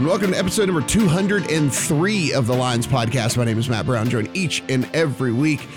and 0.00 0.08
welcome 0.08 0.32
to 0.32 0.38
episode 0.38 0.64
number 0.64 0.80
203 0.80 2.32
of 2.32 2.46
the 2.46 2.54
Lines 2.54 2.86
Podcast. 2.86 3.36
My 3.36 3.44
name 3.44 3.58
is 3.58 3.68
Matt 3.68 3.84
Brown, 3.84 4.08
joined 4.08 4.34
each 4.34 4.62
and 4.70 4.88
every 4.96 5.30
week 5.30 5.68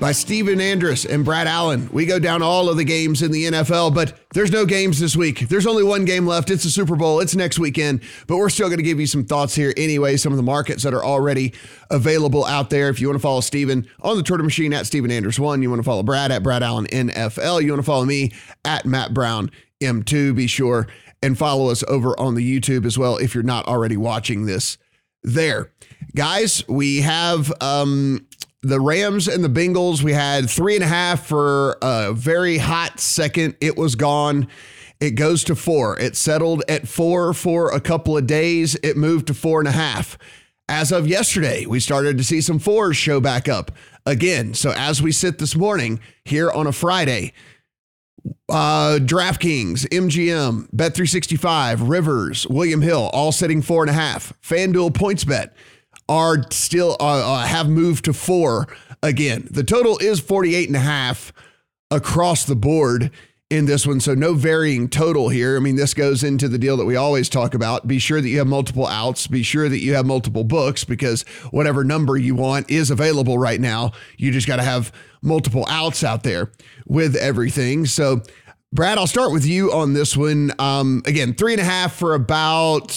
by 0.00 0.12
Stephen 0.12 0.60
Andress 0.60 1.06
and 1.06 1.26
Brad 1.26 1.46
Allen. 1.46 1.90
We 1.92 2.06
go 2.06 2.18
down 2.18 2.40
all 2.40 2.70
of 2.70 2.78
the 2.78 2.84
games 2.84 3.20
in 3.20 3.32
the 3.32 3.44
NFL, 3.44 3.94
but 3.94 4.18
there's 4.32 4.50
no 4.50 4.64
games 4.64 4.98
this 4.98 5.14
week. 5.14 5.40
There's 5.50 5.66
only 5.66 5.82
one 5.82 6.06
game 6.06 6.26
left. 6.26 6.50
It's 6.50 6.64
the 6.64 6.70
Super 6.70 6.96
Bowl. 6.96 7.20
It's 7.20 7.36
next 7.36 7.58
weekend, 7.58 8.00
but 8.26 8.38
we're 8.38 8.48
still 8.48 8.68
going 8.68 8.78
to 8.78 8.82
give 8.82 8.98
you 8.98 9.06
some 9.06 9.26
thoughts 9.26 9.54
here 9.54 9.74
anyway, 9.76 10.16
some 10.16 10.32
of 10.32 10.38
the 10.38 10.42
markets 10.42 10.82
that 10.84 10.94
are 10.94 11.04
already 11.04 11.52
available 11.90 12.46
out 12.46 12.70
there. 12.70 12.88
If 12.88 13.02
you 13.02 13.08
want 13.08 13.18
to 13.18 13.22
follow 13.22 13.42
Stephen 13.42 13.86
on 14.00 14.16
the 14.16 14.22
Twitter 14.22 14.42
machine 14.42 14.72
at 14.72 14.86
Stephen 14.86 15.10
Andrus1, 15.10 15.60
you 15.60 15.68
want 15.68 15.80
to 15.80 15.86
follow 15.86 16.02
Brad 16.02 16.32
at 16.32 16.42
Brad 16.42 16.62
Allen 16.62 16.86
NFL, 16.86 17.62
you 17.62 17.72
want 17.72 17.80
to 17.80 17.86
follow 17.86 18.06
me 18.06 18.32
at 18.64 18.86
Matt 18.86 19.12
Brown 19.12 19.50
M2. 19.82 20.34
Be 20.34 20.46
sure 20.46 20.86
and 21.26 21.36
follow 21.36 21.70
us 21.70 21.82
over 21.88 22.18
on 22.20 22.36
the 22.36 22.60
YouTube 22.60 22.86
as 22.86 22.96
well 22.96 23.16
if 23.16 23.34
you're 23.34 23.42
not 23.42 23.66
already 23.66 23.96
watching 23.96 24.46
this 24.46 24.78
there. 25.24 25.72
Guys, 26.14 26.66
we 26.68 27.00
have 27.00 27.52
um, 27.60 28.24
the 28.62 28.80
Rams 28.80 29.26
and 29.26 29.42
the 29.42 29.48
Bengals. 29.48 30.02
We 30.02 30.12
had 30.12 30.48
three 30.48 30.76
and 30.76 30.84
a 30.84 30.86
half 30.86 31.26
for 31.26 31.78
a 31.82 32.12
very 32.12 32.58
hot 32.58 33.00
second. 33.00 33.56
It 33.60 33.76
was 33.76 33.96
gone. 33.96 34.46
It 35.00 35.10
goes 35.10 35.42
to 35.44 35.56
four. 35.56 35.98
It 35.98 36.16
settled 36.16 36.62
at 36.68 36.86
four 36.86 37.34
for 37.34 37.72
a 37.72 37.80
couple 37.80 38.16
of 38.16 38.28
days. 38.28 38.76
It 38.76 38.96
moved 38.96 39.26
to 39.26 39.34
four 39.34 39.58
and 39.58 39.68
a 39.68 39.72
half. 39.72 40.16
As 40.68 40.92
of 40.92 41.08
yesterday, 41.08 41.66
we 41.66 41.80
started 41.80 42.18
to 42.18 42.24
see 42.24 42.40
some 42.40 42.60
fours 42.60 42.96
show 42.96 43.20
back 43.20 43.48
up 43.48 43.72
again. 44.06 44.54
So 44.54 44.72
as 44.76 45.02
we 45.02 45.10
sit 45.10 45.38
this 45.38 45.56
morning 45.56 45.98
here 46.24 46.50
on 46.50 46.68
a 46.68 46.72
Friday, 46.72 47.32
uh, 48.48 48.98
DraftKings, 49.00 49.86
MGM, 49.88 50.68
Bet365, 50.70 51.88
Rivers, 51.88 52.46
William 52.48 52.82
Hill, 52.82 53.10
all 53.12 53.32
setting 53.32 53.62
four 53.62 53.82
and 53.82 53.90
a 53.90 53.94
half. 53.94 54.32
FanDuel 54.42 54.90
PointsBet 54.90 55.50
are 56.08 56.38
still 56.50 56.96
uh, 57.00 57.34
uh, 57.34 57.46
have 57.46 57.68
moved 57.68 58.04
to 58.04 58.12
four 58.12 58.68
again. 59.02 59.48
The 59.50 59.64
total 59.64 59.98
is 59.98 60.20
48 60.20 60.68
and 60.68 60.76
a 60.76 60.80
half 60.80 61.32
across 61.90 62.44
the 62.44 62.56
board 62.56 63.10
in 63.48 63.66
this 63.66 63.86
one. 63.86 64.00
So 64.00 64.14
no 64.14 64.34
varying 64.34 64.88
total 64.88 65.28
here. 65.28 65.56
I 65.56 65.60
mean, 65.60 65.76
this 65.76 65.94
goes 65.94 66.24
into 66.24 66.48
the 66.48 66.58
deal 66.58 66.76
that 66.78 66.84
we 66.84 66.96
always 66.96 67.28
talk 67.28 67.54
about. 67.54 67.86
Be 67.86 67.98
sure 67.98 68.20
that 68.20 68.28
you 68.28 68.38
have 68.38 68.46
multiple 68.46 68.86
outs. 68.86 69.26
Be 69.26 69.42
sure 69.42 69.68
that 69.68 69.80
you 69.80 69.94
have 69.94 70.04
multiple 70.04 70.42
books 70.42 70.84
because 70.84 71.22
whatever 71.50 71.84
number 71.84 72.16
you 72.16 72.34
want 72.34 72.70
is 72.70 72.90
available 72.90 73.38
right 73.38 73.60
now. 73.60 73.92
You 74.16 74.32
just 74.32 74.48
got 74.48 74.56
to 74.56 74.64
have 74.64 74.92
multiple 75.22 75.64
outs 75.68 76.02
out 76.02 76.24
there 76.24 76.50
with 76.86 77.14
everything. 77.14 77.86
So 77.86 78.22
Brad, 78.72 78.98
I'll 78.98 79.06
start 79.06 79.32
with 79.32 79.46
you 79.46 79.72
on 79.72 79.94
this 79.94 80.16
one. 80.16 80.52
Um, 80.58 81.02
again, 81.06 81.34
three 81.34 81.52
and 81.52 81.60
a 81.60 81.64
half 81.64 81.94
for 81.94 82.14
about 82.14 82.90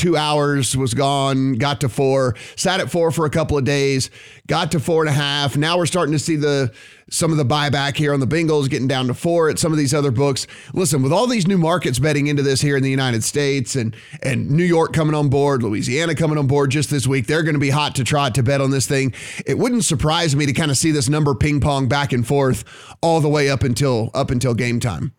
two 0.00 0.16
hours 0.16 0.74
was 0.76 0.94
gone, 0.94 1.52
got 1.52 1.82
to 1.82 1.88
four, 1.88 2.34
sat 2.56 2.80
at 2.80 2.90
four 2.90 3.10
for 3.10 3.26
a 3.26 3.30
couple 3.30 3.58
of 3.58 3.64
days, 3.64 4.10
got 4.46 4.72
to 4.72 4.80
four 4.80 5.02
and 5.02 5.10
a 5.10 5.12
half. 5.12 5.58
Now 5.58 5.76
we're 5.76 5.84
starting 5.84 6.12
to 6.12 6.18
see 6.18 6.36
the 6.36 6.72
some 7.10 7.32
of 7.32 7.36
the 7.36 7.44
buyback 7.44 7.96
here 7.96 8.14
on 8.14 8.20
the 8.20 8.26
Bengals 8.26 8.70
getting 8.70 8.86
down 8.88 9.08
to 9.08 9.14
four 9.14 9.50
at 9.50 9.58
some 9.58 9.72
of 9.72 9.78
these 9.78 9.92
other 9.92 10.10
books. 10.10 10.46
Listen, 10.72 11.02
with 11.02 11.12
all 11.12 11.26
these 11.26 11.46
new 11.46 11.58
markets 11.58 11.98
betting 11.98 12.28
into 12.28 12.42
this 12.42 12.60
here 12.60 12.76
in 12.76 12.82
the 12.82 12.90
United 12.90 13.22
States 13.22 13.76
and 13.76 13.94
and 14.22 14.50
New 14.50 14.64
York 14.64 14.94
coming 14.94 15.14
on 15.14 15.28
board, 15.28 15.62
Louisiana 15.62 16.14
coming 16.14 16.38
on 16.38 16.46
board 16.46 16.70
just 16.70 16.88
this 16.88 17.06
week, 17.06 17.26
they're 17.26 17.42
going 17.42 17.54
to 17.54 17.60
be 17.60 17.70
hot 17.70 17.94
to 17.96 18.04
trot 18.04 18.34
to 18.36 18.42
bet 18.42 18.62
on 18.62 18.70
this 18.70 18.86
thing. 18.86 19.12
It 19.44 19.58
wouldn't 19.58 19.84
surprise 19.84 20.34
me 20.34 20.46
to 20.46 20.54
kind 20.54 20.70
of 20.70 20.78
see 20.78 20.92
this 20.92 21.10
number 21.10 21.34
ping 21.34 21.60
pong 21.60 21.88
back 21.88 22.14
and 22.14 22.26
forth 22.26 22.64
all 23.02 23.20
the 23.20 23.28
way 23.28 23.50
up 23.50 23.62
until 23.64 24.10
up 24.14 24.30
until 24.30 24.54
game 24.54 24.80
time. 24.80 25.12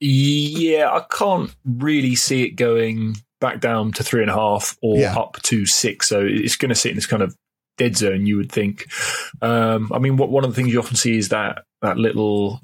Yeah, 0.00 0.90
I 0.90 1.04
can't 1.14 1.54
really 1.64 2.14
see 2.14 2.42
it 2.44 2.56
going 2.56 3.16
back 3.42 3.60
down 3.60 3.92
to 3.92 4.02
three 4.02 4.22
and 4.22 4.30
a 4.30 4.34
half 4.34 4.78
or 4.80 4.96
yeah. 4.96 5.14
up 5.14 5.36
to 5.42 5.66
six. 5.66 6.08
So 6.08 6.24
it's 6.24 6.56
going 6.56 6.70
to 6.70 6.74
sit 6.74 6.90
in 6.90 6.96
this 6.96 7.06
kind 7.06 7.22
of 7.22 7.36
dead 7.76 7.96
zone, 7.96 8.24
you 8.24 8.36
would 8.36 8.50
think. 8.50 8.86
Um, 9.42 9.90
I 9.92 9.98
mean, 9.98 10.16
what, 10.16 10.30
one 10.30 10.44
of 10.44 10.50
the 10.50 10.56
things 10.56 10.72
you 10.72 10.78
often 10.78 10.96
see 10.96 11.18
is 11.18 11.28
that 11.28 11.64
that 11.82 11.98
little 11.98 12.62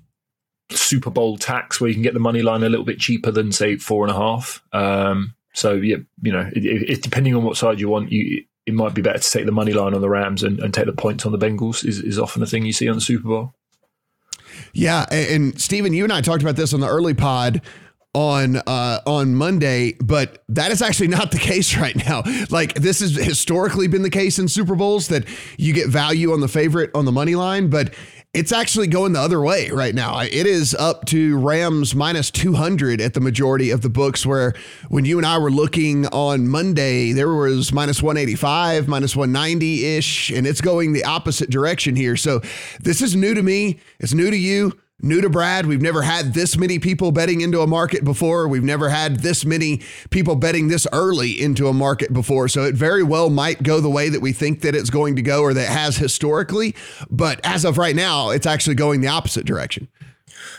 Super 0.70 1.10
Bowl 1.10 1.36
tax 1.36 1.80
where 1.80 1.88
you 1.88 1.94
can 1.94 2.02
get 2.02 2.14
the 2.14 2.20
money 2.20 2.40
line 2.40 2.62
a 2.62 2.68
little 2.68 2.86
bit 2.86 3.00
cheaper 3.00 3.30
than 3.30 3.52
say 3.52 3.76
four 3.76 4.06
and 4.06 4.14
a 4.14 4.18
half. 4.18 4.62
Um, 4.72 5.34
so 5.52 5.74
yeah, 5.74 5.96
you 6.22 6.32
know, 6.32 6.48
it, 6.54 6.64
it, 6.64 7.02
depending 7.02 7.34
on 7.34 7.42
what 7.42 7.56
side 7.56 7.80
you 7.80 7.88
want, 7.88 8.12
you 8.12 8.44
it 8.64 8.74
might 8.74 8.94
be 8.94 9.02
better 9.02 9.18
to 9.18 9.30
take 9.30 9.46
the 9.46 9.52
money 9.52 9.72
line 9.72 9.94
on 9.94 10.02
the 10.02 10.10
Rams 10.10 10.42
and, 10.42 10.60
and 10.60 10.72
take 10.72 10.84
the 10.86 10.92
points 10.92 11.26
on 11.26 11.32
the 11.32 11.38
Bengals. 11.38 11.84
Is 11.84 12.00
is 12.00 12.18
often 12.18 12.42
a 12.42 12.46
thing 12.46 12.64
you 12.64 12.72
see 12.72 12.88
on 12.88 12.94
the 12.94 13.00
Super 13.00 13.26
Bowl. 13.26 13.54
Yeah, 14.72 15.06
and 15.10 15.58
Stephen, 15.60 15.92
you 15.92 16.04
and 16.04 16.12
I 16.12 16.20
talked 16.20 16.42
about 16.42 16.56
this 16.56 16.74
on 16.74 16.80
the 16.80 16.88
early 16.88 17.14
pod 17.14 17.62
on 18.18 18.56
uh, 18.66 19.00
on 19.06 19.32
Monday, 19.36 19.92
but 20.00 20.42
that 20.48 20.72
is 20.72 20.82
actually 20.82 21.06
not 21.06 21.30
the 21.30 21.38
case 21.38 21.76
right 21.76 21.94
now. 21.94 22.24
Like 22.50 22.74
this 22.74 22.98
has 22.98 23.14
historically 23.14 23.86
been 23.86 24.02
the 24.02 24.10
case 24.10 24.40
in 24.40 24.48
Super 24.48 24.74
Bowls 24.74 25.06
that 25.08 25.24
you 25.56 25.72
get 25.72 25.88
value 25.88 26.32
on 26.32 26.40
the 26.40 26.48
favorite 26.48 26.90
on 26.96 27.04
the 27.04 27.12
money 27.12 27.36
line, 27.36 27.70
but 27.70 27.94
it's 28.34 28.50
actually 28.50 28.88
going 28.88 29.12
the 29.12 29.20
other 29.20 29.40
way 29.40 29.70
right 29.70 29.94
now. 29.94 30.18
It 30.18 30.32
is 30.32 30.74
up 30.74 31.06
to 31.06 31.38
Rams 31.38 31.94
minus 31.94 32.30
200 32.32 33.00
at 33.00 33.14
the 33.14 33.20
majority 33.20 33.70
of 33.70 33.82
the 33.82 33.88
books, 33.88 34.26
where 34.26 34.52
when 34.88 35.04
you 35.04 35.18
and 35.18 35.26
I 35.26 35.38
were 35.38 35.50
looking 35.50 36.06
on 36.08 36.48
Monday, 36.48 37.12
there 37.12 37.32
was 37.32 37.72
minus 37.72 38.02
185, 38.02 38.88
minus 38.88 39.14
190 39.14 39.96
ish, 39.96 40.30
and 40.30 40.44
it's 40.44 40.60
going 40.60 40.92
the 40.92 41.04
opposite 41.04 41.50
direction 41.50 41.94
here. 41.94 42.16
So 42.16 42.40
this 42.80 43.00
is 43.00 43.14
new 43.14 43.32
to 43.32 43.42
me. 43.44 43.78
It's 44.00 44.12
new 44.12 44.28
to 44.28 44.36
you 44.36 44.76
new 45.00 45.20
to 45.20 45.30
Brad. 45.30 45.66
We've 45.66 45.82
never 45.82 46.02
had 46.02 46.34
this 46.34 46.56
many 46.56 46.78
people 46.78 47.12
betting 47.12 47.40
into 47.40 47.60
a 47.60 47.66
market 47.66 48.04
before. 48.04 48.48
We've 48.48 48.64
never 48.64 48.88
had 48.88 49.20
this 49.20 49.44
many 49.44 49.82
people 50.10 50.36
betting 50.36 50.68
this 50.68 50.86
early 50.92 51.40
into 51.40 51.68
a 51.68 51.72
market 51.72 52.12
before. 52.12 52.48
So 52.48 52.64
it 52.64 52.74
very 52.74 53.02
well 53.02 53.30
might 53.30 53.62
go 53.62 53.80
the 53.80 53.90
way 53.90 54.08
that 54.08 54.20
we 54.20 54.32
think 54.32 54.62
that 54.62 54.74
it's 54.74 54.90
going 54.90 55.16
to 55.16 55.22
go 55.22 55.42
or 55.42 55.54
that 55.54 55.68
has 55.68 55.96
historically. 55.96 56.74
But 57.10 57.40
as 57.44 57.64
of 57.64 57.78
right 57.78 57.94
now, 57.94 58.30
it's 58.30 58.46
actually 58.46 58.74
going 58.74 59.00
the 59.00 59.08
opposite 59.08 59.46
direction. 59.46 59.88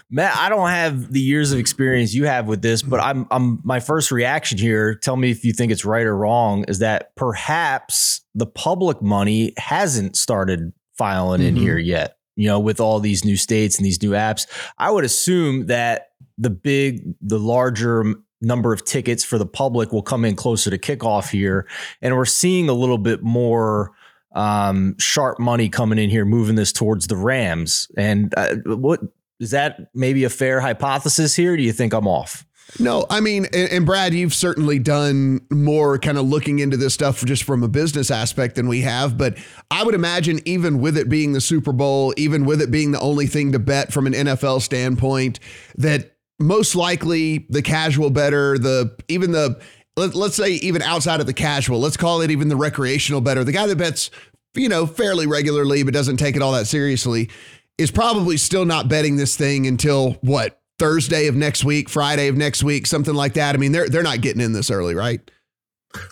Matt, 0.09 0.35
I 0.35 0.49
don't 0.49 0.69
have 0.69 1.13
the 1.13 1.19
years 1.19 1.51
of 1.51 1.59
experience 1.59 2.13
you 2.13 2.25
have 2.25 2.47
with 2.47 2.61
this, 2.61 2.81
but 2.81 2.99
I'm 2.99 3.27
I'm 3.29 3.59
my 3.63 3.79
first 3.79 4.11
reaction 4.11 4.57
here, 4.57 4.95
tell 4.95 5.15
me 5.15 5.29
if 5.29 5.45
you 5.45 5.53
think 5.53 5.71
it's 5.71 5.85
right 5.85 6.05
or 6.05 6.17
wrong, 6.17 6.65
is 6.67 6.79
that 6.79 7.15
perhaps 7.15 8.21
the 8.33 8.47
public 8.47 9.01
money 9.01 9.53
hasn't 9.57 10.15
started 10.15 10.73
filing 10.97 11.41
in 11.41 11.55
mm-hmm. 11.55 11.63
here 11.63 11.77
yet 11.77 12.18
you 12.39 12.47
know, 12.47 12.57
with 12.57 12.79
all 12.79 13.01
these 13.01 13.25
new 13.25 13.35
states 13.35 13.75
and 13.75 13.85
these 13.85 14.01
new 14.01 14.11
apps, 14.11 14.47
I 14.77 14.91
would 14.91 15.03
assume 15.03 15.65
that 15.65 16.11
the 16.37 16.49
big, 16.49 17.13
the 17.21 17.37
larger 17.37 18.15
number 18.39 18.71
of 18.71 18.85
tickets 18.85 19.25
for 19.25 19.37
the 19.37 19.45
public 19.45 19.91
will 19.91 20.01
come 20.01 20.23
in 20.23 20.37
closer 20.37 20.69
to 20.69 20.77
kickoff 20.77 21.31
here. 21.31 21.67
And 22.01 22.15
we're 22.15 22.23
seeing 22.23 22.69
a 22.69 22.73
little 22.73 22.97
bit 22.97 23.21
more 23.21 23.91
um, 24.31 24.95
sharp 24.97 25.37
money 25.37 25.67
coming 25.67 25.99
in 25.99 26.09
here, 26.09 26.23
moving 26.23 26.55
this 26.55 26.71
towards 26.71 27.07
the 27.07 27.17
Rams. 27.17 27.91
And 27.97 28.33
uh, 28.37 28.55
what 28.67 29.01
is 29.41 29.51
that 29.51 29.89
maybe 29.93 30.23
a 30.23 30.29
fair 30.29 30.61
hypothesis 30.61 31.35
here? 31.35 31.57
do 31.57 31.63
you 31.63 31.73
think 31.73 31.91
I'm 31.91 32.07
off? 32.07 32.45
No, 32.77 33.05
I 33.09 33.19
mean, 33.19 33.45
and, 33.45 33.71
and, 33.71 33.85
Brad, 33.85 34.13
you've 34.13 34.33
certainly 34.33 34.77
done 34.77 35.41
more 35.49 35.97
kind 35.97 36.17
of 36.17 36.27
looking 36.27 36.59
into 36.59 36.77
this 36.77 36.93
stuff 36.93 37.23
just 37.25 37.43
from 37.43 37.63
a 37.63 37.67
business 37.67 38.11
aspect 38.11 38.55
than 38.55 38.67
we 38.67 38.81
have. 38.81 39.17
But 39.17 39.37
I 39.71 39.83
would 39.83 39.95
imagine, 39.95 40.39
even 40.45 40.79
with 40.79 40.97
it 40.97 41.09
being 41.09 41.33
the 41.33 41.41
Super 41.41 41.71
Bowl, 41.71 42.13
even 42.15 42.45
with 42.45 42.61
it 42.61 42.69
being 42.69 42.91
the 42.91 42.99
only 42.99 43.25
thing 43.25 43.53
to 43.53 43.59
bet 43.59 43.91
from 43.91 44.05
an 44.05 44.13
NFL 44.13 44.61
standpoint, 44.61 45.39
that 45.77 46.15
most 46.39 46.75
likely 46.75 47.47
the 47.49 47.61
casual 47.61 48.11
better, 48.11 48.57
the 48.57 48.95
even 49.07 49.31
the 49.31 49.59
let, 49.97 50.13
let's 50.13 50.35
say 50.35 50.51
even 50.51 50.81
outside 50.81 51.19
of 51.19 51.25
the 51.25 51.33
casual, 51.33 51.79
let's 51.79 51.97
call 51.97 52.21
it 52.21 52.29
even 52.29 52.49
the 52.49 52.55
recreational 52.55 53.19
better, 53.19 53.43
the 53.43 53.51
guy 53.51 53.65
that 53.65 53.77
bets 53.77 54.11
you 54.55 54.69
know 54.69 54.85
fairly 54.85 55.27
regularly 55.27 55.83
but 55.83 55.93
doesn't 55.93 56.17
take 56.17 56.35
it 56.35 56.41
all 56.41 56.53
that 56.53 56.67
seriously 56.67 57.29
is 57.77 57.91
probably 57.91 58.35
still 58.35 58.65
not 58.65 58.87
betting 58.87 59.15
this 59.15 59.37
thing 59.37 59.67
until 59.67 60.13
what 60.21 60.58
Thursday 60.79 61.27
of 61.27 61.35
next 61.35 61.63
week, 61.63 61.89
Friday 61.89 62.27
of 62.27 62.37
next 62.37 62.63
week, 62.63 62.87
something 62.87 63.13
like 63.13 63.33
that. 63.33 63.53
I 63.53 63.57
mean, 63.57 63.71
they're 63.71 63.89
they're 63.89 64.03
not 64.03 64.21
getting 64.21 64.41
in 64.41 64.53
this 64.53 64.71
early, 64.71 64.95
right? 64.95 65.21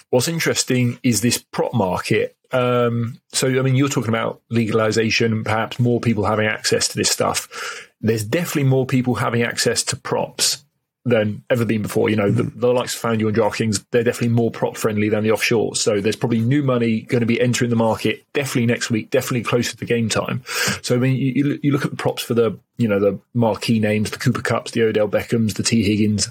What's 0.10 0.28
interesting 0.28 1.00
is 1.04 1.22
this 1.22 1.38
prop 1.38 1.74
market. 1.74 2.36
Um, 2.52 3.20
so, 3.34 3.48
I 3.48 3.62
mean, 3.62 3.76
you're 3.76 3.90
talking 3.90 4.10
about 4.10 4.42
legalization, 4.50 5.44
perhaps 5.44 5.80
more 5.80 6.00
people 6.00 6.24
having 6.26 6.48
access 6.48 6.88
to 6.88 6.98
this 6.98 7.10
stuff. 7.10 7.90
There's 8.00 8.24
definitely 8.24 8.70
more 8.70 8.86
people 8.86 9.16
having 9.16 9.42
access 9.42 9.84
to 9.84 9.96
props 9.96 10.64
than 11.08 11.42
ever 11.50 11.64
been 11.64 11.82
before. 11.82 12.10
You 12.10 12.18
know, 12.18 12.30
the, 12.30 12.44
the 12.44 12.68
likes 12.68 12.96
of 12.96 13.02
FanDuel 13.02 13.30
and 13.30 13.38
DraftKings, 13.38 13.86
they're 13.92 14.04
definitely 14.04 14.36
more 14.36 14.52
prop 14.52 14.76
friendly 14.76 15.08
than 15.08 15.24
the 15.24 15.32
offshore. 15.32 15.76
So 15.76 16.02
there's 16.02 16.18
probably 16.18 16.42
new 16.42 16.62
money 16.62 17.02
going 17.02 17.22
to 17.22 17.26
be 17.26 17.40
entering 17.40 17.70
the 17.70 17.78
market 17.78 18.26
definitely 18.34 18.66
next 18.66 18.90
week, 18.90 19.10
definitely 19.10 19.44
closer 19.44 19.76
to 19.78 19.86
game 19.86 20.10
time. 20.10 20.44
So 20.82 20.96
I 20.96 21.00
mean, 21.00 21.16
you, 21.16 21.60
you 21.64 21.72
look 21.72 21.86
at 21.86 21.92
the 21.92 21.98
props 21.98 22.24
for 22.24 22.34
the 22.34 22.60
you 22.78 22.88
know 22.88 23.00
the 23.00 23.20
marquee 23.34 23.80
names, 23.80 24.12
the 24.12 24.18
Cooper 24.18 24.42
Kupps, 24.42 24.72
the 24.72 24.84
Odell 24.84 25.08
Beckhams, 25.08 25.56
the 25.56 25.64
Tee 25.64 25.84
Higgins. 25.84 26.30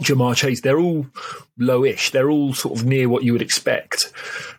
Ja'Marr 0.00 0.34
Chase, 0.34 0.62
they're 0.62 0.78
all 0.78 1.06
lowish. 1.58 2.12
They're 2.12 2.30
all 2.30 2.54
sort 2.54 2.78
of 2.78 2.86
near 2.86 3.10
what 3.10 3.24
you 3.24 3.32
would 3.32 3.42
expect, 3.42 4.10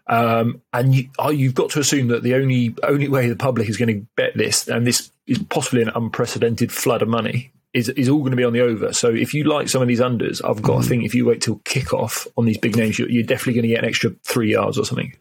um, 0.05 0.61
and 0.73 0.93
you, 0.93 1.09
have 1.17 1.55
got 1.55 1.71
to 1.71 1.79
assume 1.79 2.09
that 2.09 2.21
the 2.21 2.35
only 2.35 2.75
only 2.83 3.07
way 3.07 3.29
the 3.29 3.35
public 3.35 3.67
is 3.67 3.77
going 3.77 4.01
to 4.01 4.05
bet 4.15 4.35
this, 4.35 4.67
and 4.67 4.85
this 4.85 5.11
is 5.25 5.39
possibly 5.49 5.81
an 5.81 5.91
unprecedented 5.95 6.71
flood 6.71 7.01
of 7.01 7.07
money, 7.07 7.51
is, 7.73 7.89
is 7.89 8.07
all 8.07 8.19
going 8.19 8.31
to 8.31 8.37
be 8.37 8.43
on 8.43 8.53
the 8.53 8.61
over. 8.61 8.93
So 8.93 9.09
if 9.09 9.33
you 9.33 9.45
like 9.45 9.67
some 9.67 9.81
of 9.81 9.87
these 9.87 9.99
unders, 9.99 10.41
I've 10.47 10.61
got 10.61 10.73
mm-hmm. 10.73 10.81
to 10.81 10.87
think 10.87 11.03
if 11.05 11.15
you 11.15 11.25
wait 11.25 11.41
till 11.41 11.57
kickoff 11.59 12.27
on 12.37 12.45
these 12.45 12.57
big 12.57 12.75
names, 12.75 12.99
you're, 12.99 13.09
you're 13.09 13.23
definitely 13.23 13.53
going 13.53 13.63
to 13.63 13.69
get 13.69 13.79
an 13.79 13.89
extra 13.89 14.11
three 14.23 14.51
yards 14.51 14.77
or 14.77 14.85
something. 14.85 15.13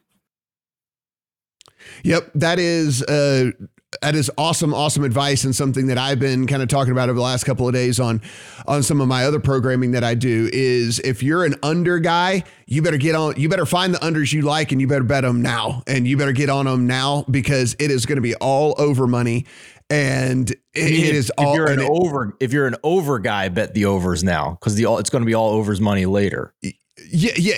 Yep, 2.04 2.30
that 2.34 2.58
is 2.58 3.02
uh, 3.04 3.52
that 4.00 4.14
is 4.14 4.30
awesome, 4.38 4.72
awesome 4.72 5.04
advice 5.04 5.44
and 5.44 5.54
something 5.54 5.88
that 5.88 5.98
I've 5.98 6.18
been 6.18 6.46
kind 6.46 6.62
of 6.62 6.68
talking 6.68 6.92
about 6.92 7.08
over 7.08 7.16
the 7.16 7.24
last 7.24 7.44
couple 7.44 7.68
of 7.68 7.74
days 7.74 8.00
on 8.00 8.22
on 8.66 8.82
some 8.82 9.00
of 9.00 9.08
my 9.08 9.24
other 9.24 9.38
programming 9.38 9.92
that 9.92 10.02
I 10.02 10.14
do 10.14 10.48
is 10.52 10.98
if 11.00 11.22
you're 11.22 11.44
an 11.44 11.56
under 11.62 11.98
guy, 11.98 12.44
you 12.66 12.80
better 12.80 12.96
get 12.96 13.14
on 13.14 13.34
you 13.36 13.48
better 13.48 13.66
find 13.66 13.94
the 13.94 13.98
unders 13.98 14.32
you 14.32 14.42
like 14.42 14.72
and 14.72 14.80
you 14.80 14.86
better 14.86 15.04
bet 15.04 15.22
them 15.22 15.42
now 15.42 15.82
and 15.86 16.08
you 16.08 16.16
better 16.16 16.32
get 16.32 16.48
on 16.48 16.64
them 16.64 16.86
now 16.86 17.24
because 17.30 17.76
it 17.78 17.90
is 17.90 18.06
going 18.06 18.16
to 18.16 18.22
be 18.22 18.34
all 18.36 18.74
over 18.78 19.06
money 19.06 19.44
and 19.92 20.50
it, 20.50 20.58
I 20.76 20.80
mean, 20.80 21.04
it 21.04 21.14
is 21.14 21.28
if, 21.28 21.34
all 21.38 21.52
if 21.52 21.56
you're 21.56 21.70
an 21.70 21.80
over 21.80 22.36
if 22.40 22.52
you're 22.52 22.66
an 22.66 22.76
over 22.82 23.18
guy 23.18 23.48
bet 23.50 23.74
the 23.74 23.84
overs 23.84 24.24
now 24.24 24.56
cuz 24.62 24.74
the 24.74 24.90
it's 24.98 25.10
going 25.10 25.22
to 25.22 25.26
be 25.26 25.34
all 25.34 25.50
overs 25.50 25.80
money 25.80 26.06
later. 26.06 26.54
Yeah, 27.10 27.32
yeah, 27.36 27.54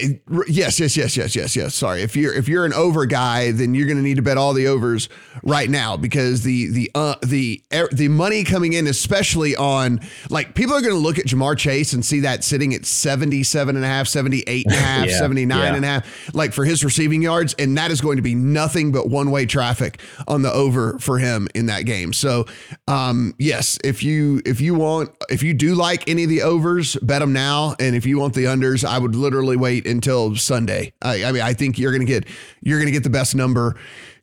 yes, 0.49 0.81
yes, 0.81 0.97
yes, 0.97 1.17
yes, 1.17 1.37
yes, 1.37 1.57
yes. 1.57 1.75
Sorry, 1.75 2.03
if 2.03 2.17
you're 2.17 2.33
if 2.33 2.49
you're 2.49 2.65
an 2.65 2.73
over 2.73 3.07
guy, 3.07 3.53
then 3.53 3.75
you're 3.75 3.87
going 3.87 3.97
to 3.97 4.03
need 4.03 4.17
to 4.17 4.23
bet 4.23 4.37
all 4.37 4.53
the 4.53 4.67
overs 4.67 5.09
right 5.43 5.69
now 5.69 5.97
because 5.97 6.43
the 6.43 6.71
the 6.71 6.91
uh, 6.95 7.17
the 7.23 7.63
the 7.93 8.09
money 8.09 8.45
coming 8.45 8.73
in, 8.73 8.87
especially 8.87 9.57
on 9.57 10.01
like 10.31 10.55
people 10.55 10.75
are 10.75 10.81
going 10.81 10.95
to 10.95 10.99
look 10.99 11.19
at 11.19 11.27
Ja'Marr 11.27 11.57
Chase 11.57 11.93
and 11.93 12.05
see 12.05 12.21
that 12.21 12.45
sitting 12.45 12.75
at 12.75 12.87
77 12.87 13.77
and 13.77 13.85
a 13.85 13.89
half, 13.89 14.09
78 14.09 14.67
and 14.67 14.75
a 14.75 14.79
half, 14.79 15.07
yeah, 15.07 15.19
79 15.19 15.59
yeah. 15.59 15.75
and 15.75 15.85
a 15.85 15.89
half, 15.89 16.35
like 16.35 16.53
for 16.53 16.65
his 16.65 16.85
receiving 16.85 17.23
yards, 17.23 17.55
and 17.59 17.77
that 17.77 17.91
is 17.91 18.01
going 18.01 18.17
to 18.17 18.23
be 18.23 18.35
nothing 18.35 18.93
but 18.93 19.09
one 19.09 19.31
way 19.31 19.47
traffic 19.47 20.01
on 20.27 20.43
the 20.43 20.53
over 20.53 20.99
for 20.99 21.19
him 21.19 21.49
in 21.55 21.67
that 21.67 21.83
game. 21.87 22.13
So, 22.13 22.47
um, 22.89 23.35
yes, 23.39 23.79
if 23.85 24.03
you 24.03 24.43
if 24.47 24.61
you 24.61 24.75
want 24.75 25.11
if 25.29 25.43
you 25.43 25.55
do 25.55 25.75
like 25.75 26.09
any 26.09 26.25
of 26.25 26.29
the 26.29 26.43
overs, 26.43 26.97
bet 26.97 27.21
them 27.21 27.33
now, 27.33 27.75
and 27.79 27.95
if 27.95 28.07
you 28.07 28.19
want 28.19 28.35
the 28.35 28.45
unders, 28.45 28.85
I 28.85 28.99
would 28.99 29.15
literally 29.15 29.34
wait 29.57 29.87
until 29.87 30.37
Sunday. 30.37 30.93
I, 31.03 31.25
I 31.25 31.33
mean, 31.33 31.43
I 31.43 31.55
think 31.55 31.79
you're 31.79 31.93
going 31.93 32.07
to 32.07 32.13
get 32.13 32.27
you're 32.61 32.79
going 32.79 32.87
to 32.87 32.93
get 32.93 33.03
the 33.03 33.11
best 33.11 33.35
number 33.35 33.77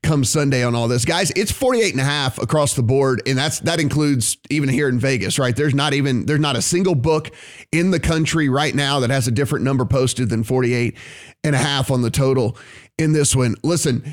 come 0.04 0.24
Sunday 0.24 0.64
on 0.64 0.74
all 0.74 0.88
this. 0.88 1.06
Guys, 1.06 1.32
it's 1.36 1.52
48 1.52 1.92
and 1.92 2.02
a 2.02 2.04
half 2.04 2.40
across 2.40 2.74
the 2.74 2.84
board 2.84 3.22
and 3.28 3.38
that's 3.38 3.60
that 3.62 3.80
includes 3.80 4.38
even 4.50 4.70
here 4.70 4.90
in 4.90 5.00
Vegas, 5.00 5.38
right? 5.38 5.56
There's 5.56 5.76
not 5.76 5.94
even 5.94 6.26
there's 6.26 6.40
not 6.40 6.56
a 6.56 6.62
single 6.62 6.96
book 6.96 7.32
in 7.72 7.92
the 7.92 8.00
country 8.00 8.50
right 8.50 8.74
now 8.74 9.00
that 9.02 9.10
has 9.10 9.28
a 9.28 9.32
different 9.32 9.66
number 9.66 9.86
posted 9.86 10.30
than 10.30 10.44
48 10.44 10.98
and 11.44 11.56
a 11.56 11.60
half 11.60 11.92
on 11.92 12.02
the 12.02 12.12
total 12.12 12.58
in 12.98 13.14
this 13.14 13.36
one. 13.36 13.56
Listen, 13.64 14.04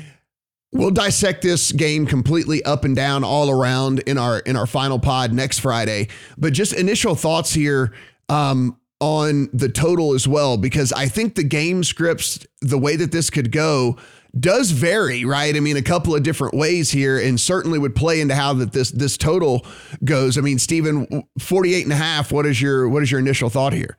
We'll 0.71 0.91
dissect 0.91 1.41
this 1.41 1.71
game 1.71 2.05
completely 2.05 2.63
up 2.63 2.85
and 2.85 2.95
down 2.95 3.23
all 3.23 3.49
around 3.49 3.99
in 3.99 4.19
our 4.19 4.37
in 4.39 4.55
our 4.55 4.67
final 4.67 4.99
pod 4.99 5.33
next 5.33 5.59
Friday. 5.59 6.09
But 6.37 6.53
just 6.53 6.73
initial 6.73 7.15
thoughts 7.15 7.51
here. 7.51 7.93
Um, 8.29 8.77
on 8.99 9.49
the 9.53 9.69
total 9.69 10.13
as 10.13 10.27
well 10.27 10.57
because 10.57 10.91
I 10.91 11.07
think 11.07 11.35
the 11.35 11.43
game 11.43 11.83
scripts, 11.83 12.45
the 12.61 12.77
way 12.77 12.95
that 12.95 13.11
this 13.11 13.29
could 13.29 13.51
go, 13.51 13.97
does 14.37 14.71
vary, 14.71 15.25
right? 15.25 15.55
I 15.55 15.59
mean, 15.59 15.77
a 15.77 15.81
couple 15.81 16.15
of 16.15 16.23
different 16.23 16.53
ways 16.53 16.91
here, 16.91 17.17
and 17.17 17.39
certainly 17.39 17.79
would 17.79 17.95
play 17.95 18.21
into 18.21 18.35
how 18.35 18.53
that 18.53 18.73
this 18.73 18.91
this 18.91 19.17
total 19.17 19.65
goes. 20.03 20.37
I 20.37 20.41
mean, 20.41 20.59
Stephen, 20.59 21.23
48 21.39 21.83
and 21.83 21.93
a 21.93 21.95
half, 21.95 22.31
what 22.31 22.45
is 22.45 22.61
your 22.61 22.87
what 22.87 23.01
is 23.01 23.11
your 23.11 23.19
initial 23.19 23.49
thought 23.49 23.73
here? 23.73 23.97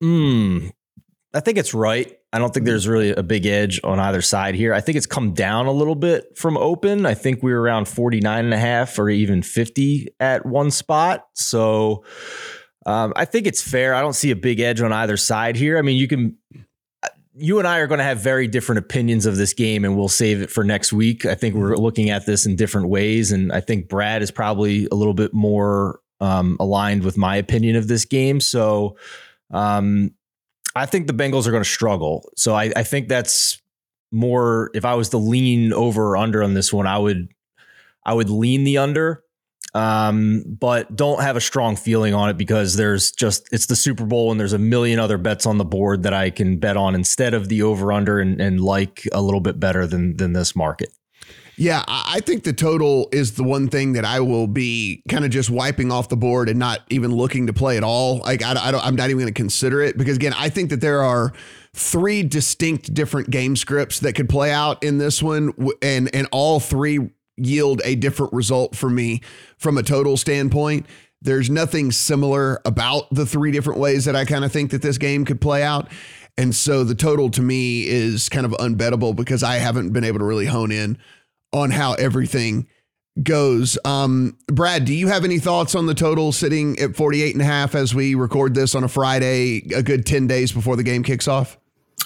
Hmm. 0.00 0.68
I 1.34 1.40
think 1.40 1.58
it's 1.58 1.74
right. 1.74 2.16
I 2.32 2.38
don't 2.38 2.54
think 2.54 2.66
there's 2.66 2.88
really 2.88 3.10
a 3.10 3.22
big 3.22 3.46
edge 3.46 3.80
on 3.82 3.98
either 3.98 4.22
side 4.22 4.54
here. 4.54 4.72
I 4.72 4.80
think 4.80 4.96
it's 4.96 5.06
come 5.06 5.32
down 5.32 5.66
a 5.66 5.72
little 5.72 5.94
bit 5.94 6.36
from 6.36 6.56
open. 6.56 7.06
I 7.06 7.14
think 7.14 7.42
we 7.42 7.52
were 7.52 7.60
around 7.60 7.86
49 7.88 8.44
and 8.44 8.54
a 8.54 8.58
half 8.58 8.98
or 8.98 9.08
even 9.10 9.42
50 9.42 10.08
at 10.20 10.46
one 10.46 10.70
spot. 10.70 11.26
So 11.34 12.04
um, 12.86 13.12
I 13.16 13.24
think 13.24 13.46
it's 13.46 13.62
fair. 13.62 13.94
I 13.94 14.00
don't 14.00 14.14
see 14.14 14.30
a 14.30 14.36
big 14.36 14.60
edge 14.60 14.80
on 14.80 14.92
either 14.92 15.16
side 15.16 15.56
here. 15.56 15.78
I 15.78 15.82
mean, 15.82 15.96
you 15.96 16.08
can, 16.08 16.36
you 17.34 17.58
and 17.58 17.68
I 17.68 17.78
are 17.78 17.86
going 17.86 17.98
to 17.98 18.04
have 18.04 18.20
very 18.20 18.46
different 18.46 18.78
opinions 18.78 19.26
of 19.26 19.36
this 19.36 19.52
game, 19.52 19.84
and 19.84 19.96
we'll 19.96 20.08
save 20.08 20.42
it 20.42 20.50
for 20.50 20.64
next 20.64 20.92
week. 20.92 21.26
I 21.26 21.34
think 21.34 21.54
we're 21.54 21.76
looking 21.76 22.10
at 22.10 22.26
this 22.26 22.46
in 22.46 22.56
different 22.56 22.88
ways, 22.88 23.32
and 23.32 23.52
I 23.52 23.60
think 23.60 23.88
Brad 23.88 24.22
is 24.22 24.30
probably 24.30 24.86
a 24.90 24.94
little 24.94 25.14
bit 25.14 25.34
more 25.34 26.00
um, 26.20 26.56
aligned 26.60 27.02
with 27.02 27.16
my 27.16 27.36
opinion 27.36 27.76
of 27.76 27.88
this 27.88 28.04
game. 28.04 28.40
So, 28.40 28.96
um, 29.50 30.12
I 30.76 30.86
think 30.86 31.06
the 31.06 31.12
Bengals 31.12 31.46
are 31.46 31.50
going 31.50 31.64
to 31.64 31.68
struggle. 31.68 32.30
So 32.36 32.54
I, 32.54 32.72
I 32.76 32.84
think 32.84 33.08
that's 33.08 33.60
more. 34.12 34.70
If 34.74 34.84
I 34.84 34.94
was 34.94 35.08
to 35.10 35.18
lean 35.18 35.72
over 35.72 36.10
or 36.10 36.16
under 36.16 36.42
on 36.42 36.54
this 36.54 36.72
one, 36.72 36.86
I 36.86 36.98
would, 36.98 37.28
I 38.04 38.14
would 38.14 38.30
lean 38.30 38.64
the 38.64 38.78
under 38.78 39.24
um, 39.74 40.44
but 40.46 40.94
don't 40.96 41.22
have 41.22 41.36
a 41.36 41.40
strong 41.40 41.76
feeling 41.76 42.14
on 42.14 42.28
it 42.28 42.36
because 42.36 42.76
there's 42.76 43.12
just 43.12 43.48
it's 43.52 43.66
the 43.66 43.76
Super 43.76 44.04
Bowl 44.04 44.30
and 44.30 44.40
there's 44.40 44.52
a 44.52 44.58
million 44.58 44.98
other 44.98 45.18
bets 45.18 45.46
on 45.46 45.58
the 45.58 45.64
board 45.64 46.02
that 46.02 46.12
I 46.12 46.30
can 46.30 46.56
bet 46.56 46.76
on 46.76 46.94
instead 46.94 47.34
of 47.34 47.48
the 47.48 47.62
over 47.62 47.92
under 47.92 48.18
and, 48.18 48.40
and 48.40 48.60
like 48.60 49.08
a 49.12 49.22
little 49.22 49.40
bit 49.40 49.60
better 49.60 49.86
than 49.86 50.16
than 50.16 50.32
this 50.32 50.56
market. 50.56 50.90
Yeah, 51.60 51.84
I 51.86 52.20
think 52.20 52.44
the 52.44 52.54
total 52.54 53.10
is 53.12 53.34
the 53.34 53.44
one 53.44 53.68
thing 53.68 53.92
that 53.92 54.06
I 54.06 54.20
will 54.20 54.46
be 54.46 55.02
kind 55.10 55.26
of 55.26 55.30
just 55.30 55.50
wiping 55.50 55.92
off 55.92 56.08
the 56.08 56.16
board 56.16 56.48
and 56.48 56.58
not 56.58 56.80
even 56.88 57.12
looking 57.12 57.48
to 57.48 57.52
play 57.52 57.76
at 57.76 57.84
all. 57.84 58.20
Like 58.20 58.42
I, 58.42 58.54
I 58.54 58.88
am 58.88 58.96
not 58.96 59.10
even 59.10 59.18
going 59.18 59.26
to 59.26 59.38
consider 59.38 59.82
it 59.82 59.98
because 59.98 60.16
again, 60.16 60.32
I 60.38 60.48
think 60.48 60.70
that 60.70 60.80
there 60.80 61.02
are 61.02 61.34
three 61.74 62.22
distinct 62.22 62.94
different 62.94 63.28
game 63.28 63.56
scripts 63.56 64.00
that 64.00 64.14
could 64.14 64.30
play 64.30 64.50
out 64.50 64.82
in 64.82 64.96
this 64.96 65.22
one, 65.22 65.52
and 65.82 66.08
and 66.14 66.26
all 66.32 66.60
three 66.60 67.10
yield 67.44 67.80
a 67.84 67.94
different 67.94 68.32
result 68.32 68.76
for 68.76 68.90
me 68.90 69.20
from 69.58 69.78
a 69.78 69.82
total 69.82 70.16
standpoint. 70.16 70.86
There's 71.22 71.50
nothing 71.50 71.92
similar 71.92 72.60
about 72.64 73.12
the 73.12 73.26
three 73.26 73.52
different 73.52 73.78
ways 73.78 74.06
that 74.06 74.16
I 74.16 74.24
kind 74.24 74.44
of 74.44 74.52
think 74.52 74.70
that 74.70 74.82
this 74.82 74.98
game 74.98 75.24
could 75.24 75.40
play 75.40 75.62
out. 75.62 75.90
And 76.38 76.54
so 76.54 76.84
the 76.84 76.94
total 76.94 77.30
to 77.30 77.42
me 77.42 77.86
is 77.86 78.28
kind 78.30 78.46
of 78.46 78.52
unbettable 78.52 79.14
because 79.14 79.42
I 79.42 79.56
haven't 79.56 79.92
been 79.92 80.04
able 80.04 80.20
to 80.20 80.24
really 80.24 80.46
hone 80.46 80.72
in 80.72 80.96
on 81.52 81.70
how 81.70 81.94
everything 81.94 82.66
goes. 83.22 83.78
Um, 83.84 84.38
Brad, 84.46 84.84
do 84.84 84.94
you 84.94 85.08
have 85.08 85.24
any 85.24 85.38
thoughts 85.38 85.74
on 85.74 85.86
the 85.86 85.94
total 85.94 86.32
sitting 86.32 86.78
at 86.78 86.96
48 86.96 87.34
and 87.34 87.42
a 87.42 87.44
half 87.44 87.74
as 87.74 87.94
we 87.94 88.14
record 88.14 88.54
this 88.54 88.74
on 88.74 88.84
a 88.84 88.88
Friday, 88.88 89.62
a 89.74 89.82
good 89.82 90.06
10 90.06 90.26
days 90.26 90.52
before 90.52 90.76
the 90.76 90.82
game 90.82 91.02
kicks 91.02 91.28
off? 91.28 91.58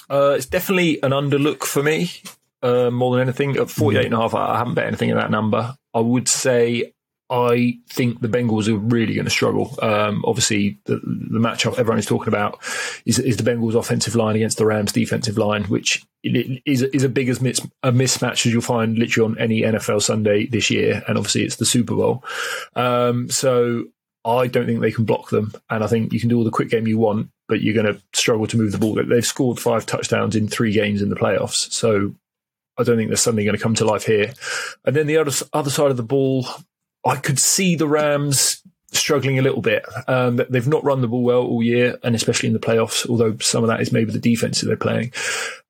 Uh, 0.09 0.35
it's 0.35 0.45
definitely 0.45 1.01
an 1.03 1.11
underlook 1.11 1.63
for 1.63 1.81
me 1.81 2.11
uh, 2.65 2.91
more 2.91 3.15
than 3.15 3.27
anything. 3.27 3.57
At 3.57 3.69
48 3.69 4.05
and 4.05 4.13
a 4.13 4.17
half, 4.17 4.33
I 4.33 4.57
haven't 4.57 4.73
bet 4.73 4.87
anything 4.87 5.09
in 5.09 5.17
that 5.17 5.31
number. 5.31 5.75
I 5.93 5.99
would 5.99 6.27
say 6.27 6.93
I 7.29 7.79
think 7.89 8.21
the 8.21 8.27
Bengals 8.27 8.67
are 8.67 8.77
really 8.77 9.13
going 9.15 9.25
to 9.25 9.31
struggle. 9.31 9.75
Um, 9.81 10.23
obviously, 10.27 10.79
the, 10.85 10.95
the 10.95 11.39
matchup 11.39 11.79
everyone 11.79 11.97
is 11.97 12.05
talking 12.05 12.27
about 12.27 12.59
is, 13.05 13.17
is, 13.19 13.37
the 13.37 13.49
Bengals' 13.49 13.75
offensive 13.75 14.15
line 14.15 14.35
against 14.35 14.57
the 14.57 14.65
Rams' 14.65 14.91
defensive 14.91 15.37
line, 15.37 15.63
which 15.65 16.03
is 16.23 16.83
is 16.83 17.03
a 17.03 17.09
big 17.09 17.29
as 17.29 17.41
mis, 17.41 17.59
a 17.83 17.91
mismatch 17.91 18.45
as 18.45 18.47
you'll 18.47 18.61
find 18.61 18.97
literally 18.97 19.31
on 19.31 19.39
any 19.39 19.61
NFL 19.61 20.01
Sunday 20.01 20.47
this 20.47 20.69
year. 20.69 21.03
And 21.07 21.17
obviously, 21.17 21.43
it's 21.43 21.55
the 21.55 21.65
Super 21.65 21.95
Bowl. 21.95 22.23
Um, 22.75 23.29
so 23.29 23.85
I 24.23 24.47
don't 24.47 24.65
think 24.65 24.81
they 24.81 24.91
can 24.91 25.05
block 25.05 25.29
them, 25.29 25.53
and 25.69 25.83
I 25.83 25.87
think 25.87 26.13
you 26.13 26.19
can 26.19 26.29
do 26.29 26.37
all 26.37 26.43
the 26.43 26.51
quick 26.51 26.69
game 26.69 26.87
you 26.87 26.97
want, 26.99 27.29
but 27.47 27.61
you're 27.61 27.75
going 27.75 27.91
to 27.91 28.01
struggle 28.13 28.45
to 28.47 28.57
move 28.57 28.71
the 28.71 28.77
ball. 28.77 28.95
They've 28.95 29.25
scored 29.25 29.59
five 29.59 29.85
touchdowns 29.85 30.35
in 30.35 30.47
three 30.47 30.73
games 30.73 31.01
in 31.01 31.09
the 31.09 31.15
playoffs, 31.15 31.71
so 31.71 32.13
I 32.77 32.83
don't 32.83 32.97
think 32.97 33.09
there's 33.09 33.21
something 33.21 33.45
going 33.45 33.57
to 33.57 33.63
come 33.63 33.75
to 33.75 33.85
life 33.85 34.05
here. 34.05 34.33
And 34.85 34.95
then 34.95 35.07
the 35.07 35.17
other 35.17 35.31
other 35.53 35.69
side 35.69 35.91
of 35.91 35.97
the 35.97 36.03
ball, 36.03 36.47
I 37.05 37.17
could 37.17 37.39
see 37.39 37.75
the 37.75 37.87
Rams 37.87 38.61
struggling 38.91 39.37
a 39.37 39.41
little 39.41 39.61
bit. 39.61 39.85
Um, 40.07 40.41
they've 40.49 40.67
not 40.67 40.83
run 40.83 41.01
the 41.01 41.07
ball 41.07 41.23
well 41.23 41.41
all 41.41 41.61
year, 41.61 41.97
and 42.03 42.15
especially 42.15 42.47
in 42.47 42.53
the 42.53 42.59
playoffs. 42.59 43.07
Although 43.07 43.37
some 43.39 43.63
of 43.63 43.67
that 43.67 43.81
is 43.81 43.91
maybe 43.91 44.11
the 44.11 44.19
defense 44.19 44.61
that 44.61 44.67
they're 44.67 44.77
playing. 44.77 45.11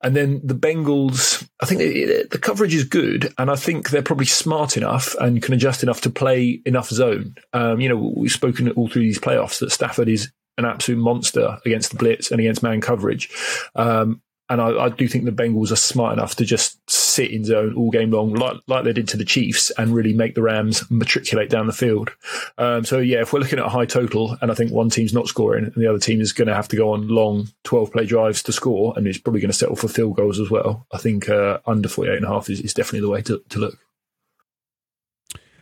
And 0.02 0.14
then 0.14 0.40
the 0.44 0.54
Bengals, 0.54 1.46
I 1.60 1.66
think 1.66 1.80
the 1.80 2.38
coverage 2.38 2.74
is 2.74 2.84
good, 2.84 3.32
and 3.38 3.50
I 3.50 3.56
think 3.56 3.90
they're 3.90 4.02
probably 4.02 4.26
smart 4.26 4.76
enough 4.76 5.14
and 5.20 5.42
can 5.42 5.54
adjust 5.54 5.82
enough 5.82 6.00
to 6.02 6.10
play 6.10 6.60
enough 6.64 6.88
zone. 6.88 7.36
Um, 7.52 7.80
you 7.80 7.88
know, 7.88 8.12
we've 8.16 8.30
spoken 8.30 8.70
all 8.72 8.88
through 8.88 9.02
these 9.02 9.18
playoffs 9.18 9.60
that 9.60 9.72
Stafford 9.72 10.08
is 10.08 10.30
an 10.58 10.64
absolute 10.64 10.98
monster 10.98 11.58
against 11.66 11.90
the 11.90 11.98
blitz 11.98 12.30
and 12.30 12.40
against 12.40 12.62
man 12.62 12.80
coverage. 12.80 13.28
Um, 13.74 14.22
and 14.48 14.60
I, 14.60 14.84
I, 14.84 14.88
do 14.88 15.08
think 15.08 15.24
the 15.24 15.32
Bengals 15.32 15.72
are 15.72 15.76
smart 15.76 16.12
enough 16.12 16.36
to 16.36 16.44
just 16.44 16.78
sit 17.16 17.30
in 17.30 17.44
zone 17.44 17.74
all 17.74 17.90
game 17.90 18.10
long, 18.10 18.34
like, 18.34 18.58
like 18.66 18.84
they 18.84 18.92
did 18.92 19.08
to 19.08 19.16
the 19.16 19.24
Chiefs, 19.24 19.70
and 19.78 19.94
really 19.94 20.12
make 20.12 20.34
the 20.34 20.42
Rams 20.42 20.88
matriculate 20.90 21.50
down 21.50 21.66
the 21.66 21.72
field. 21.72 22.10
Um, 22.58 22.84
so, 22.84 22.98
yeah, 22.98 23.22
if 23.22 23.32
we're 23.32 23.40
looking 23.40 23.58
at 23.58 23.66
a 23.66 23.70
high 23.70 23.86
total, 23.86 24.36
and 24.40 24.50
I 24.50 24.54
think 24.54 24.70
one 24.70 24.90
team's 24.90 25.14
not 25.14 25.26
scoring, 25.26 25.64
and 25.64 25.74
the 25.74 25.88
other 25.88 25.98
team 25.98 26.20
is 26.20 26.32
going 26.32 26.48
to 26.48 26.54
have 26.54 26.68
to 26.68 26.76
go 26.76 26.92
on 26.92 27.08
long 27.08 27.48
12 27.64 27.92
play 27.92 28.06
drives 28.06 28.42
to 28.44 28.52
score, 28.52 28.92
and 28.96 29.06
it's 29.06 29.18
probably 29.18 29.40
going 29.40 29.50
to 29.50 29.56
settle 29.56 29.76
for 29.76 29.88
field 29.88 30.16
goals 30.16 30.38
as 30.38 30.50
well, 30.50 30.86
I 30.92 30.98
think 30.98 31.28
uh, 31.28 31.58
under 31.66 31.88
48 31.88 32.16
and 32.16 32.26
a 32.26 32.28
half 32.28 32.50
is, 32.50 32.60
is 32.60 32.74
definitely 32.74 33.00
the 33.00 33.10
way 33.10 33.22
to, 33.22 33.42
to 33.48 33.58
look. 33.58 33.78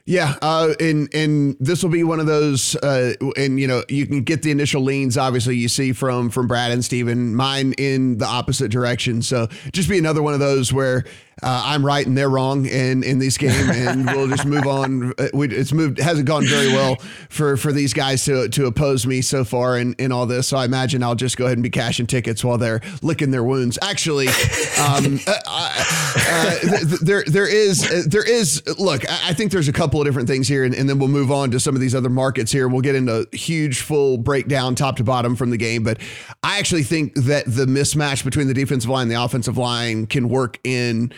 Yeah, 0.07 0.37
uh, 0.43 0.75
and 0.81 1.09
and 1.15 1.57
this 1.61 1.83
will 1.83 1.91
be 1.91 2.05
one 2.05 2.21
of 2.21 2.27
those, 2.27 2.77
uh, 2.77 3.15
and 3.39 3.59
you 3.59 3.67
know 3.67 3.83
you 3.89 4.07
can 4.07 4.23
get 4.23 4.43
the 4.43 4.51
initial 4.51 4.83
leans. 4.83 5.17
Obviously, 5.17 5.57
you 5.57 5.67
see 5.67 5.95
from 5.95 6.29
from 6.29 6.47
Brad 6.47 6.73
and 6.73 6.85
Stephen, 6.85 7.35
mine 7.35 7.73
in 7.79 8.19
the 8.19 8.27
opposite 8.27 8.71
direction. 8.71 9.23
So 9.23 9.49
just 9.73 9.89
be 9.89 9.97
another 9.97 10.23
one 10.23 10.35
of 10.35 10.41
those 10.41 10.75
where 10.75 11.05
uh, 11.43 11.63
I'm 11.67 11.85
right 11.85 12.07
and 12.07 12.17
they're 12.17 12.29
wrong 12.29 12.67
in 12.67 13.03
in 13.03 13.19
this 13.19 13.37
game, 13.39 13.71
and 13.71 14.07
we'll 14.15 14.29
just 14.29 14.47
move 14.47 14.67
on. 14.67 15.13
Uh, 15.19 15.29
we, 15.35 15.49
it's 15.49 15.73
moved 15.73 15.99
hasn't 15.99 16.27
gone 16.27 16.47
very 16.47 16.69
well 16.69 16.97
for 17.29 17.57
for 17.57 17.73
these 17.73 17.93
guys 17.93 18.25
to 18.25 18.49
to 18.49 18.67
oppose 18.67 19.07
me 19.07 19.21
so 19.21 19.45
far 19.45 19.79
in 19.79 19.95
in 19.95 20.13
all 20.13 20.27
this. 20.27 20.49
So 20.49 20.57
I 20.57 20.65
imagine 20.65 21.03
I'll 21.03 21.15
just 21.15 21.37
go 21.37 21.47
ahead 21.47 21.57
and 21.57 21.63
be 21.63 21.71
cashing 21.71 22.07
tickets 22.07 22.45
while 22.45 22.59
they're 22.59 22.81
licking 23.03 23.31
their 23.31 23.45
wounds. 23.45 23.79
Actually, 23.83 24.29
um, 24.29 25.19
uh, 25.27 25.39
uh, 25.47 26.59
there 27.03 27.25
there 27.27 27.49
is 27.49 27.85
uh, 27.85 28.03
there 28.07 28.29
is 28.29 28.63
look. 28.79 29.09
I 29.09 29.35
think 29.35 29.51
there's 29.51 29.69
a 29.69 29.73
couple 29.73 30.01
of 30.01 30.07
different 30.07 30.29
things 30.29 30.49
here, 30.49 30.65
and, 30.65 30.75
and 30.75 30.89
then 30.89 30.99
we'll 30.99 31.09
move 31.09 31.33
on 31.33 31.51
to 31.51 31.61
some 31.61 31.75
of 31.75 31.81
these 31.81 31.95
other 31.95 32.11
markets 32.11 32.53
here. 32.53 32.69
We'll 32.69 32.81
get 32.81 32.95
into 32.95 33.27
huge 33.33 33.81
full 33.81 34.19
breakdown 34.19 34.75
top 34.75 34.97
to 34.97 35.05
bottom 35.05 35.37
from 35.37 35.51
the 35.51 35.57
game, 35.57 35.83
but 35.83 35.99
I 36.43 36.59
actually 36.59 36.85
think 36.85 37.15
that 37.15 37.45
the 37.47 37.67
mismatch 37.67 38.25
between 38.25 38.47
the 38.47 38.55
defensive 38.55 38.91
line 38.91 39.03
and 39.03 39.11
the 39.11 39.23
offensive 39.23 39.59
line 39.59 40.07
can 40.07 40.29
work 40.29 40.59
in 40.65 41.13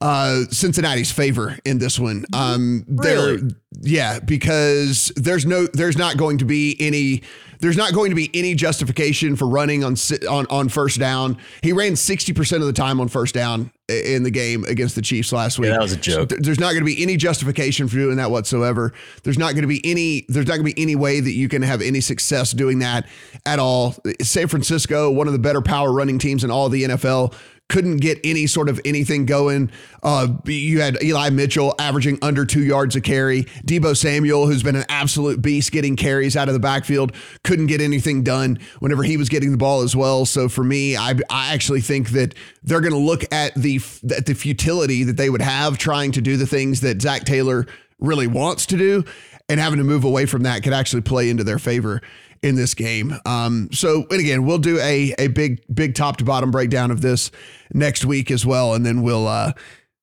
uh, 0.00 0.44
Cincinnati's 0.50 1.12
favor 1.12 1.58
in 1.64 1.78
this 1.78 1.98
one. 1.98 2.24
Um, 2.32 2.84
really? 2.88 3.54
yeah, 3.80 4.20
because 4.20 5.12
there's 5.16 5.46
no, 5.46 5.66
there's 5.72 5.96
not 5.96 6.16
going 6.16 6.38
to 6.38 6.44
be 6.44 6.76
any, 6.80 7.22
there's 7.60 7.76
not 7.76 7.92
going 7.92 8.10
to 8.10 8.16
be 8.16 8.30
any 8.34 8.54
justification 8.54 9.36
for 9.36 9.46
running 9.48 9.84
on 9.84 9.96
on 10.28 10.46
on 10.50 10.68
first 10.68 10.98
down. 10.98 11.38
He 11.62 11.72
ran 11.72 11.96
sixty 11.96 12.32
percent 12.32 12.62
of 12.62 12.66
the 12.66 12.72
time 12.72 13.00
on 13.00 13.08
first 13.08 13.34
down 13.34 13.70
in 13.88 14.22
the 14.22 14.30
game 14.30 14.64
against 14.64 14.94
the 14.94 15.02
Chiefs 15.02 15.32
last 15.32 15.58
week. 15.58 15.68
Yeah, 15.68 15.74
that 15.74 15.82
was 15.82 15.92
a 15.92 15.96
joke. 15.96 16.30
So 16.30 16.36
there's 16.40 16.60
not 16.60 16.70
going 16.72 16.80
to 16.80 16.86
be 16.86 17.02
any 17.02 17.16
justification 17.16 17.88
for 17.88 17.96
doing 17.96 18.16
that 18.16 18.30
whatsoever. 18.30 18.92
There's 19.22 19.38
not 19.38 19.52
going 19.52 19.62
to 19.62 19.68
be 19.68 19.80
any. 19.84 20.26
There's 20.28 20.46
not 20.46 20.56
going 20.56 20.66
to 20.66 20.74
be 20.74 20.82
any 20.82 20.96
way 20.96 21.20
that 21.20 21.32
you 21.32 21.48
can 21.48 21.62
have 21.62 21.80
any 21.80 22.00
success 22.00 22.52
doing 22.52 22.80
that 22.80 23.06
at 23.46 23.58
all. 23.58 23.94
San 24.20 24.48
Francisco, 24.48 25.10
one 25.10 25.26
of 25.26 25.32
the 25.32 25.38
better 25.38 25.62
power 25.62 25.92
running 25.92 26.18
teams 26.18 26.44
in 26.44 26.50
all 26.50 26.68
the 26.68 26.84
NFL 26.84 27.34
couldn't 27.68 27.96
get 27.98 28.18
any 28.24 28.46
sort 28.46 28.68
of 28.68 28.80
anything 28.84 29.26
going. 29.26 29.70
Uh, 30.02 30.28
you 30.44 30.80
had 30.80 31.02
Eli 31.02 31.30
Mitchell 31.30 31.74
averaging 31.78 32.18
under 32.22 32.44
two 32.44 32.62
yards 32.62 32.94
a 32.94 33.00
carry. 33.00 33.44
Deebo 33.66 33.96
Samuel, 33.96 34.46
who's 34.46 34.62
been 34.62 34.76
an 34.76 34.84
absolute 34.88 35.40
beast 35.40 35.72
getting 35.72 35.96
carries 35.96 36.36
out 36.36 36.48
of 36.48 36.54
the 36.54 36.60
backfield, 36.60 37.12
couldn't 37.42 37.66
get 37.66 37.80
anything 37.80 38.22
done 38.22 38.58
whenever 38.80 39.02
he 39.02 39.16
was 39.16 39.28
getting 39.28 39.50
the 39.50 39.56
ball 39.56 39.80
as 39.80 39.96
well. 39.96 40.26
So 40.26 40.48
for 40.48 40.62
me, 40.62 40.96
I, 40.96 41.14
I 41.30 41.54
actually 41.54 41.80
think 41.80 42.10
that 42.10 42.34
they're 42.62 42.80
going 42.80 42.92
to 42.92 42.98
look 42.98 43.24
at 43.32 43.54
the 43.54 43.80
at 44.14 44.26
the 44.26 44.34
futility 44.34 45.04
that 45.04 45.16
they 45.16 45.30
would 45.30 45.42
have 45.42 45.78
trying 45.78 46.12
to 46.12 46.20
do 46.20 46.36
the 46.36 46.46
things 46.46 46.80
that 46.82 47.00
Zac 47.00 47.24
Taylor 47.24 47.66
really 47.98 48.26
wants 48.26 48.66
to 48.66 48.76
do 48.76 49.04
and 49.48 49.60
having 49.60 49.78
to 49.78 49.84
move 49.84 50.04
away 50.04 50.26
from 50.26 50.42
that 50.42 50.62
could 50.62 50.72
actually 50.72 51.02
play 51.02 51.30
into 51.30 51.44
their 51.44 51.58
favor 51.58 52.02
in 52.44 52.56
this 52.56 52.74
game. 52.74 53.14
Um, 53.24 53.70
so, 53.72 54.04
and 54.10 54.20
again, 54.20 54.44
we'll 54.44 54.58
do 54.58 54.78
a 54.78 55.14
a 55.18 55.28
big 55.28 55.62
big 55.74 55.94
top 55.94 56.18
to 56.18 56.24
bottom 56.24 56.50
breakdown 56.50 56.90
of 56.90 57.00
this 57.00 57.30
next 57.72 58.04
week 58.04 58.30
as 58.30 58.44
well, 58.44 58.74
and 58.74 58.84
then 58.84 59.02
we'll, 59.02 59.26
uh, 59.26 59.52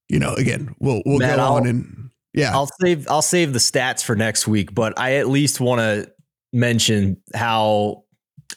you 0.10 0.18
know, 0.18 0.34
again, 0.34 0.76
we'll 0.80 1.04
we'll 1.06 1.20
Matt, 1.20 1.38
go 1.38 1.44
I'll, 1.44 1.54
on 1.54 1.68
and 1.68 2.10
yeah, 2.34 2.52
I'll 2.52 2.70
save 2.82 3.08
I'll 3.10 3.22
save 3.22 3.54
the 3.54 3.60
stats 3.60 4.04
for 4.04 4.16
next 4.16 4.48
week, 4.48 4.74
but 4.74 4.98
I 4.98 5.18
at 5.18 5.30
least 5.30 5.60
want 5.60 5.80
to 5.80 6.12
mention 6.52 7.22
how 7.36 8.06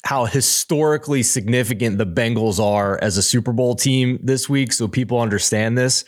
how 0.02 0.24
historically 0.24 1.22
significant 1.22 1.98
the 1.98 2.06
Bengals 2.06 2.58
are 2.58 2.98
as 3.02 3.18
a 3.18 3.22
Super 3.22 3.52
Bowl 3.52 3.74
team 3.74 4.18
this 4.22 4.48
week, 4.48 4.72
so 4.72 4.88
people 4.88 5.20
understand 5.20 5.76
this. 5.76 6.06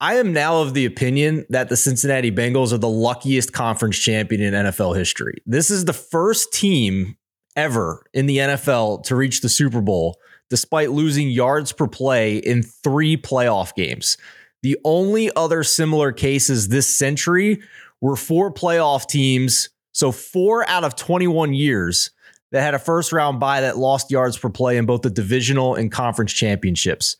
I 0.00 0.16
am 0.16 0.34
now 0.34 0.60
of 0.60 0.74
the 0.74 0.84
opinion 0.84 1.46
that 1.48 1.70
the 1.70 1.76
Cincinnati 1.76 2.30
Bengals 2.30 2.72
are 2.72 2.78
the 2.78 2.88
luckiest 2.88 3.54
conference 3.54 3.96
champion 3.96 4.42
in 4.42 4.52
NFL 4.52 4.94
history. 4.94 5.38
This 5.46 5.70
is 5.70 5.86
the 5.86 5.94
first 5.94 6.52
team 6.52 7.16
ever 7.56 8.04
in 8.12 8.26
the 8.26 8.36
NFL 8.36 9.04
to 9.04 9.16
reach 9.16 9.40
the 9.40 9.48
Super 9.48 9.80
Bowl 9.80 10.18
despite 10.50 10.90
losing 10.90 11.30
yards 11.30 11.72
per 11.72 11.88
play 11.88 12.36
in 12.36 12.62
three 12.62 13.16
playoff 13.16 13.74
games. 13.74 14.16
The 14.62 14.76
only 14.84 15.30
other 15.34 15.64
similar 15.64 16.12
cases 16.12 16.68
this 16.68 16.86
century 16.86 17.62
were 18.00 18.16
four 18.16 18.52
playoff 18.52 19.06
teams, 19.06 19.70
so 19.92 20.12
four 20.12 20.68
out 20.68 20.84
of 20.84 20.94
21 20.94 21.54
years 21.54 22.10
that 22.52 22.60
had 22.60 22.74
a 22.74 22.78
first 22.78 23.12
round 23.12 23.40
bye 23.40 23.62
that 23.62 23.78
lost 23.78 24.10
yards 24.10 24.38
per 24.38 24.50
play 24.50 24.76
in 24.76 24.86
both 24.86 25.02
the 25.02 25.10
divisional 25.10 25.74
and 25.74 25.90
conference 25.90 26.32
championships. 26.32 27.16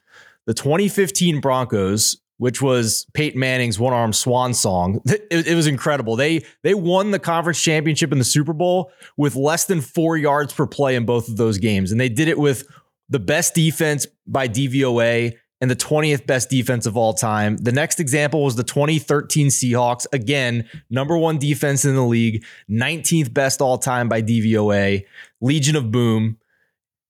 The 0.47 0.55
2015 0.55 1.41
Broncos, 1.41 2.19
which 2.39 2.61
was 2.61 3.07
Peyton 3.15 3.41
Manning's 3.41 3.79
one 3.79 3.93
arm 3.93 4.13
swan 4.13 4.55
song. 4.55 5.01
It, 5.29 5.49
it, 5.49 5.55
was 5.55 5.67
incredible. 5.67 6.15
They 6.15 6.45
they 6.63 6.75
won 6.75 7.11
the 7.11 7.19
conference 7.19 7.61
championship 7.61 8.13
in 8.13 8.19
the 8.19 8.25
Super 8.25 8.53
Bowl 8.53 8.93
with 9.17 9.35
less 9.35 9.65
than 9.65 9.81
four 9.81 10.17
yards 10.17 10.53
per 10.53 10.67
play 10.67 10.95
in 10.95 11.05
both 11.05 11.29
of 11.29 11.37
those 11.37 11.59
games, 11.59 11.91
and 11.91 12.01
they 12.01 12.09
did 12.09 12.29
it 12.29 12.39
with 12.39 12.67
the 13.09 13.19
best 13.19 13.55
defense 13.55 14.07
by 14.27 14.49
DVOA 14.49 15.37
and 15.61 15.71
the 15.71 15.77
20th 15.77 16.27
best 16.27 16.51
defense 16.51 16.87
of 16.87 16.97
all 16.97 17.15
time. 17.15 17.57
The 17.57 17.73
next 17.73 17.99
example 17.99 18.45
was 18.45 18.57
the 18.57 18.65
2013 18.65 19.49
Seahawks. 19.49 20.07
Again, 20.13 20.69
number 20.91 21.17
one 21.17 21.39
defense 21.39 21.85
in 21.85 21.95
the 21.95 22.05
league, 22.05 22.45
19th 22.71 23.33
best 23.33 23.61
all 23.61 23.79
time 23.79 24.09
by 24.09 24.23
DVOA, 24.23 25.05
Legion 25.41 25.77
of 25.77 25.91
Boom. 25.91 26.39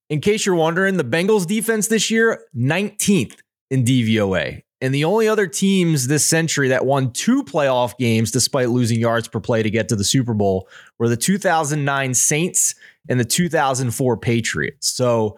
In 0.09 0.21
case 0.21 0.47
you're 0.47 0.55
wondering, 0.55 0.97
the 0.97 1.05
Bengals 1.05 1.47
defense 1.47 1.89
this 1.89 2.11
year, 2.11 2.45
19th 2.57 3.37
in 3.71 3.85
DVOA. 3.85 4.63
And 4.81 4.95
the 4.95 5.05
only 5.05 5.27
other 5.27 5.47
teams 5.47 6.07
this 6.07 6.27
century 6.27 6.69
that 6.69 6.85
won 6.85 7.13
two 7.13 7.43
playoff 7.43 7.97
games 7.97 8.31
despite 8.31 8.69
losing 8.69 9.01
yards 9.01 9.27
per 9.27 9.41
play 9.41 9.63
to 9.63 9.71
get 9.71 9.89
to 9.89 9.97
the 9.97 10.05
Super 10.05 10.35
Bowl 10.35 10.69
were 10.99 11.09
the 11.09 11.17
2009 11.17 12.15
Saints 12.15 12.75
and 13.09 13.19
the 13.19 13.25
2004 13.25 14.17
Patriots. 14.19 14.89
So, 14.89 15.37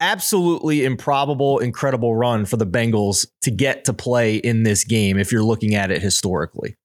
absolutely 0.00 0.84
improbable, 0.84 1.58
incredible 1.58 2.14
run 2.14 2.44
for 2.44 2.56
the 2.56 2.66
Bengals 2.66 3.26
to 3.42 3.50
get 3.50 3.84
to 3.84 3.92
play 3.92 4.36
in 4.36 4.62
this 4.62 4.84
game 4.84 5.18
if 5.18 5.32
you're 5.32 5.42
looking 5.42 5.74
at 5.74 5.90
it 5.90 6.02
historically. 6.02 6.76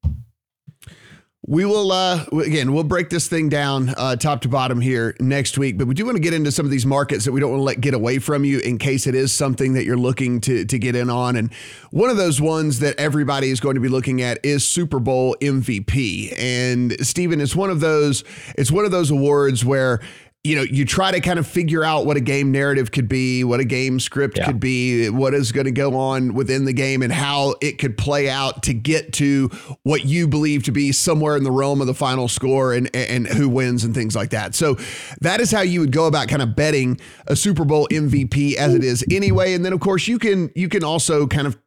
We 1.47 1.65
will 1.65 1.91
uh, 1.91 2.25
again. 2.33 2.71
We'll 2.71 2.83
break 2.83 3.09
this 3.09 3.27
thing 3.27 3.49
down 3.49 3.95
uh, 3.97 4.15
top 4.15 4.41
to 4.41 4.47
bottom 4.47 4.79
here 4.79 5.15
next 5.19 5.57
week, 5.57 5.75
but 5.75 5.87
we 5.87 5.95
do 5.95 6.05
want 6.05 6.15
to 6.15 6.21
get 6.21 6.35
into 6.35 6.51
some 6.51 6.67
of 6.67 6.71
these 6.71 6.85
markets 6.85 7.25
that 7.25 7.31
we 7.31 7.39
don't 7.39 7.49
want 7.49 7.61
to 7.61 7.63
let 7.63 7.81
get 7.81 7.95
away 7.95 8.19
from 8.19 8.45
you 8.45 8.59
in 8.59 8.77
case 8.77 9.07
it 9.07 9.15
is 9.15 9.33
something 9.33 9.73
that 9.73 9.83
you're 9.83 9.97
looking 9.97 10.39
to 10.41 10.65
to 10.65 10.77
get 10.77 10.95
in 10.95 11.09
on. 11.09 11.35
And 11.35 11.51
one 11.89 12.11
of 12.11 12.17
those 12.17 12.39
ones 12.39 12.77
that 12.79 12.95
everybody 12.99 13.49
is 13.49 13.59
going 13.59 13.73
to 13.73 13.81
be 13.81 13.87
looking 13.87 14.21
at 14.21 14.37
is 14.45 14.63
Super 14.63 14.99
Bowl 14.99 15.35
MVP. 15.41 16.31
And 16.37 16.93
Stephen, 17.03 17.41
it's 17.41 17.55
one 17.55 17.71
of 17.71 17.79
those. 17.79 18.23
It's 18.55 18.71
one 18.71 18.85
of 18.85 18.91
those 18.91 19.09
awards 19.09 19.65
where 19.65 19.99
you 20.43 20.55
know, 20.55 20.63
you 20.63 20.85
try 20.85 21.11
to 21.11 21.19
kind 21.19 21.37
of 21.37 21.45
figure 21.45 21.83
out 21.83 22.07
what 22.07 22.17
a 22.17 22.21
game 22.21 22.51
narrative 22.51 22.91
could 22.91 23.07
be, 23.07 23.43
what 23.43 23.59
a 23.59 23.65
game 23.65 23.99
script 23.99 24.37
yeah. 24.37 24.45
could 24.47 24.59
be, 24.59 25.07
what 25.07 25.35
is 25.35 25.51
going 25.51 25.65
to 25.65 25.71
go 25.71 25.95
on 25.95 26.33
within 26.33 26.65
the 26.65 26.73
game, 26.73 27.03
and 27.03 27.13
how 27.13 27.53
it 27.61 27.77
could 27.77 27.95
play 27.95 28.27
out 28.27 28.63
to 28.63 28.73
get 28.73 29.13
to 29.13 29.49
what 29.83 30.03
you 30.03 30.27
believe 30.27 30.63
to 30.63 30.71
be 30.71 30.91
somewhere 30.91 31.37
in 31.37 31.43
the 31.43 31.51
realm 31.51 31.79
of 31.79 31.85
the 31.85 31.93
final 31.93 32.27
score 32.27 32.73
and 32.73 32.93
and 32.95 33.27
who 33.27 33.47
wins 33.47 33.83
and 33.83 33.93
things 33.93 34.15
like 34.15 34.31
that. 34.31 34.55
So 34.55 34.77
that 35.21 35.41
is 35.41 35.51
how 35.51 35.61
you 35.61 35.79
would 35.81 35.91
go 35.91 36.07
about 36.07 36.27
kind 36.27 36.41
of 36.41 36.55
betting 36.55 36.99
a 37.27 37.35
Super 37.35 37.63
Bowl 37.63 37.87
MVP 37.91 38.55
as 38.55 38.73
it 38.73 38.83
is 38.83 39.05
anyway. 39.11 39.53
And 39.53 39.63
then 39.63 39.73
of 39.73 39.79
course 39.79 40.07
you 40.07 40.17
can 40.17 40.49
you 40.55 40.69
can 40.69 40.83
also 40.83 41.27
kind 41.27 41.45
of 41.45 41.59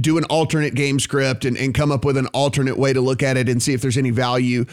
do 0.00 0.18
an 0.18 0.24
alternate 0.24 0.74
game 0.74 1.00
script 1.00 1.44
and, 1.44 1.56
and 1.56 1.74
come 1.74 1.90
up 1.90 2.04
with 2.04 2.16
an 2.16 2.26
alternate 2.28 2.78
way 2.78 2.92
to 2.92 3.00
look 3.00 3.22
at 3.22 3.36
it 3.36 3.48
and 3.48 3.62
see 3.62 3.72
if 3.72 3.82
there's 3.82 3.96
any 3.96 4.10
value 4.10 4.64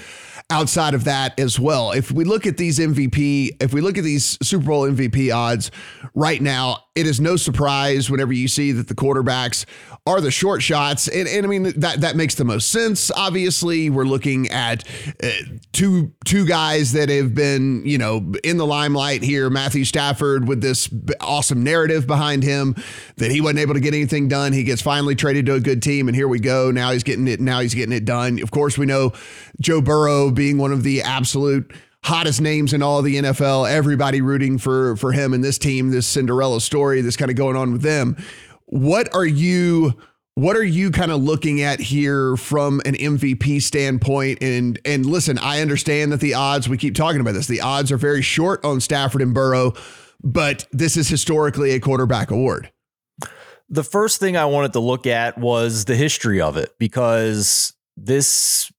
outside 0.50 0.94
of 0.94 1.04
that 1.04 1.40
as 1.40 1.60
well. 1.60 1.92
If 1.92 2.12
we 2.12 2.24
look 2.24 2.48
at 2.48 2.58
these 2.58 2.80
MVP, 2.80 3.62
if 3.62 3.74
we 3.74 3.82
look 3.82 3.98
at 3.98 4.04
these 4.04 4.38
Super 4.42 4.66
Bowl 4.66 4.90
MVP 4.90 5.34
odds 5.34 5.72
right 6.16 6.42
now, 6.42 6.86
it 7.00 7.08
is 7.08 7.22
no 7.22 7.38
surprise 7.38 8.12
whenever 8.12 8.34
you 8.34 8.50
see 8.50 8.74
that 8.74 8.90
the 8.90 8.94
quarterbacks 8.94 9.66
are 10.06 10.20
the 10.20 10.32
short 10.32 10.62
shots. 10.62 11.08
And, 11.08 11.28
and 11.30 11.46
I 11.46 11.50
mean, 11.50 11.64
that, 11.80 12.02
that 12.02 12.18
makes 12.18 12.36
the 12.36 12.44
most 12.44 12.72
sense. 12.72 13.10
Obviously, 13.12 13.90
we're 13.90 14.04
looking 14.04 14.50
at 14.50 14.84
uh, 15.24 15.30
two, 15.72 16.12
two 16.26 16.46
guys 16.46 16.92
that 16.92 17.08
have 17.08 17.34
been, 17.34 17.86
you 17.86 17.98
know, 17.98 18.34
in 18.44 18.58
the 18.58 18.66
limelight 18.66 19.24
here. 19.24 19.50
Matthew 19.50 19.86
Stafford 19.86 20.48
with 20.48 20.62
this 20.62 20.90
awesome 21.22 21.64
narrative 21.64 22.06
behind 22.06 22.44
him 22.44 22.76
that 23.16 23.32
he 23.32 23.40
wasn't 23.40 23.60
able 23.60 23.76
to 23.76 23.80
get 23.80 23.94
anything 23.94 24.28
done. 24.28 24.52
He 24.52 24.66
gets 24.66 24.82
finally 24.82 25.16
traded 25.16 25.46
to 25.46 25.54
a 25.54 25.60
good 25.62 25.82
team. 25.82 26.10
And 26.10 26.16
here 26.16 26.28
we 26.28 26.40
go. 26.40 26.70
Now 26.70 26.92
he's 26.92 27.04
getting 27.04 27.28
it. 27.30 27.40
Now 27.40 27.62
he's 27.62 27.74
getting 27.74 27.96
it 27.96 28.04
done. 28.04 28.42
Of 28.42 28.52
course, 28.52 28.78
we 28.78 28.86
know 28.86 29.14
Joe 29.62 29.80
Burrow 29.80 30.32
being 30.32 30.58
one 30.58 30.74
of 30.74 30.84
the 30.84 31.02
absolute 31.02 31.72
hottest 32.04 32.42
names 32.42 32.74
in 32.74 32.82
all 32.82 33.02
the 33.02 33.18
NFL, 33.18 33.70
everybody 33.70 34.22
rooting 34.22 34.58
for 34.58 34.96
for 34.96 35.12
him 35.12 35.34
and 35.34 35.44
this 35.44 35.58
team, 35.58 35.92
this 35.92 36.08
Cinderella 36.08 36.62
story 36.62 37.02
that's 37.02 37.18
kind 37.18 37.32
of 37.32 37.38
going 37.38 37.56
on 37.56 37.72
with 37.72 37.82
them. 37.82 38.18
What 38.66 39.14
are 39.14 39.26
you 39.26 39.94
what 40.40 40.56
are 40.56 40.64
you 40.64 40.90
kind 40.90 41.12
of 41.12 41.22
looking 41.22 41.62
at 41.62 41.82
here 41.82 42.38
from 42.38 42.82
an 42.86 42.96
MVP 42.96 43.62
standpoint? 43.62 44.42
And 44.42 44.80
and 44.86 45.06
listen, 45.06 45.38
I 45.38 45.62
understand 45.62 46.12
that 46.14 46.22
the 46.22 46.34
odds, 46.34 46.70
we 46.70 46.78
keep 46.78 46.96
talking 46.96 47.20
about 47.20 47.34
this, 47.34 47.48
the 47.48 47.62
odds 47.62 47.92
are 47.92 47.98
very 47.98 48.22
short 48.22 48.64
on 48.64 48.80
Stafford 48.80 49.22
and 49.22 49.34
Burrow, 49.34 49.74
but 50.24 50.66
this 50.72 50.96
is 50.96 51.10
historically 51.10 51.72
a 51.72 51.80
quarterback 51.80 52.32
award. 52.32 52.72
The 53.68 53.84
first 53.84 54.20
thing 54.20 54.38
I 54.38 54.46
wanted 54.46 54.74
to 54.74 54.80
look 54.80 55.06
at 55.06 55.38
was 55.38 55.86
the 55.86 55.96
history 55.96 56.42
of 56.42 56.58
it 56.58 56.72
because 56.80 57.74
this 57.98 58.72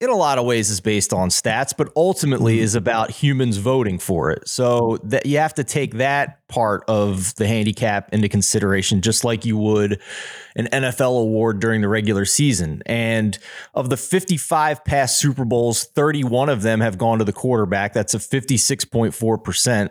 in 0.00 0.08
a 0.08 0.16
lot 0.16 0.38
of 0.38 0.46
ways 0.46 0.70
is 0.70 0.80
based 0.80 1.12
on 1.12 1.28
stats, 1.28 1.74
but 1.76 1.92
ultimately 1.94 2.56
mm-hmm. 2.56 2.64
is 2.64 2.74
about 2.74 3.10
humans 3.10 3.58
voting 3.58 3.98
for 3.98 4.30
it. 4.30 4.48
So 4.48 4.98
that 5.04 5.26
you 5.26 5.36
have 5.36 5.54
to 5.54 5.64
take 5.64 5.94
that 5.94 6.46
part 6.48 6.82
of 6.88 7.34
the 7.34 7.46
handicap 7.46 8.12
into 8.12 8.28
consideration, 8.28 9.02
just 9.02 9.24
like 9.24 9.44
you 9.44 9.58
would 9.58 10.00
an 10.56 10.68
NFL 10.72 11.20
award 11.20 11.60
during 11.60 11.82
the 11.82 11.88
regular 11.88 12.24
season. 12.24 12.82
And 12.86 13.38
of 13.74 13.90
the 13.90 13.98
55 13.98 14.84
past 14.86 15.18
Super 15.18 15.44
Bowls, 15.44 15.84
31 15.84 16.48
of 16.48 16.62
them 16.62 16.80
have 16.80 16.96
gone 16.96 17.18
to 17.18 17.24
the 17.24 17.32
quarterback. 17.32 17.92
That's 17.92 18.14
a 18.14 18.18
56.4%. 18.18 19.90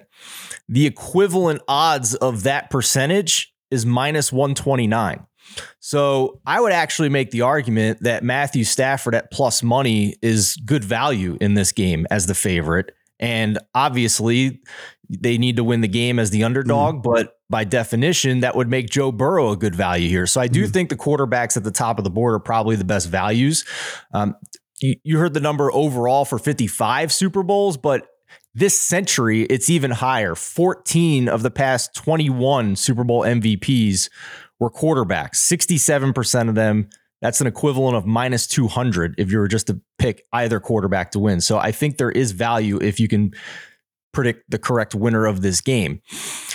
The 0.67 0.85
equivalent 0.87 1.61
odds 1.67 2.15
of 2.15 2.43
that 2.43 2.71
percentage 2.71 3.53
is 3.69 3.85
minus 3.85 4.33
129. 4.33 5.25
So 5.79 6.41
I 6.46 6.60
would 6.60 6.72
actually 6.72 7.10
make 7.10 7.32
the 7.32 7.41
argument 7.41 8.03
that 8.03 8.24
Matthew 8.24 8.63
Stafford 8.63 9.15
at 9.15 9.32
plus 9.32 9.63
money 9.63 10.15
is 10.22 10.56
good 10.65 10.84
value 10.84 11.38
in 11.41 11.53
this 11.53 11.72
game 11.72 12.06
as 12.12 12.27
the 12.27 12.36
favorite. 12.36 12.91
And 13.20 13.60
obviously, 13.75 14.62
they 15.10 15.38
need 15.38 15.56
to 15.58 15.63
win 15.63 15.82
the 15.82 15.88
game 15.88 16.20
as 16.20 16.29
the 16.29 16.44
underdog, 16.44 16.96
mm. 16.96 17.03
but 17.03 17.39
by 17.50 17.63
definition, 17.63 18.41
that 18.41 18.56
would 18.56 18.70
make 18.70 18.89
Joe 18.89 19.12
Burrow 19.12 19.51
a 19.51 19.58
good 19.58 19.75
value 19.75 20.08
here. 20.08 20.27
So 20.27 20.39
I 20.39 20.48
do 20.48 20.65
mm. 20.65 20.72
think 20.72 20.89
the 20.89 20.96
quarterbacks 20.96 21.58
at 21.58 21.63
the 21.63 21.72
top 21.72 21.98
of 21.98 22.03
the 22.03 22.10
board 22.10 22.36
are 22.36 22.39
probably 22.39 22.75
the 22.75 22.86
best 22.86 23.10
values. 23.10 23.65
Um, 24.13 24.36
you, 24.82 24.96
you 25.03 25.18
heard 25.18 25.34
the 25.34 25.39
number 25.39 25.74
overall 25.74 26.25
for 26.25 26.38
55 26.38 27.12
Super 27.12 27.44
Bowls, 27.44 27.75
but 27.75 28.08
this 28.53 28.77
century, 28.77 29.44
it's 29.44 29.70
even 29.70 29.91
higher. 29.91 30.36
14 30.36 31.27
of 31.27 31.44
the 31.44 31.51
past 31.51 31.96
21 31.96 32.75
Super 32.75 33.03
Bowl 33.03 33.22
MVPs 33.22 34.10
were 34.59 34.69
quarterbacks. 34.69 35.35
67% 35.35 36.49
of 36.49 36.55
them, 36.55 36.89
that's 37.21 37.41
an 37.41 37.47
equivalent 37.47 37.97
of 37.97 38.05
minus 38.05 38.47
200 38.47 39.15
if 39.17 39.31
you 39.31 39.39
were 39.39 39.47
just 39.47 39.67
to 39.67 39.79
pick 39.97 40.25
either 40.33 40.59
quarterback 40.59 41.11
to 41.11 41.19
win. 41.19 41.41
So 41.41 41.57
I 41.57 41.71
think 41.71 41.97
there 41.97 42.11
is 42.11 42.31
value 42.31 42.77
if 42.81 42.99
you 42.99 43.07
can 43.07 43.33
predict 44.13 44.49
the 44.49 44.57
correct 44.57 44.95
winner 44.95 45.25
of 45.25 45.41
this 45.41 45.61
game. 45.61 46.01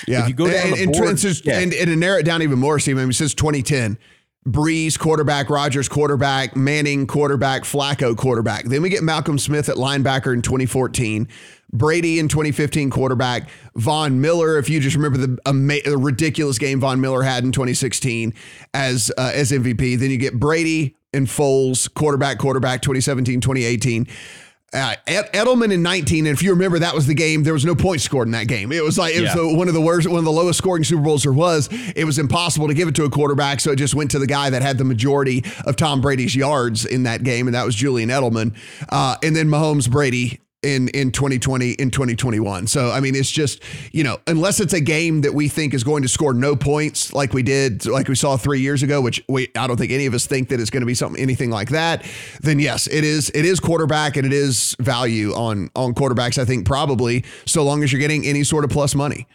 Yeah. 0.07 0.23
If 0.23 0.29
you 0.29 0.35
go 0.35 0.51
down 0.51 0.79
and, 0.79 0.95
the 0.95 0.99
board, 0.99 1.09
and, 1.09 1.45
yeah. 1.45 1.59
and, 1.61 1.73
and 1.73 1.87
to 1.87 1.97
narrow 1.97 2.19
it 2.19 2.25
down 2.25 2.43
even 2.43 2.59
more, 2.59 2.79
Steve, 2.79 2.99
I 2.99 3.03
mean, 3.03 3.13
since 3.13 3.35
2010, 3.35 3.99
Brees 4.47 4.99
quarterback, 4.99 5.49
Rodgers 5.49 5.89
quarterback, 5.89 6.55
Manning 6.55 7.07
quarterback, 7.07 7.63
Flacco 7.63 8.15
quarterback. 8.17 8.65
Then 8.67 8.83
we 8.83 8.91
get 8.91 9.03
Malcolm 9.03 9.39
Smith 9.39 9.69
at 9.71 9.77
linebacker 9.77 10.35
in 10.35 10.43
2014. 10.43 11.29
Brady 11.73 12.19
in 12.19 12.29
2015 12.29 12.91
quarterback, 12.91 13.49
Von 13.75 14.21
Miller. 14.21 14.59
If 14.59 14.69
you 14.69 14.81
just 14.81 14.97
remember 14.97 15.19
the, 15.19 15.39
ama- 15.47 15.83
the 15.85 15.97
ridiculous 15.97 16.59
game 16.59 16.79
Von 16.79 17.01
Miller 17.01 17.23
had 17.23 17.43
in 17.43 17.53
2016 17.53 18.35
as 18.75 19.11
uh, 19.17 19.33
as 19.35 19.51
MVP, 19.51 19.99
then 19.99 20.11
you 20.11 20.19
get 20.19 20.39
Brady 20.39 20.97
and 21.13 21.27
Foles 21.27 21.93
quarterback, 21.93 22.39
quarterback 22.39 22.83
2017, 22.83 23.41
2018. 23.41 24.07
Uh, 24.75 24.97
Edelman 25.07 25.73
in 25.73 25.83
19, 25.83 26.27
and 26.27 26.37
if 26.37 26.43
you 26.43 26.51
remember, 26.51 26.81
that 26.81 26.95
was 26.95 27.07
the 27.07 27.15
game. 27.15 27.45
There 27.45 27.53
was 27.53 27.65
no 27.65 27.77
points 27.77 28.03
scored 28.03 28.27
in 28.27 28.33
that 28.33 28.49
game. 28.49 28.73
It 28.73 28.83
was 28.83 28.99
like 28.99 29.15
it 29.15 29.23
yeah. 29.23 29.35
was 29.35 29.53
the, 29.53 29.57
one 29.57 29.69
of 29.69 29.75
the 29.75 29.81
worst, 29.81 30.09
one 30.09 30.19
of 30.19 30.25
the 30.25 30.33
lowest 30.33 30.59
scoring 30.59 30.83
Super 30.83 31.03
Bowls 31.03 31.23
there 31.23 31.33
was. 31.33 31.69
It 31.95 32.05
was 32.05 32.19
impossible 32.19 32.67
to 32.67 32.75
give 32.75 32.89
it 32.89 32.95
to 32.97 33.05
a 33.05 33.11
quarterback, 33.11 33.61
so 33.61 33.71
it 33.71 33.77
just 33.77 33.95
went 33.95 34.11
to 34.11 34.19
the 34.19 34.27
guy 34.27 34.51
that 34.51 34.63
had 34.63 34.77
the 34.79 34.85
majority 34.85 35.45
of 35.65 35.77
Tom 35.77 36.01
Brady's 36.01 36.35
yards 36.35 36.85
in 36.85 37.05
that 37.05 37.23
game, 37.23 37.47
and 37.47 37.55
that 37.55 37.65
was 37.65 37.77
Julian 37.77 38.09
Edelman. 38.09 38.57
Uh, 38.89 39.17
and 39.23 39.37
then 39.37 39.49
Mahomes, 39.49 39.89
Brady, 39.89 40.41
in 40.65 40.89
in 40.89 41.13
2020 41.13 41.73
in 41.73 41.91
2021. 41.91 42.67
So 42.67 42.91
I 42.91 43.01
mean 43.01 43.15
it's 43.15 43.31
just, 43.31 43.63
you 43.93 44.03
know, 44.03 44.19
unless 44.27 44.61
it's 44.61 44.73
a 44.73 44.81
game 44.81 45.21
that 45.21 45.35
we 45.35 45.49
think 45.49 45.75
is 45.75 45.85
going 45.85 46.03
to 46.03 46.09
score 46.09 46.35
no 46.35 46.57
points 46.57 47.13
like 47.13 47.33
we 47.33 47.43
did 47.43 47.87
like 47.87 48.09
we 48.09 48.15
saw 48.15 48.37
3 48.37 48.61
years 48.61 48.83
ago, 48.83 49.01
which 49.01 49.23
we 49.29 49.49
I 49.57 49.67
don't 49.67 49.77
think 49.77 49.93
any 49.93 50.07
of 50.07 50.15
us 50.15 50.27
think 50.27 50.49
that 50.49 50.61
it's 50.61 50.71
going 50.71 50.81
to 50.81 50.87
be 50.87 50.95
something 50.95 51.23
anything 51.23 51.51
like 51.51 51.71
that, 51.71 52.05
then 52.41 52.59
yes, 52.59 52.87
it 52.89 53.05
is 53.05 53.31
it 53.35 53.45
is 53.45 53.61
quarterback 53.61 54.17
and 54.17 54.27
it 54.27 54.33
is 54.33 54.75
value 54.81 55.33
on 55.33 55.71
on 55.77 55.95
quarterbacks 55.95 56.39
I 56.39 56.45
think 56.45 56.67
probably 56.67 57.25
so 57.47 57.63
long 57.63 57.83
as 57.83 57.93
you're 57.93 58.01
getting 58.01 58.25
any 58.27 58.45
sort 58.45 58.65
of 58.65 58.71
plus 58.71 58.95
money. 58.95 59.29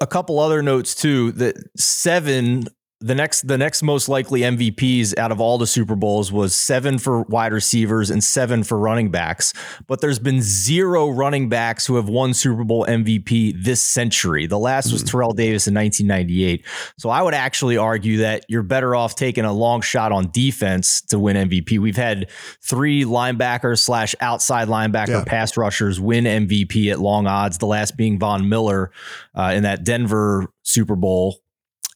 A 0.00 0.06
couple 0.06 0.38
other 0.38 0.62
notes 0.62 0.94
too 0.94 1.32
that 1.32 1.56
7 1.76 2.66
the 3.02 3.14
next 3.14 3.46
the 3.48 3.58
next 3.58 3.82
most 3.82 4.08
likely 4.08 4.40
MVPs 4.40 5.18
out 5.18 5.32
of 5.32 5.40
all 5.40 5.58
the 5.58 5.66
Super 5.66 5.96
Bowls 5.96 6.30
was 6.30 6.54
seven 6.54 6.98
for 6.98 7.22
wide 7.22 7.52
receivers 7.52 8.10
and 8.10 8.22
seven 8.22 8.62
for 8.62 8.78
running 8.78 9.10
backs. 9.10 9.52
But 9.86 10.00
there's 10.00 10.18
been 10.18 10.40
zero 10.40 11.08
running 11.08 11.48
backs 11.48 11.86
who 11.86 11.96
have 11.96 12.08
won 12.08 12.32
Super 12.34 12.64
Bowl 12.64 12.86
MVP 12.86 13.62
this 13.62 13.82
century. 13.82 14.46
The 14.46 14.58
last 14.58 14.92
was 14.92 15.02
hmm. 15.02 15.08
Terrell 15.08 15.32
Davis 15.32 15.66
in 15.66 15.74
1998. 15.74 16.64
So 16.98 17.10
I 17.10 17.22
would 17.22 17.34
actually 17.34 17.76
argue 17.76 18.18
that 18.18 18.44
you're 18.48 18.62
better 18.62 18.94
off 18.94 19.16
taking 19.16 19.44
a 19.44 19.52
long 19.52 19.80
shot 19.80 20.12
on 20.12 20.30
defense 20.30 21.02
to 21.02 21.18
win 21.18 21.36
MVP. 21.48 21.78
We've 21.78 21.96
had 21.96 22.30
three 22.62 23.04
linebackers 23.04 23.80
slash 23.80 24.14
outside 24.20 24.68
linebacker 24.68 25.08
yeah. 25.08 25.24
pass 25.24 25.56
rushers 25.56 26.00
win 26.00 26.24
MVP 26.24 26.90
at 26.90 27.00
long 27.00 27.26
odds. 27.26 27.58
The 27.58 27.66
last 27.66 27.96
being 27.96 28.18
Von 28.18 28.48
Miller 28.48 28.92
uh, 29.34 29.52
in 29.54 29.64
that 29.64 29.84
Denver 29.84 30.46
Super 30.62 30.96
Bowl 30.96 31.41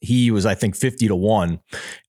he 0.01 0.31
was, 0.31 0.47
I 0.47 0.55
think, 0.55 0.77
50 0.77 1.09
to 1.09 1.17
1. 1.17 1.61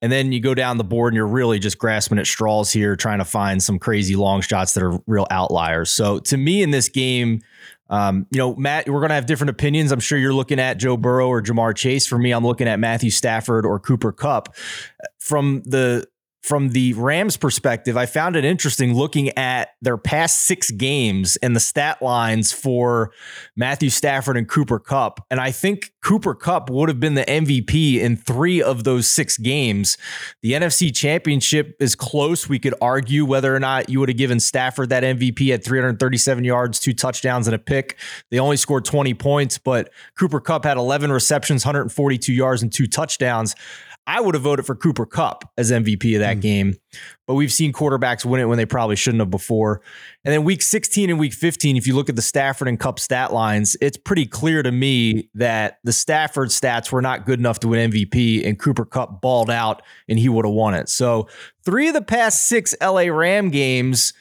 And 0.02 0.12
then 0.12 0.32
you 0.32 0.39
go 0.39 0.54
down 0.54 0.78
the 0.78 0.84
board 0.84 1.13
and 1.13 1.15
you're 1.15 1.28
really 1.28 1.60
just 1.60 1.78
grasping 1.78 2.19
at 2.19 2.28
straws 2.28 2.71
here, 2.71 2.95
trying 2.95 3.19
to 3.19 3.26
find 3.26 3.62
some 3.62 3.80
crazy 3.80 4.15
long 4.15 4.41
shots 4.41 4.73
that 4.73 4.84
are 4.84 5.00
real 5.08 5.28
outliers. 5.32 5.89
So 5.89 6.19
to 6.19 6.38
me 6.38 6.62
in 6.62 6.71
this 6.71 6.89
game, 6.89 7.41
um, 7.89 8.28
you 8.32 8.38
know, 8.38 8.56
Matt, 8.56 8.89
we're 8.89 9.00
going 9.00 9.10
to 9.10 9.15
have 9.15 9.26
different 9.26 9.50
opinions. 9.50 9.91
I'm 9.91 10.00
sure 10.00 10.17
you're 10.17 10.34
looking 10.34 10.60
at 10.60 10.78
Joe 10.78 10.97
Burrow 10.97 11.28
or 11.28 11.41
Ja'Marr 11.41 11.76
Chase. 11.76 12.06
For 12.06 12.17
me, 12.17 12.32
I'm 12.32 12.45
looking 12.45 12.67
at 12.67 12.80
Matthew 12.80 13.10
Stafford 13.10 13.65
or 13.65 13.80
Cooper 13.80 14.12
Kupp. 14.12 14.56
From 15.19 15.62
the 15.65 16.08
from 16.47 16.69
the 16.69 16.93
Rams 16.93 17.36
perspective, 17.36 17.97
I 17.97 18.05
found 18.05 18.38
it 18.38 18.45
interesting 18.45 18.95
looking 18.95 19.38
at 19.38 19.71
their 19.81 19.97
past 19.97 20.43
six 20.43 20.71
games 20.71 21.36
and 21.38 21.53
the 21.53 21.60
stat 21.60 22.01
lines 22.01 22.53
for 22.53 23.12
Matthew 23.57 23.89
Stafford 23.89 24.38
and 24.38 24.47
Cooper 24.47 24.79
Kupp. 24.79 25.25
And 25.29 25.41
I 25.41 25.51
think 25.51 25.91
Cooper 26.01 26.33
Kupp 26.33 26.69
would 26.69 26.88
have 26.88 27.01
been 27.01 27.15
the 27.15 27.25
MVP 27.25 27.99
in 27.99 28.15
three 28.15 28.62
of 28.62 28.86
those 28.86 29.07
six 29.10 29.38
games. 29.38 29.97
The 30.41 30.53
NFC 30.53 30.95
Championship 30.95 31.75
is 31.81 31.95
close. 31.95 32.47
We 32.47 32.60
could 32.60 32.75
argue 32.79 33.25
whether 33.25 33.53
or 33.53 33.60
not 33.60 33.89
you 33.89 33.99
would 33.99 34.07
have 34.07 34.17
given 34.17 34.39
Stafford 34.39 34.88
that 34.89 35.03
MVP 35.03 35.53
at 35.53 35.65
337 35.65 36.45
yards, 36.45 36.79
two 36.79 36.93
touchdowns, 36.93 37.47
and 37.47 37.55
a 37.55 37.60
pick. 37.60 37.97
They 38.31 38.39
only 38.39 38.55
scored 38.55 38.86
20 38.86 39.13
points, 39.15 39.57
but 39.57 39.91
Cooper 40.17 40.39
Kupp 40.39 40.63
had 40.63 40.77
11 40.77 41.12
receptions, 41.12 41.65
142 41.65 42.31
yards, 42.31 42.62
and 42.62 42.71
two 42.71 42.88
touchdowns. 42.88 43.53
I 44.07 44.21
would 44.21 44.35
have 44.35 44.43
voted 44.43 44.65
for 44.65 44.73
Cooper 44.73 45.05
Kupp 45.05 45.43
as 45.57 45.69
MVP 45.69 46.15
of 46.15 46.21
that 46.21 46.37
mm. 46.37 46.41
game, 46.41 46.75
but 47.27 47.33
we've 47.33 47.51
seen 47.51 47.73
quarterbacks 47.73 48.23
win 48.23 48.39
it 48.39 48.45
when 48.45 48.57
they 48.57 48.65
probably 48.65 48.95
shouldn't 48.95 49.19
have 49.19 49.29
before. 49.29 49.81
And 50.23 50.33
then 50.33 50.45
week 50.45 50.61
16 50.61 51.09
and 51.09 51.19
week 51.19 51.33
15, 51.33 51.75
if 51.75 51.85
you 51.85 51.93
look 51.93 52.07
at 52.07 52.15
the 52.15 52.21
Stafford 52.21 52.69
and 52.69 52.79
Kupp 52.79 52.99
stat 52.99 53.33
lines, 53.33 53.75
it's 53.81 53.97
pretty 53.97 54.25
clear 54.25 54.63
to 54.63 54.71
me 54.71 55.29
that 55.33 55.79
the 55.83 55.91
Stafford 55.91 56.49
stats 56.49 56.89
were 56.89 57.01
not 57.01 57.25
good 57.25 57.37
enough 57.37 57.59
to 57.59 57.67
win 57.67 57.91
MVP, 57.91 58.47
and 58.47 58.57
Cooper 58.57 58.85
Kupp 58.85 59.19
balled 59.19 59.49
out 59.49 59.81
and 60.07 60.17
he 60.17 60.29
would 60.29 60.45
have 60.45 60.53
won 60.53 60.73
it. 60.73 60.87
So, 60.87 61.27
three 61.65 61.89
of 61.89 61.93
the 61.93 62.01
past 62.01 62.47
six 62.47 62.73
LA 62.81 63.09
Ram 63.09 63.49
games, 63.49 64.13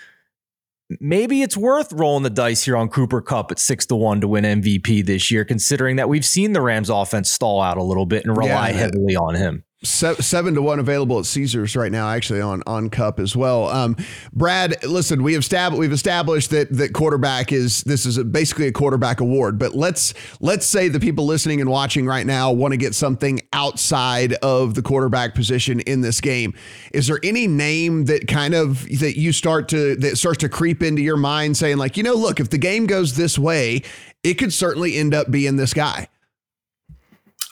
maybe 0.98 1.42
it's 1.42 1.56
worth 1.56 1.92
rolling 1.92 2.24
the 2.24 2.30
dice 2.30 2.64
here 2.64 2.76
on 2.76 2.88
Cooper 2.88 3.20
Kupp 3.20 3.52
at 3.52 3.60
six 3.60 3.86
to 3.86 3.94
one 3.94 4.20
to 4.20 4.26
win 4.26 4.42
MVP 4.42 5.06
this 5.06 5.30
year, 5.30 5.44
considering 5.44 5.94
that 5.94 6.08
we've 6.08 6.24
seen 6.24 6.54
the 6.54 6.60
Rams 6.60 6.90
offense 6.90 7.30
stall 7.30 7.60
out 7.60 7.76
a 7.76 7.84
little 7.84 8.06
bit 8.06 8.24
and 8.24 8.36
rely 8.36 8.70
yeah, 8.70 8.78
heavily 8.78 9.14
on 9.14 9.36
him 9.36 9.62
seven 9.88 10.54
to 10.54 10.62
one 10.62 10.78
available 10.78 11.18
at 11.18 11.26
Caesars 11.26 11.76
right 11.76 11.92
now, 11.92 12.08
actually 12.08 12.40
on 12.40 12.62
on 12.66 12.90
Kupp 12.90 13.20
as 13.20 13.36
well. 13.36 13.68
Um, 13.68 13.96
Brad, 14.32 14.82
listen, 14.84 15.22
we 15.22 15.32
have 15.32 15.40
established 15.40 15.78
we've 15.78 15.92
established 15.92 16.50
that 16.50 16.70
that 16.76 16.92
quarterback 16.92 17.52
is 17.52 17.82
this 17.82 18.06
is 18.06 18.18
a, 18.18 18.24
basically 18.24 18.66
a 18.66 18.72
quarterback 18.72 19.20
award. 19.20 19.58
But 19.58 19.74
let's 19.74 20.14
let's 20.40 20.66
say 20.66 20.88
the 20.88 21.00
people 21.00 21.26
listening 21.26 21.60
and 21.60 21.70
watching 21.70 22.06
right 22.06 22.26
now 22.26 22.52
want 22.52 22.72
to 22.72 22.76
get 22.76 22.94
something 22.94 23.40
outside 23.52 24.34
of 24.34 24.74
the 24.74 24.82
quarterback 24.82 25.34
position 25.34 25.80
in 25.80 26.00
this 26.00 26.20
game. 26.20 26.54
Is 26.92 27.06
there 27.06 27.20
any 27.22 27.46
name 27.46 28.06
that 28.06 28.28
kind 28.28 28.54
of 28.54 28.86
that 28.98 29.18
you 29.18 29.32
start 29.32 29.68
to 29.70 29.96
that 29.96 30.16
starts 30.18 30.38
to 30.38 30.48
creep 30.48 30.82
into 30.82 31.02
your 31.02 31.16
mind, 31.16 31.56
saying 31.56 31.78
like, 31.78 31.96
you 31.96 32.02
know, 32.02 32.14
look, 32.14 32.40
if 32.40 32.50
the 32.50 32.58
game 32.58 32.86
goes 32.86 33.16
this 33.16 33.38
way, 33.38 33.82
it 34.22 34.34
could 34.34 34.52
certainly 34.52 34.96
end 34.96 35.14
up 35.14 35.30
being 35.30 35.56
this 35.56 35.72
guy. 35.74 36.08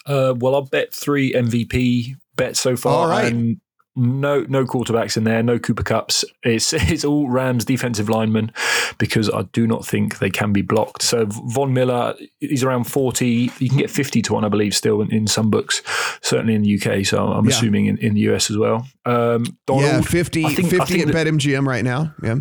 Uh, 0.07 0.35
well, 0.37 0.55
I'll 0.55 0.63
bet 0.63 0.93
three 0.93 1.33
MVP 1.33 2.17
bets 2.37 2.61
so 2.61 2.77
far. 2.77 3.05
All 3.05 3.09
right. 3.09 3.33
And 3.33 3.61
no, 3.97 4.41
no 4.49 4.65
quarterbacks 4.65 5.17
in 5.17 5.23
there, 5.23 5.43
no 5.43 5.59
Cooper 5.59 5.85
Kupps. 5.85 6.25
It's 6.43 6.73
it's 6.73 7.05
all 7.05 7.29
Rams 7.29 7.65
defensive 7.65 8.09
linemen 8.09 8.53
because 8.99 9.31
I 9.31 9.43
do 9.53 9.67
not 9.67 9.87
think 9.87 10.19
they 10.19 10.31
can 10.31 10.53
be 10.53 10.63
blocked. 10.63 11.03
So 11.03 11.27
Von 11.27 11.73
Miller, 11.73 12.15
he's 12.41 12.65
around 12.65 12.85
forty. 12.85 13.51
You 13.59 13.69
can 13.69 13.79
get 13.79 13.91
fifty 13.91 14.21
to 14.23 14.35
one, 14.35 14.45
I 14.45 14.49
believe, 14.49 14.75
still 14.75 15.01
in, 15.01 15.13
in 15.13 15.27
some 15.27 15.51
books. 15.51 15.83
Certainly 16.23 16.55
in 16.55 16.63
the 16.63 16.75
UK. 16.81 17.07
So 17.07 17.25
I'm 17.25 17.45
yeah. 17.45 17.51
assuming 17.51 17.87
in, 17.87 17.99
in 17.99 18.15
the 18.15 18.21
US 18.33 18.51
as 18.51 18.59
well. 18.59 18.87
Um, 19.05 19.45
Donald, 19.67 19.85
yeah, 19.85 20.01
50, 20.01 20.43
think, 20.55 20.71
50 20.71 21.03
at 21.03 21.09
BetMGM 21.09 21.67
right 21.67 21.85
now. 21.85 22.15
Yeah. 22.23 22.37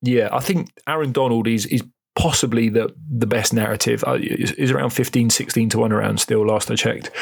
Yeah, 0.00 0.28
I 0.32 0.38
think 0.40 0.70
Aaron 0.86 1.12
Donald 1.12 1.48
is 1.48 1.66
is 1.66 1.82
possibly 2.18 2.68
the 2.68 2.92
the 3.08 3.26
best 3.26 3.54
narrative 3.54 4.02
uh, 4.04 4.18
is, 4.20 4.72
around 4.72 4.90
15 4.90 5.30
16 5.30 5.70
to 5.70 5.78
1 5.78 5.92
around 5.92 6.18
still 6.20 6.44
last 6.44 6.68
i 6.68 6.74
checked 6.74 7.12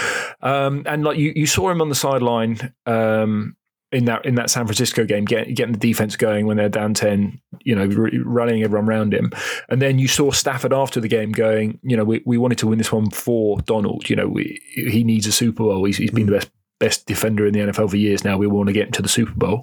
um, 0.41 0.83
and 0.87 1.05
like 1.05 1.19
you 1.19 1.35
you 1.37 1.47
saw 1.47 1.71
him 1.71 1.83
on 1.83 1.91
the 1.91 1.95
sideline 1.95 2.73
um, 2.87 3.55
in 3.93 4.07
that 4.07 4.25
in 4.27 4.35
that 4.35 4.51
San 4.51 4.67
Francisco 4.67 5.05
game, 5.05 5.25
get, 5.25 5.55
getting 5.55 5.73
the 5.73 5.79
defense 5.79 6.17
going 6.17 6.47
when 6.47 6.57
they're 6.57 6.69
down 6.69 6.93
ten, 6.93 7.41
you 7.63 7.75
know, 7.75 7.87
running 8.25 8.63
everyone 8.63 8.89
around 8.89 9.15
him, 9.15 9.31
and 9.69 9.81
then 9.81 9.99
you 9.99 10.09
saw 10.09 10.33
Stafford 10.33 10.73
after 10.73 11.01
the 11.01 11.09
game 11.09 11.31
going, 11.31 11.79
you 11.83 11.97
know, 11.97 12.05
we, 12.05 12.21
we 12.27 12.37
wanted 12.37 12.59
to 12.59 12.67
win 12.67 12.79
this 12.79 12.91
one 12.91 13.11
for 13.11 13.61
Donald. 13.61 14.11
You 14.11 14.17
know, 14.17 14.27
we, 14.27 14.61
he 14.75 15.05
needs 15.05 15.27
a 15.27 15.33
Super 15.33 15.63
Bowl. 15.63 15.85
He's, 15.85 15.99
he's 15.99 16.11
been 16.11 16.27
the 16.27 16.33
best 16.33 16.51
best 16.79 17.07
defender 17.07 17.47
in 17.47 17.55
the 17.55 17.61
NFL 17.61 17.89
for 17.91 17.97
years 17.97 18.25
now. 18.25 18.37
We 18.37 18.49
want 18.49 18.67
to 18.67 18.73
get 18.73 18.89
him 18.89 18.93
to 18.93 19.03
the 19.03 19.09
Super 19.09 19.35
Bowl, 19.35 19.61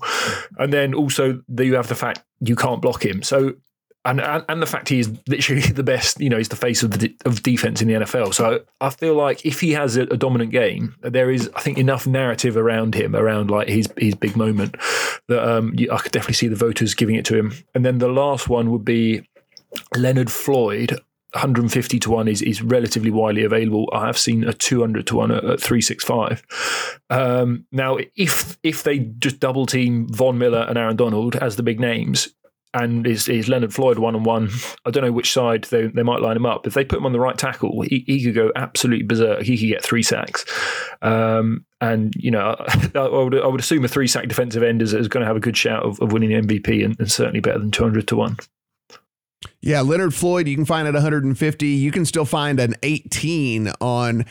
and 0.58 0.72
then 0.72 0.94
also 0.94 1.42
you 1.60 1.76
have 1.76 1.90
the 1.90 1.96
fact 1.96 2.24
you 2.40 2.56
can't 2.56 2.82
block 2.82 3.06
him. 3.06 3.24
So 3.24 3.56
and, 4.06 4.44
and 4.50 4.62
the 4.62 4.66
fact 4.66 4.90
he 4.90 5.00
is 5.00 5.12
literally 5.28 5.62
the 5.74 5.84
best, 5.84 6.20
you 6.20 6.30
know, 6.30 6.38
he's 6.38 6.50
the 6.50 6.56
face 6.56 6.84
of 6.84 6.92
the 6.92 7.16
of 7.26 7.44
defense 7.44 7.82
in 7.82 7.88
the 7.88 7.94
NFL. 7.96 8.34
So 8.34 8.64
I 8.82 8.90
feel 8.90 9.16
like 9.16 9.46
if 9.46 9.62
he 9.62 9.72
has 9.72 9.96
a, 9.96 10.04
a, 10.04 10.18
dominant 10.18 10.52
game, 10.52 10.96
there 11.02 11.32
is, 11.32 11.50
I 11.56 11.62
think, 11.62 11.78
enough 11.78 12.06
narrative 12.06 12.58
around 12.58 12.96
him, 12.96 13.16
around 13.16 13.50
like 13.50 13.70
his 13.70 13.90
his 13.98 14.16
big 14.16 14.36
moment, 14.36 14.76
that 15.28 15.48
um, 15.48 15.74
I 15.92 15.98
could 15.98 16.12
definitely 16.12 16.36
see 16.36 16.48
the 16.48 16.56
voters 16.56 16.94
giving 16.94 17.16
it 17.16 17.26
to 17.26 17.38
him. 17.38 17.54
And 17.74 17.86
then 17.86 18.00
the 18.00 18.10
last 18.10 18.50
one 18.50 18.72
would 18.72 18.86
be 18.86 19.28
Leonard 19.96 20.32
Floyd. 20.32 21.00
150 21.34 21.98
to 21.98 22.12
1 22.12 22.28
is, 22.28 22.44
is 22.44 22.62
relatively 22.62 23.10
widely 23.10 23.44
available. 23.44 23.90
I 23.92 24.06
have 24.06 24.20
seen 24.20 24.44
a 24.44 24.54
200 24.54 25.08
to 25.08 25.16
1 25.16 25.32
at, 25.32 25.38
at 25.38 25.60
365. 25.60 26.44
Um, 27.10 27.66
now, 27.72 27.98
if 28.16 28.60
if 28.62 28.84
they 28.84 29.00
just 29.00 29.40
double 29.40 29.66
team 29.66 30.08
Von 30.10 30.38
Miller 30.38 30.64
and 30.70 30.78
Aaron 30.78 30.96
Donald 30.96 31.36
as 31.38 31.56
the 31.56 31.64
big 31.64 31.80
names, 31.80 32.36
and 32.74 33.06
is, 33.06 33.30
is 33.30 33.48
Leonard 33.48 33.74
Floyd 33.74 34.00
one 34.00 34.16
on 34.16 34.24
one. 34.24 34.50
I 34.86 34.92
don't 34.92 35.04
know 35.04 35.12
which 35.12 35.32
side 35.32 35.66
they, 35.66 35.88
they 35.88 36.04
might 36.04 36.22
line 36.22 36.36
him 36.36 36.46
up. 36.46 36.66
If 36.66 36.74
they 36.74 36.84
put 36.84 36.98
him 36.98 37.06
on 37.06 37.14
the 37.14 37.20
right 37.20 37.38
tackle, 37.38 37.82
he, 37.82 38.04
he 38.08 38.24
could 38.24 38.36
go 38.36 38.52
absolutely 38.56 39.06
berserk. 39.06 39.44
He 39.44 39.58
could 39.58 39.68
get 39.68 39.84
three 39.84 40.04
sacks. 40.04 40.46
Um, 41.02 41.66
and, 41.82 42.16
you 42.16 42.32
know, 42.32 42.56
I 42.96 43.08
would, 43.08 43.36
I 43.36 43.48
would 43.48 43.60
assume 43.60 43.86
a 43.86 43.88
three 43.88 44.08
sack 44.08 44.28
defensive 44.28 44.64
end 44.64 44.82
is, 44.82 44.94
is 44.94 45.08
going 45.08 45.22
to 45.22 45.28
have 45.28 45.38
a 45.38 45.42
good 45.42 45.58
shout 45.58 45.84
of, 45.84 46.00
of 46.02 46.12
winning 46.12 46.30
the 46.30 46.42
MVP 46.42 46.84
and, 46.84 47.00
and 47.00 47.12
certainly 47.12 47.40
better 47.40 47.60
than 47.60 47.72
200 47.72 48.08
to 48.08 48.16
1. 48.16 48.38
Yeah, 49.62 49.82
Leonard 49.82 50.14
Floyd, 50.14 50.48
you 50.48 50.56
can 50.56 50.66
find 50.66 50.88
at 50.88 50.94
150. 50.94 51.68
You 51.68 51.92
can 51.92 52.06
still 52.06 52.26
find 52.26 52.60
an 52.60 52.76
18 52.84 53.72
on 53.82 54.26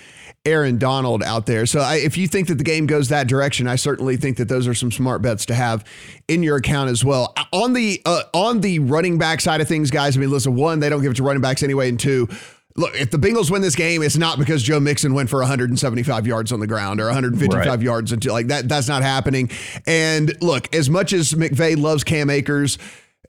Aaron 0.45 0.77
Donald 0.77 1.23
out 1.23 1.47
there. 1.47 1.67
So 1.67 1.81
I, 1.81 1.97
if 1.97 2.19
you 2.19 2.27
think 2.27 2.49
that 2.49 2.57
the 2.57 2.65
game 2.65 2.87
goes 2.87 3.09
that 3.11 3.29
direction, 3.29 3.69
I 3.69 3.77
certainly 3.77 4.17
think 4.17 4.39
that 4.39 4.49
those 4.49 4.67
are 4.67 4.75
some 4.75 4.91
smart 4.91 5.23
bets 5.23 5.47
to 5.47 5.55
have 5.55 5.85
in 6.27 6.43
your 6.43 6.57
account 6.57 6.91
as 6.91 7.05
well. 7.05 7.33
On 7.53 7.73
the 7.73 8.03
uh, 8.05 8.25
on 8.35 8.61
the 8.61 8.81
running 8.81 9.19
back 9.19 9.41
side 9.41 9.61
of 9.61 9.69
things, 9.69 9.91
guys. 9.91 10.17
I 10.17 10.21
mean, 10.21 10.31
listen, 10.31 10.57
one, 10.57 10.81
they 10.81 10.89
don't 10.89 11.01
give 11.01 11.13
it 11.13 11.17
to 11.17 11.23
running 11.23 11.43
backs 11.43 11.63
anyway, 11.63 11.89
and 11.89 11.99
two. 11.99 12.29
Look, 12.75 12.95
if 12.95 13.11
the 13.11 13.19
Bengals 13.19 13.51
win 13.51 13.61
this 13.61 13.77
game, 13.77 14.03
it's 14.03 14.17
not 14.17 14.39
because 14.39 14.63
Joe 14.63 14.81
Mixon 14.81 15.13
went 15.13 15.29
for 15.29 15.41
175 15.41 16.27
yards 16.27 16.53
on 16.53 16.61
the 16.61 16.67
ground 16.67 17.01
or 17.01 17.05
155 17.05 17.67
right. 17.67 17.81
yards 17.83 18.13
until 18.13 18.33
like 18.33 18.47
that. 18.47 18.67
That's 18.67 18.89
not 18.89 19.03
happening. 19.03 19.51
And 19.87 20.35
look, 20.43 20.75
as 20.75 20.89
much 20.89 21.13
as 21.13 21.35
McVay 21.35 21.77
loves 21.77 22.03
Cam 22.03 22.31
Akers, 22.31 22.79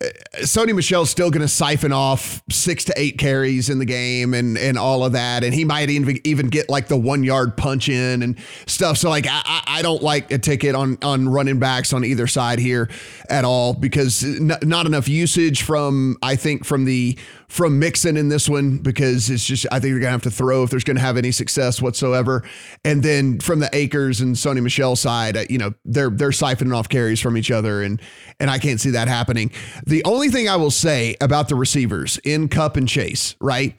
Sony 0.02 0.76
Michel's 0.76 1.10
still 1.10 1.30
going 1.30 1.44
to 1.44 1.48
siphon 1.48 1.94
off 1.94 2.42
six 2.50 2.84
to 2.86 2.94
eight 2.98 3.18
carries 3.18 3.70
in 3.70 3.78
the 3.78 3.86
game 3.86 4.34
and 4.34 4.58
and 4.58 4.78
all 4.78 5.06
of 5.06 5.14
that, 5.14 5.44
and 5.44 5.54
he 5.54 5.64
might 5.64 5.90
even 5.90 6.20
even 6.24 6.48
get 6.48 6.68
like 6.68 6.88
the 6.88 6.98
one 6.98 7.24
yard 7.24 7.56
punch 7.56 7.90
in 7.90 8.24
and 8.24 8.38
stuff. 8.66 8.98
So 8.98 9.10
like 9.10 9.28
I, 9.30 9.64
I 9.68 9.82
don't 9.82 10.02
like 10.02 10.32
a 10.32 10.40
ticket 10.40 10.74
on 10.74 10.98
on 11.04 11.30
running 11.30 11.60
backs 11.60 11.94
on 11.94 12.04
either 12.04 12.26
side 12.26 12.60
here 12.60 12.90
at 13.30 13.46
all 13.46 13.74
because 13.74 14.24
not 14.24 14.88
enough 14.88 15.08
usage 15.08 15.62
from 15.62 16.18
I 16.24 16.36
think 16.36 16.66
from 16.66 16.86
the 16.86 17.18
from 17.54 17.78
Mixon 17.78 18.18
in 18.18 18.30
this 18.30 18.50
one 18.50 18.80
because 18.80 19.30
it's 19.30 19.46
just 19.46 19.68
I 19.72 19.80
think 19.80 19.94
they're 19.94 20.00
gonna 20.00 20.12
have 20.12 20.24
to 20.24 20.32
throw 20.32 20.64
if 20.64 20.72
there's 20.72 20.84
gonna 20.84 21.00
have 21.00 21.18
any 21.18 21.32
success 21.32 21.80
whatsoever. 21.80 22.44
And 22.84 23.04
then 23.04 23.40
from 23.40 23.60
the 23.60 23.70
Akers 23.74 24.22
and 24.22 24.36
Sony 24.36 24.64
Michel 24.64 24.96
side, 24.96 25.38
uh, 25.38 25.44
you 25.52 25.60
know 25.60 25.76
they're 25.86 26.10
they're 26.10 26.30
siphoning 26.30 26.76
off 26.76 26.90
carries 26.90 27.20
from 27.20 27.38
each 27.38 27.52
other, 27.52 27.84
and 27.84 28.02
and 28.40 28.50
I 28.50 28.58
can't 28.58 28.82
see 28.82 28.90
that 28.90 29.08
happening. 29.08 29.52
The 29.86 30.04
only 30.04 30.30
thing 30.30 30.50
I 30.50 30.56
will 30.56 30.72
say 30.72 31.16
about 31.22 31.48
the 31.48 31.54
receivers 31.54 32.18
in 32.24 32.50
Kupp 32.50 32.76
and 32.76 32.90
Chase, 32.90 33.36
right, 33.40 33.76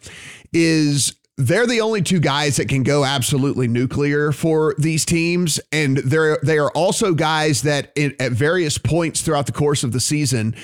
is 0.53 1.17
they're 1.37 1.67
the 1.67 1.81
only 1.81 2.01
two 2.01 2.21
guys 2.21 2.59
that 2.59 2.69
can 2.69 2.85
go 2.85 3.05
absolutely 3.05 3.67
nuclear 3.67 4.31
for 4.31 4.77
these 4.79 5.05
teams 5.05 5.59
and 5.73 5.97
they're 5.97 6.39
they 6.45 6.59
are 6.59 6.71
also 6.77 7.13
guys 7.13 7.63
that 7.63 7.91
in, 7.97 8.15
at 8.21 8.31
various 8.31 8.79
points 8.79 9.21
throughout 9.21 9.47
the 9.47 9.53
course 9.53 9.83
of 9.83 9.91
the 9.91 9.99
season 9.99 10.55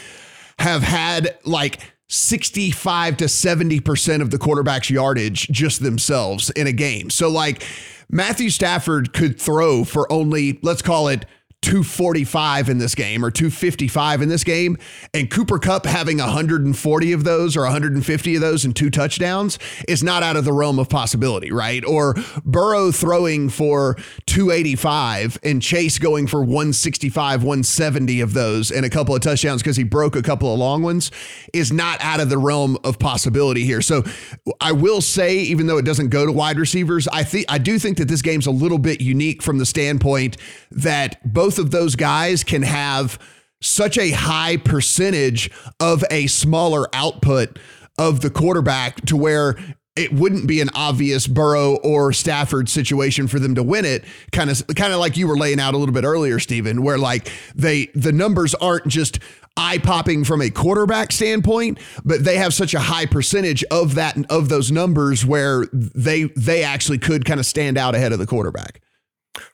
have 0.61 0.85
had 0.85 1.37
like 1.45 1.81
65 2.11 3.19
to 3.19 3.25
70% 3.27 4.21
of 4.21 4.31
the 4.31 4.39
quarterback's 4.39 4.91
yardage 4.91 5.49
just 5.49 5.81
themselves 5.81 6.51
in 6.51 6.67
a 6.67 6.73
game. 6.73 7.09
So, 7.09 7.31
like, 7.31 7.63
Matthew 8.11 8.51
Stafford 8.51 9.13
could 9.13 9.41
throw 9.41 9.85
for 9.85 10.11
only, 10.13 10.59
let's 10.63 10.83
call 10.83 11.07
it 11.07 11.25
245 11.63 12.69
in 12.71 12.79
this 12.79 12.95
game 12.95 13.25
or 13.25 13.31
255 13.31 14.23
in 14.23 14.29
this 14.29 14.45
game, 14.45 14.79
and 15.13 15.31
Cooper 15.31 15.59
Kupp 15.59 15.85
having 15.85 16.19
140 16.19 17.13
of 17.13 17.25
those 17.25 17.57
or 17.57 17.63
150 17.63 18.35
of 18.35 18.41
those 18.41 18.65
and 18.65 18.75
two 18.75 18.89
touchdowns 18.91 19.59
is 19.87 20.03
not 20.03 20.23
out 20.23 20.37
of 20.37 20.45
the 20.45 20.53
realm 20.53 20.79
of 20.79 20.89
possibility, 20.89 21.53
right? 21.53 21.85
Or 21.85 22.15
Burrow 22.45 22.91
throwing 22.93 23.51
for 23.51 23.97
285 24.27 25.39
and 25.43 25.61
Chase 25.61 25.99
going 25.99 26.27
for 26.27 26.41
165, 26.41 27.43
170 27.43 28.21
of 28.21 28.33
those 28.33 28.71
and 28.71 28.87
a 28.87 28.91
couple 28.91 29.15
of 29.15 29.21
touchdowns 29.21 29.63
because 29.63 29.77
he 29.77 29.85
broke 29.85 30.17
a 30.17 30.23
couple 30.23 30.53
of 30.53 30.59
long 30.59 30.83
ones 30.83 31.11
is 31.53 31.73
not 31.73 32.01
out 32.01 32.21
of 32.21 32.31
the 32.31 32.39
realm 32.39 32.79
of 32.85 32.99
possibility 32.99 33.65
here. 33.65 33.83
So 33.83 34.03
I 34.61 34.73
will 34.73 35.01
say, 35.01 35.39
even 35.39 35.67
though 35.67 35.79
it 35.79 35.85
doesn't 35.85 36.09
go 36.09 36.25
to 36.25 36.33
wide 36.33 36.59
receivers, 36.59 37.07
I 37.09 37.23
think 37.23 37.47
I 37.49 37.59
do 37.59 37.79
think 37.79 37.99
that 37.99 38.09
this 38.09 38.23
game's 38.23 38.47
a 38.47 38.51
little 38.51 38.79
bit 38.79 39.01
unique 39.01 39.43
from 39.43 39.59
the 39.59 39.67
standpoint 39.67 40.37
that 40.71 41.21
both 41.25 41.50
both 41.51 41.59
of 41.59 41.73
those 41.73 41.97
guys 41.97 42.45
can 42.45 42.63
have 42.63 43.19
such 43.61 43.99
a 43.99 44.13
high 44.13 44.57
percentage 44.57 45.51
of 45.81 46.05
a 46.09 46.29
smaller 46.29 46.87
output 46.93 47.59
of 47.99 48.21
the 48.21 48.31
quarterback 48.31 49.05
to 49.07 49.17
where 49.17 49.59
it 49.97 50.13
wouldn't 50.13 50.47
be 50.47 50.61
an 50.61 50.71
obvious 50.77 51.27
Burrow 51.27 51.75
or 51.79 52.13
Stafford 52.13 52.69
situation 52.69 53.27
for 53.27 53.41
them 53.41 53.57
to 53.57 53.65
win 53.65 53.85
it. 53.85 54.05
Kind 54.31 54.49
of, 54.49 54.65
kind 54.77 54.93
of 54.93 55.01
like 55.01 55.17
you 55.17 55.27
were 55.27 55.37
laying 55.37 55.59
out 55.59 55.75
a 55.75 55.77
little 55.77 55.93
bit 55.93 56.05
earlier, 56.05 56.39
Stephen, 56.39 56.85
where 56.85 56.99
like 56.99 57.29
they 57.57 57.87
the 57.97 58.13
numbers 58.13 58.55
aren't 58.55 58.87
just 58.87 59.19
eye 59.57 59.79
popping 59.79 60.23
from 60.23 60.41
a 60.41 60.51
quarterback 60.51 61.11
standpoint, 61.11 61.81
but 62.05 62.23
they 62.23 62.37
have 62.37 62.55
such 62.55 62.75
a 62.75 62.81
high 62.81 63.07
percentage 63.07 63.65
of 63.73 63.97
that 63.97 64.17
of 64.31 64.49
those 64.49 64.71
numbers 64.71 65.27
where 65.27 65.67
they 65.73 66.27
they 66.37 66.63
actually 66.63 66.99
could 66.99 67.25
kind 67.25 67.41
of 67.41 67.47
stand 67.47 67.77
out 67.77 67.97
ahead 67.97 68.13
of 68.13 68.21
the 68.21 68.27
quarterback. 68.27 68.81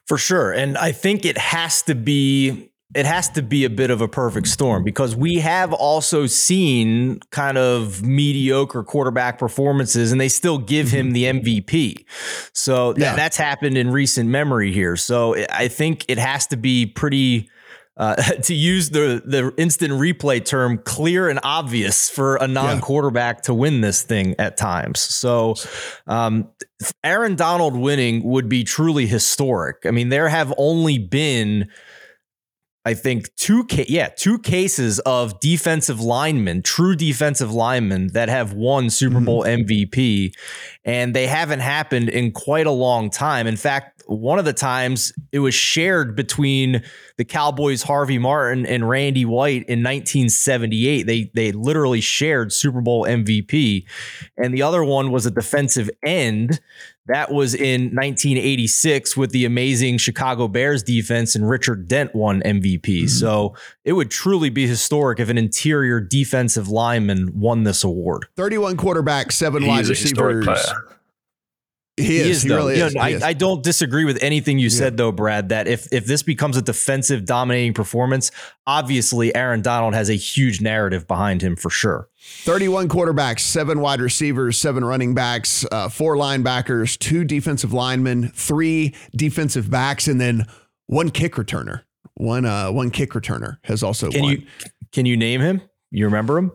For 0.05 0.17
sure. 0.17 0.51
And 0.51 0.77
I 0.77 0.91
think 0.91 1.25
it 1.25 1.37
has 1.37 1.81
to 1.83 1.95
be 1.95 2.69
it 2.95 3.05
has 3.05 3.29
to 3.29 3.41
be 3.41 3.65
a 3.65 3.69
bit 3.69 3.89
of 3.91 3.99
a 3.99 4.07
perfect 4.07 4.47
storm 4.47 4.83
because 4.83 5.13
we 5.15 5.35
have 5.35 5.73
also 5.73 6.25
seen 6.25 7.19
kind 7.31 7.57
of 7.57 8.01
mediocre 8.01 8.81
quarterback 8.81 9.37
performances 9.37 10.13
and 10.13 10.21
they 10.21 10.29
still 10.29 10.57
give 10.57 10.89
him 10.89 11.11
mm-hmm. 11.11 11.41
the 11.41 11.51
MVP. 11.65 12.05
So 12.53 12.95
yeah. 12.95 13.13
that's 13.15 13.35
happened 13.35 13.77
in 13.77 13.91
recent 13.91 14.29
memory 14.29 14.71
here. 14.71 14.95
So 14.95 15.35
I 15.49 15.67
think 15.67 16.05
it 16.07 16.17
has 16.17 16.47
to 16.47 16.57
be 16.57 16.85
pretty 16.85 17.49
uh, 17.97 18.15
to 18.43 18.53
use 18.53 18.91
the 18.91 19.21
the 19.25 19.53
instant 19.57 19.93
replay 19.93 20.43
term, 20.43 20.77
clear 20.79 21.29
and 21.29 21.39
obvious 21.43 22.09
for 22.09 22.37
a 22.37 22.47
non 22.47 22.79
quarterback 22.79 23.37
yeah. 23.37 23.41
to 23.41 23.53
win 23.53 23.81
this 23.81 24.03
thing 24.03 24.35
at 24.39 24.57
times. 24.57 24.99
So, 24.99 25.55
um, 26.05 26.49
Aaron 27.03 27.35
Donald 27.35 27.75
winning 27.75 28.23
would 28.23 28.47
be 28.47 28.63
truly 28.63 29.07
historic. 29.07 29.77
I 29.85 29.91
mean, 29.91 30.09
there 30.09 30.29
have 30.29 30.53
only 30.57 30.97
been 30.97 31.69
I 32.87 32.93
think 32.93 33.35
two 33.35 33.65
ca- 33.65 33.85
yeah, 33.89 34.07
two 34.07 34.39
cases 34.39 34.99
of 34.99 35.41
defensive 35.41 35.99
linemen, 35.99 36.61
true 36.61 36.95
defensive 36.95 37.53
linemen 37.53 38.13
that 38.13 38.29
have 38.29 38.53
won 38.53 38.89
Super 38.89 39.19
Bowl 39.19 39.43
mm-hmm. 39.43 39.63
MVP 39.63 40.31
and 40.85 41.13
they 41.13 41.27
haven't 41.27 41.59
happened 41.59 42.07
in 42.07 42.31
quite 42.31 42.65
a 42.65 42.71
long 42.71 43.09
time. 43.09 43.45
In 43.45 43.57
fact, 43.57 43.96
one 44.07 44.39
of 44.39 44.45
the 44.45 44.53
times 44.53 45.13
it 45.31 45.39
was 45.39 45.53
shared 45.53 46.15
between 46.15 46.83
the 47.17 47.25
Cowboys 47.25 47.83
Harvey 47.83 48.17
Martin 48.17 48.65
and 48.65 48.87
Randy 48.87 49.25
White 49.25 49.63
in 49.67 49.83
1978. 49.83 51.03
They 51.03 51.31
they 51.33 51.51
literally 51.51 52.01
shared 52.01 52.51
Super 52.51 52.81
Bowl 52.81 53.03
MVP. 53.03 53.85
And 54.37 54.53
the 54.53 54.61
other 54.61 54.83
one 54.83 55.11
was 55.11 55.25
a 55.25 55.31
defensive 55.31 55.89
end 56.03 56.59
that 57.07 57.31
was 57.31 57.55
in 57.55 57.95
1986 57.95 59.15
with 59.15 59.31
the 59.31 59.45
amazing 59.45 59.97
Chicago 59.97 60.47
Bears 60.47 60.83
defense 60.83 61.35
and 61.35 61.49
Richard 61.49 61.87
Dent 61.87 62.13
won 62.13 62.41
MVP. 62.41 62.81
Mm-hmm. 62.81 63.07
So 63.07 63.55
it 63.85 63.93
would 63.93 64.11
truly 64.11 64.49
be 64.49 64.67
historic 64.67 65.19
if 65.19 65.29
an 65.29 65.37
interior 65.37 66.01
defensive 66.01 66.67
lineman 66.67 67.31
won 67.39 67.63
this 67.63 67.83
award. 67.83 68.27
31 68.35 68.77
quarterback, 68.77 69.31
seven 69.31 69.63
he 69.63 69.69
wide 69.69 69.87
receivers. 69.87 70.45
He 71.97 72.17
is. 72.19 72.25
He, 72.25 72.31
is, 72.31 72.43
he 72.43 72.49
really 72.53 72.75
is. 72.75 72.93
Know, 72.93 73.01
I, 73.01 73.09
is. 73.09 73.23
I, 73.23 73.33
don't 73.33 73.63
disagree 73.63 74.05
with 74.05 74.21
anything 74.21 74.59
you 74.59 74.69
yeah. 74.69 74.77
said, 74.77 74.97
though, 74.97 75.11
Brad. 75.11 75.49
That 75.49 75.67
if 75.67 75.91
if 75.91 76.05
this 76.05 76.21
becomes 76.23 76.55
a 76.55 76.61
defensive 76.61 77.25
dominating 77.25 77.73
performance, 77.73 78.31
obviously 78.67 79.35
Aaron 79.35 79.61
Donald 79.61 79.95
has 79.95 80.09
a 80.09 80.13
huge 80.15 80.61
narrative 80.61 81.07
behind 81.07 81.41
him 81.41 81.55
for 81.55 81.69
sure. 81.69 82.07
31 82.43 82.87
quarterbacks, 82.89 83.39
seven 83.39 83.79
wide 83.79 83.99
receivers, 83.99 84.57
seven 84.57 84.85
running 84.85 85.15
backs, 85.15 85.65
uh, 85.71 85.89
four 85.89 86.15
linebackers, 86.15 86.97
two 86.97 87.23
defensive 87.23 87.73
linemen, 87.73 88.29
three 88.29 88.93
defensive 89.15 89.71
backs, 89.71 90.07
and 90.07 90.21
then 90.21 90.45
one 90.85 91.09
kick 91.09 91.33
returner 91.35 91.81
one 92.17 92.45
uh, 92.45 92.71
one 92.71 92.91
kick 92.91 93.11
returner 93.11 93.57
has 93.63 93.83
also 93.83 94.09
Can 94.09 94.23
won. 94.23 94.31
you 94.31 94.43
can 94.91 95.05
you 95.05 95.15
name 95.17 95.41
him? 95.41 95.61
You 95.91 96.05
remember 96.05 96.37
him? 96.37 96.51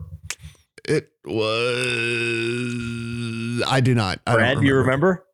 it 0.85 1.09
was 1.25 1.43
I 3.67 3.79
do 3.81 3.95
not. 3.95 4.19
I 4.27 4.31
don't 4.31 4.39
Brad, 4.39 4.61
you 4.61 4.75
remember? 4.75 5.25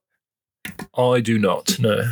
I 0.97 1.19
do 1.21 1.37
not. 1.39 1.77
No. 1.79 2.03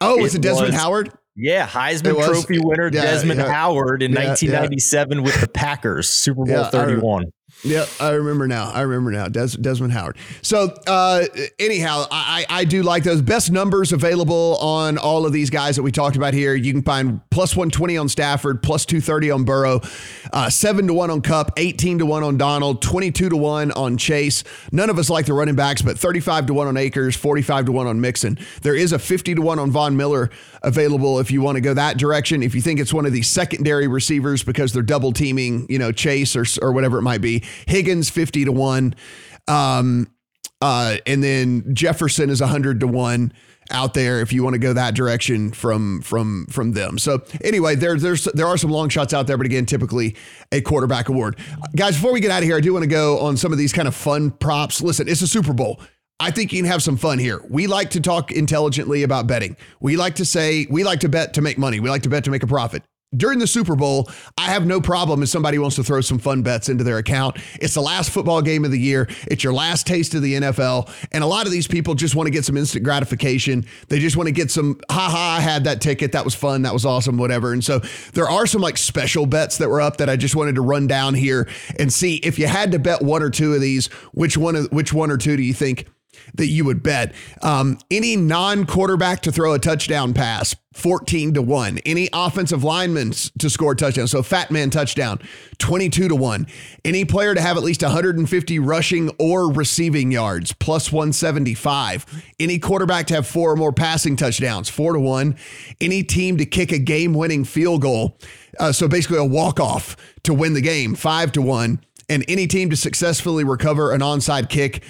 Oh, 0.00 0.18
was 0.20 0.34
It 0.34 0.38
it 0.38 0.42
Desmond 0.42 0.72
was- 0.72 0.80
Howard? 0.80 1.12
Yeah, 1.36 1.66
Heisman 1.66 2.24
Trophy 2.24 2.60
winner 2.60 2.90
yeah, 2.92 3.02
Desmond 3.02 3.40
yeah. 3.40 3.50
Howard 3.52 4.02
in 4.04 4.12
Yeah, 4.12 4.20
yeah. 4.20 4.28
1997 4.28 5.22
with 5.24 5.40
the 5.40 5.48
Packers, 5.48 6.08
Super 6.08 6.44
Bowl 6.44 6.48
Yeah, 6.48 6.62
I- 6.62 6.70
31. 6.70 7.24
Yeah, 7.64 7.86
I 7.98 8.10
remember 8.10 8.46
now. 8.46 8.70
I 8.70 8.82
remember 8.82 9.10
now. 9.10 9.28
Des- 9.28 9.56
Desmond 9.58 9.94
Howard. 9.94 10.18
So, 10.42 10.76
uh, 10.86 11.24
anyhow, 11.58 12.04
I, 12.10 12.44
I 12.50 12.64
do 12.66 12.82
like 12.82 13.04
those 13.04 13.22
best 13.22 13.50
numbers 13.50 13.90
available 13.92 14.58
on 14.60 14.98
all 14.98 15.24
of 15.24 15.32
these 15.32 15.48
guys 15.48 15.76
that 15.76 15.82
we 15.82 15.90
talked 15.90 16.16
about 16.16 16.34
here. 16.34 16.54
You 16.54 16.72
can 16.74 16.82
find 16.82 17.22
plus 17.30 17.56
120 17.56 17.96
on 17.96 18.08
Stafford, 18.10 18.62
plus 18.62 18.84
230 18.84 19.30
on 19.30 19.44
Burrow, 19.44 19.80
uh, 20.34 20.50
7 20.50 20.86
to 20.88 20.92
1 20.92 21.10
on 21.10 21.22
Kupp, 21.22 21.52
18 21.56 22.00
to 22.00 22.06
1 22.06 22.22
on 22.22 22.36
Donald, 22.36 22.82
22 22.82 23.30
to 23.30 23.36
1 23.36 23.72
on 23.72 23.96
Chase. 23.96 24.44
None 24.70 24.90
of 24.90 24.98
us 24.98 25.08
like 25.08 25.24
the 25.24 25.32
running 25.32 25.56
backs, 25.56 25.80
but 25.80 25.98
35 25.98 26.46
to 26.46 26.54
1 26.54 26.66
on 26.66 26.76
Akers, 26.76 27.16
45 27.16 27.64
to 27.66 27.72
1 27.72 27.86
on 27.86 27.98
Mixon. 27.98 28.38
There 28.60 28.74
is 28.76 28.92
a 28.92 28.98
50 28.98 29.36
to 29.36 29.42
1 29.42 29.58
on 29.58 29.70
Von 29.70 29.96
Miller 29.96 30.28
available 30.64 31.20
if 31.20 31.30
you 31.30 31.40
want 31.40 31.56
to 31.56 31.60
go 31.60 31.74
that 31.74 31.98
direction. 31.98 32.42
If 32.42 32.54
you 32.54 32.60
think 32.60 32.80
it's 32.80 32.92
one 32.92 33.06
of 33.06 33.12
these 33.12 33.28
secondary 33.28 33.86
receivers 33.86 34.42
because 34.42 34.72
they're 34.72 34.82
double 34.82 35.12
teaming, 35.12 35.66
you 35.68 35.78
know, 35.78 35.92
Chase 35.92 36.34
or, 36.34 36.44
or 36.62 36.72
whatever 36.72 36.98
it 36.98 37.02
might 37.02 37.20
be. 37.20 37.44
Higgins 37.66 38.10
50 38.10 38.46
to 38.46 38.52
1. 38.52 38.94
Um, 39.46 40.10
uh, 40.60 40.96
and 41.06 41.22
then 41.22 41.74
Jefferson 41.74 42.30
is 42.30 42.40
100 42.40 42.80
to 42.80 42.86
1 42.86 43.32
out 43.70 43.94
there 43.94 44.20
if 44.20 44.32
you 44.32 44.42
want 44.42 44.54
to 44.54 44.58
go 44.58 44.72
that 44.72 44.94
direction 44.94 45.50
from 45.50 46.02
from 46.02 46.46
from 46.46 46.72
them. 46.72 46.98
So 46.98 47.22
anyway, 47.42 47.74
there 47.74 47.96
there's 47.96 48.24
there 48.24 48.46
are 48.46 48.56
some 48.56 48.70
long 48.70 48.88
shots 48.88 49.14
out 49.14 49.26
there, 49.26 49.36
but 49.36 49.46
again, 49.46 49.66
typically 49.66 50.16
a 50.52 50.60
quarterback 50.60 51.08
award. 51.08 51.38
Guys, 51.74 51.96
before 51.96 52.12
we 52.12 52.20
get 52.20 52.30
out 52.30 52.42
of 52.42 52.44
here, 52.44 52.56
I 52.56 52.60
do 52.60 52.72
want 52.72 52.82
to 52.82 52.88
go 52.88 53.18
on 53.20 53.36
some 53.36 53.52
of 53.52 53.58
these 53.58 53.72
kind 53.72 53.88
of 53.88 53.94
fun 53.94 54.30
props. 54.30 54.82
Listen, 54.82 55.08
it's 55.08 55.22
a 55.22 55.26
Super 55.26 55.52
Bowl. 55.52 55.80
I 56.24 56.30
think 56.30 56.54
you 56.54 56.62
can 56.62 56.70
have 56.70 56.82
some 56.82 56.96
fun 56.96 57.18
here. 57.18 57.42
We 57.50 57.66
like 57.66 57.90
to 57.90 58.00
talk 58.00 58.32
intelligently 58.32 59.02
about 59.02 59.26
betting. 59.26 59.58
We 59.80 59.98
like 59.98 60.14
to 60.14 60.24
say 60.24 60.66
we 60.70 60.82
like 60.82 61.00
to 61.00 61.08
bet 61.10 61.34
to 61.34 61.42
make 61.42 61.58
money. 61.58 61.80
We 61.80 61.90
like 61.90 62.00
to 62.04 62.08
bet 62.08 62.24
to 62.24 62.30
make 62.30 62.42
a 62.42 62.46
profit 62.46 62.82
during 63.16 63.38
the 63.38 63.46
Super 63.46 63.76
Bowl, 63.76 64.08
I 64.36 64.46
have 64.46 64.66
no 64.66 64.80
problem 64.80 65.22
if 65.22 65.28
somebody 65.28 65.58
wants 65.58 65.76
to 65.76 65.84
throw 65.84 66.00
some 66.00 66.18
fun 66.18 66.42
bets 66.42 66.68
into 66.68 66.84
their 66.84 66.98
account. 66.98 67.36
It's 67.60 67.74
the 67.74 67.80
last 67.80 68.10
football 68.10 68.42
game 68.42 68.64
of 68.64 68.70
the 68.70 68.78
year. 68.78 69.08
It's 69.26 69.44
your 69.44 69.52
last 69.52 69.86
taste 69.86 70.14
of 70.14 70.22
the 70.22 70.34
NFL. 70.34 70.90
And 71.12 71.22
a 71.22 71.26
lot 71.26 71.46
of 71.46 71.52
these 71.52 71.66
people 71.66 71.94
just 71.94 72.14
want 72.14 72.26
to 72.26 72.30
get 72.30 72.44
some 72.44 72.56
instant 72.56 72.84
gratification. 72.84 73.66
They 73.88 73.98
just 73.98 74.16
want 74.16 74.26
to 74.26 74.32
get 74.32 74.50
some, 74.50 74.80
haha, 74.90 75.36
I 75.36 75.40
had 75.40 75.64
that 75.64 75.80
ticket. 75.80 76.12
That 76.12 76.24
was 76.24 76.34
fun. 76.34 76.62
That 76.62 76.72
was 76.72 76.84
awesome, 76.84 77.18
whatever. 77.18 77.52
And 77.52 77.64
so 77.64 77.80
there 78.14 78.28
are 78.28 78.46
some 78.46 78.60
like 78.60 78.76
special 78.76 79.26
bets 79.26 79.58
that 79.58 79.68
were 79.68 79.80
up 79.80 79.98
that 79.98 80.08
I 80.08 80.16
just 80.16 80.34
wanted 80.34 80.56
to 80.56 80.62
run 80.62 80.86
down 80.86 81.14
here 81.14 81.48
and 81.78 81.92
see 81.92 82.16
if 82.16 82.38
you 82.38 82.46
had 82.46 82.72
to 82.72 82.78
bet 82.78 83.02
one 83.02 83.22
or 83.22 83.30
two 83.30 83.54
of 83.54 83.60
these, 83.60 83.86
which 84.12 84.36
one, 84.36 84.56
of, 84.56 84.72
which 84.72 84.92
one 84.92 85.10
or 85.10 85.16
two 85.16 85.36
do 85.36 85.42
you 85.42 85.54
think 85.54 85.86
that 86.34 86.46
you 86.46 86.64
would 86.64 86.82
bet. 86.82 87.14
Um, 87.42 87.78
any 87.90 88.16
non 88.16 88.66
quarterback 88.66 89.20
to 89.22 89.32
throw 89.32 89.54
a 89.54 89.58
touchdown 89.58 90.14
pass, 90.14 90.54
14 90.74 91.34
to 91.34 91.42
1. 91.42 91.78
Any 91.86 92.08
offensive 92.12 92.64
lineman 92.64 93.12
to 93.38 93.48
score 93.48 93.72
a 93.72 93.76
touchdown, 93.76 94.08
so 94.08 94.22
fat 94.22 94.50
man 94.50 94.70
touchdown, 94.70 95.20
22 95.58 96.08
to 96.08 96.16
1. 96.16 96.46
Any 96.84 97.04
player 97.04 97.34
to 97.34 97.40
have 97.40 97.56
at 97.56 97.62
least 97.62 97.82
150 97.82 98.58
rushing 98.58 99.10
or 99.18 99.52
receiving 99.52 100.10
yards, 100.10 100.52
plus 100.52 100.90
175. 100.90 102.24
Any 102.40 102.58
quarterback 102.58 103.06
to 103.06 103.14
have 103.14 103.26
four 103.26 103.52
or 103.52 103.56
more 103.56 103.72
passing 103.72 104.16
touchdowns, 104.16 104.68
4 104.68 104.94
to 104.94 105.00
1. 105.00 105.36
Any 105.80 106.02
team 106.02 106.36
to 106.38 106.44
kick 106.44 106.72
a 106.72 106.78
game 106.78 107.14
winning 107.14 107.44
field 107.44 107.82
goal, 107.82 108.18
uh, 108.58 108.72
so 108.72 108.88
basically 108.88 109.18
a 109.18 109.24
walk 109.24 109.60
off 109.60 109.96
to 110.24 110.34
win 110.34 110.54
the 110.54 110.60
game, 110.60 110.96
5 110.96 111.32
to 111.32 111.42
1. 111.42 111.80
And 112.08 112.24
any 112.28 112.46
team 112.46 112.68
to 112.70 112.76
successfully 112.76 113.44
recover 113.44 113.92
an 113.92 114.00
onside 114.00 114.50
kick, 114.50 114.82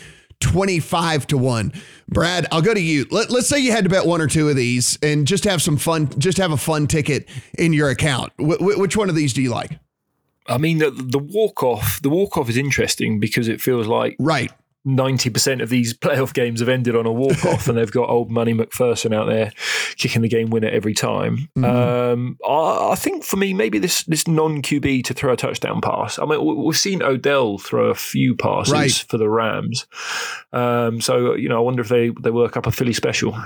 25 0.44 1.26
to 1.28 1.38
1. 1.38 1.72
Brad, 2.08 2.46
I'll 2.52 2.62
go 2.62 2.74
to 2.74 2.80
you. 2.80 3.06
Let, 3.10 3.30
let's 3.30 3.48
say 3.48 3.58
you 3.58 3.72
had 3.72 3.84
to 3.84 3.90
bet 3.90 4.06
one 4.06 4.20
or 4.20 4.26
two 4.26 4.48
of 4.48 4.56
these 4.56 4.98
and 5.02 5.26
just 5.26 5.44
have 5.44 5.62
some 5.62 5.76
fun, 5.76 6.08
just 6.18 6.38
have 6.38 6.52
a 6.52 6.56
fun 6.56 6.86
ticket 6.86 7.28
in 7.58 7.72
your 7.72 7.88
account. 7.88 8.32
Wh- 8.36 8.60
which 8.78 8.96
one 8.96 9.08
of 9.08 9.14
these 9.16 9.32
do 9.32 9.42
you 9.42 9.50
like? 9.50 9.78
I 10.46 10.58
mean, 10.58 10.78
the, 10.78 10.90
the 10.90 11.18
walk 11.18 11.62
off. 11.62 12.00
The 12.02 12.10
walk 12.10 12.36
off 12.36 12.50
is 12.50 12.56
interesting 12.58 13.18
because 13.18 13.48
it 13.48 13.60
feels 13.60 13.86
like 13.86 14.16
Right. 14.18 14.52
Ninety 14.84 15.30
percent 15.30 15.60
of 15.60 15.68
these 15.70 15.94
playoff 15.98 16.32
games 16.34 16.60
have 16.60 16.68
ended 16.68 16.94
on 16.96 17.06
a 17.06 17.12
walk 17.12 17.44
off, 17.44 17.68
and 17.68 17.76
they've 17.78 17.90
got 17.90 18.08
old 18.08 18.30
money 18.30 18.52
McPherson 18.54 19.14
out 19.14 19.26
there 19.26 19.52
kicking 19.96 20.22
the 20.22 20.28
game 20.28 20.50
winner 20.50 20.68
every 20.68 20.94
time. 20.94 21.48
Um, 21.62 22.36
I, 22.46 22.90
I 22.92 22.94
think 22.96 23.24
for 23.24 23.36
me, 23.36 23.54
maybe 23.54 23.78
this 23.78 24.04
this 24.04 24.26
non 24.28 24.62
QB 24.62 25.04
to 25.04 25.14
throw 25.14 25.32
a 25.32 25.36
touchdown 25.36 25.80
pass. 25.80 26.18
I 26.18 26.24
mean, 26.26 26.44
we- 26.44 26.54
we've 26.54 26.76
seen 26.76 27.02
Odell 27.02 27.58
throw 27.58 27.90
a 27.90 27.94
few 27.94 28.34
passes 28.34 28.72
Right. 28.72 29.04
for 29.08 29.18
the 29.18 29.28
Rams, 29.28 29.86
um, 30.52 31.00
so 31.00 31.34
you 31.34 31.48
know, 31.48 31.56
I 31.56 31.60
wonder 31.60 31.80
if 31.82 31.88
they 31.88 32.10
they 32.20 32.30
work 32.30 32.56
up 32.56 32.66
a 32.66 32.72
Philly 32.72 32.92
special. 32.92 33.36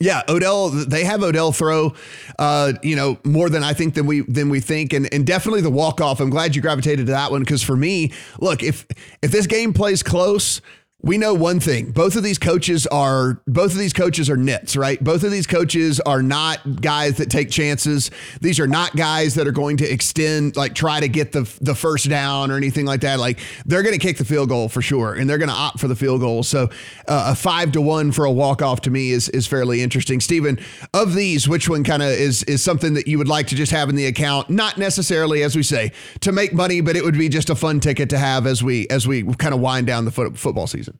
Yeah, 0.00 0.22
Odell. 0.28 0.70
They 0.70 1.04
have 1.04 1.22
Odell 1.22 1.52
throw, 1.52 1.94
uh, 2.38 2.72
you 2.82 2.96
know, 2.96 3.18
more 3.24 3.48
than 3.48 3.62
I 3.62 3.72
think 3.72 3.94
than 3.94 4.06
we 4.06 4.22
than 4.22 4.48
we 4.48 4.58
think, 4.58 4.92
and 4.92 5.12
and 5.14 5.24
definitely 5.24 5.60
the 5.60 5.70
walk 5.70 6.00
off. 6.00 6.20
I'm 6.20 6.30
glad 6.30 6.56
you 6.56 6.62
gravitated 6.62 7.06
to 7.06 7.12
that 7.12 7.30
one 7.30 7.42
because 7.42 7.62
for 7.62 7.76
me, 7.76 8.12
look 8.40 8.64
if 8.64 8.84
if 9.22 9.30
this 9.30 9.46
game 9.46 9.72
plays 9.72 10.02
close. 10.02 10.60
We 11.06 11.18
know 11.18 11.34
one 11.34 11.60
thing. 11.60 11.92
Both 11.92 12.16
of 12.16 12.24
these 12.24 12.36
coaches 12.36 12.84
are 12.88 13.40
both 13.46 13.70
of 13.70 13.78
these 13.78 13.92
coaches 13.92 14.28
are 14.28 14.36
nits, 14.36 14.76
right? 14.76 15.02
Both 15.02 15.22
of 15.22 15.30
these 15.30 15.46
coaches 15.46 16.00
are 16.00 16.20
not 16.20 16.80
guys 16.80 17.18
that 17.18 17.30
take 17.30 17.48
chances. 17.48 18.10
These 18.40 18.58
are 18.58 18.66
not 18.66 18.96
guys 18.96 19.36
that 19.36 19.46
are 19.46 19.52
going 19.52 19.76
to 19.76 19.88
extend 19.88 20.56
like 20.56 20.74
try 20.74 20.98
to 20.98 21.06
get 21.06 21.30
the 21.30 21.48
the 21.60 21.76
first 21.76 22.08
down 22.08 22.50
or 22.50 22.56
anything 22.56 22.86
like 22.86 23.02
that. 23.02 23.20
Like 23.20 23.38
they're 23.66 23.84
going 23.84 23.96
to 23.96 24.04
kick 24.04 24.18
the 24.18 24.24
field 24.24 24.48
goal 24.48 24.68
for 24.68 24.82
sure 24.82 25.14
and 25.14 25.30
they're 25.30 25.38
going 25.38 25.48
to 25.48 25.54
opt 25.54 25.78
for 25.78 25.86
the 25.86 25.94
field 25.94 26.22
goal. 26.22 26.42
So 26.42 26.70
uh, 27.06 27.28
a 27.28 27.36
5 27.36 27.70
to 27.72 27.80
1 27.80 28.10
for 28.10 28.24
a 28.24 28.32
walk 28.32 28.60
off 28.60 28.80
to 28.80 28.90
me 28.90 29.12
is 29.12 29.28
is 29.28 29.46
fairly 29.46 29.82
interesting. 29.82 30.18
Stephen, 30.18 30.58
of 30.92 31.14
these, 31.14 31.48
which 31.48 31.68
one 31.68 31.84
kind 31.84 32.02
of 32.02 32.08
is 32.08 32.42
is 32.44 32.64
something 32.64 32.94
that 32.94 33.06
you 33.06 33.16
would 33.18 33.28
like 33.28 33.46
to 33.46 33.54
just 33.54 33.70
have 33.70 33.88
in 33.88 33.94
the 33.94 34.06
account, 34.06 34.50
not 34.50 34.76
necessarily 34.76 35.44
as 35.44 35.54
we 35.54 35.62
say 35.62 35.92
to 36.22 36.32
make 36.32 36.52
money, 36.52 36.80
but 36.80 36.96
it 36.96 37.04
would 37.04 37.16
be 37.16 37.28
just 37.28 37.48
a 37.48 37.54
fun 37.54 37.78
ticket 37.78 38.10
to 38.10 38.18
have 38.18 38.44
as 38.44 38.60
we 38.60 38.88
as 38.88 39.06
we 39.06 39.22
kind 39.34 39.54
of 39.54 39.60
wind 39.60 39.86
down 39.86 40.04
the 40.04 40.10
foot, 40.10 40.36
football 40.36 40.66
season. 40.66 40.95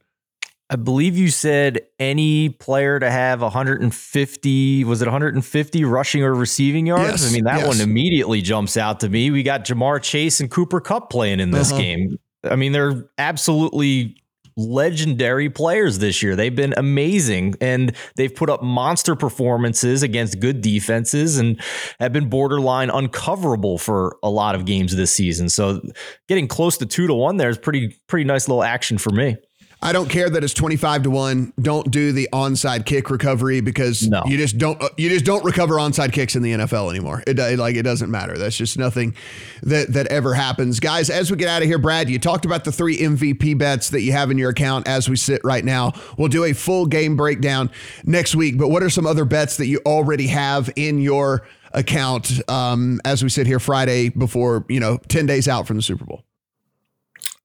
I 0.68 0.76
believe 0.76 1.16
you 1.16 1.28
said 1.30 1.80
any 2.00 2.48
player 2.48 2.98
to 2.98 3.08
have 3.08 3.40
150, 3.40 4.84
was 4.84 5.00
it 5.00 5.06
150 5.06 5.84
rushing 5.84 6.22
or 6.24 6.34
receiving 6.34 6.86
yards? 6.86 7.22
Yes, 7.22 7.30
I 7.30 7.34
mean, 7.34 7.44
that 7.44 7.58
yes. 7.58 7.68
one 7.68 7.80
immediately 7.80 8.42
jumps 8.42 8.76
out 8.76 8.98
to 9.00 9.08
me. 9.08 9.30
We 9.30 9.42
got 9.44 9.64
Ja'Marr 9.64 10.02
Chase 10.02 10.40
and 10.40 10.50
Cooper 10.50 10.80
Kupp 10.80 11.08
playing 11.10 11.38
in 11.40 11.52
this 11.52 11.70
Uh-huh. 11.70 11.80
game. 11.80 12.18
I 12.44 12.56
mean, 12.56 12.72
they're 12.72 13.04
absolutely 13.16 14.16
legendary 14.56 15.50
players 15.50 15.98
this 15.98 16.22
year. 16.22 16.34
They've 16.34 16.54
been 16.54 16.72
amazing 16.78 17.54
and 17.60 17.94
they've 18.16 18.34
put 18.34 18.48
up 18.48 18.62
monster 18.62 19.14
performances 19.14 20.02
against 20.02 20.40
good 20.40 20.62
defenses 20.62 21.38
and 21.38 21.60
have 22.00 22.12
been 22.12 22.28
borderline 22.30 22.88
uncoverable 22.88 23.78
for 23.78 24.16
a 24.22 24.30
lot 24.30 24.54
of 24.54 24.64
games 24.64 24.96
this 24.96 25.12
season. 25.12 25.50
So 25.50 25.82
getting 26.26 26.48
close 26.48 26.78
to 26.78 26.86
2 26.86 27.06
to 27.06 27.14
1 27.14 27.36
there 27.36 27.50
is 27.50 27.58
pretty 27.58 27.94
pretty 28.06 28.24
nice 28.24 28.48
little 28.48 28.64
action 28.64 28.96
for 28.96 29.10
me. 29.10 29.36
I 29.82 29.92
don't 29.92 30.08
care 30.08 30.28
that 30.30 30.42
it's 30.42 30.54
25 30.54 31.02
to 31.04 31.10
1. 31.10 31.52
Don't 31.60 31.90
do 31.90 32.10
the 32.10 32.28
onside 32.32 32.86
kick 32.86 33.10
recovery 33.10 33.60
because 33.60 34.08
No. 34.08 34.22
you 34.26 34.36
just 34.38 34.56
don't 34.58 34.82
you 34.96 35.08
just 35.10 35.24
don't 35.24 35.44
recover 35.44 35.74
onside 35.74 36.12
kicks 36.12 36.34
in 36.34 36.42
the 36.42 36.52
NFL 36.52 36.90
anymore. 36.90 37.22
It, 37.26 37.38
it- 37.38 37.58
like 37.58 37.76
it 37.76 37.82
doesn't 37.82 38.10
matter. 38.10 38.36
That's 38.38 38.56
just 38.56 38.78
nothing 38.78 39.14
that 39.62 39.92
that 39.92 40.06
ever 40.08 40.34
happens. 40.34 40.80
Guys, 40.80 41.10
as 41.10 41.30
we 41.30 41.36
get 41.36 41.48
out 41.48 41.62
of 41.62 41.68
here, 41.68 41.78
Brad, 41.78 42.08
you 42.10 42.18
talked 42.18 42.44
about 42.44 42.64
the 42.64 42.72
3 42.72 42.98
MVP 42.98 43.56
bets 43.58 43.90
that 43.90 44.00
you 44.00 44.12
have 44.12 44.30
in 44.30 44.38
your 44.38 44.50
account 44.50 44.88
as 44.88 45.08
we 45.08 45.16
sit 45.16 45.40
right 45.44 45.64
now. 45.64 45.92
We'll 46.16 46.28
do 46.28 46.44
a 46.44 46.52
full 46.52 46.86
game 46.86 47.14
breakdown 47.16 47.70
next 48.04 48.34
week, 48.34 48.58
but 48.58 48.68
what 48.68 48.82
are 48.82 48.90
some 48.90 49.06
other 49.06 49.24
bets 49.24 49.56
that 49.58 49.66
you 49.66 49.80
already 49.86 50.26
have 50.28 50.70
in 50.74 50.98
your 50.98 51.46
account 51.72 52.40
um, 52.50 53.00
as 53.04 53.22
we 53.22 53.28
sit 53.28 53.46
here 53.46 53.60
Friday 53.60 54.08
before, 54.08 54.64
you 54.68 54.80
know, 54.80 54.96
10 55.08 55.26
days 55.26 55.46
out 55.46 55.66
from 55.66 55.76
the 55.76 55.82
Super 55.82 56.04
Bowl? 56.06 56.24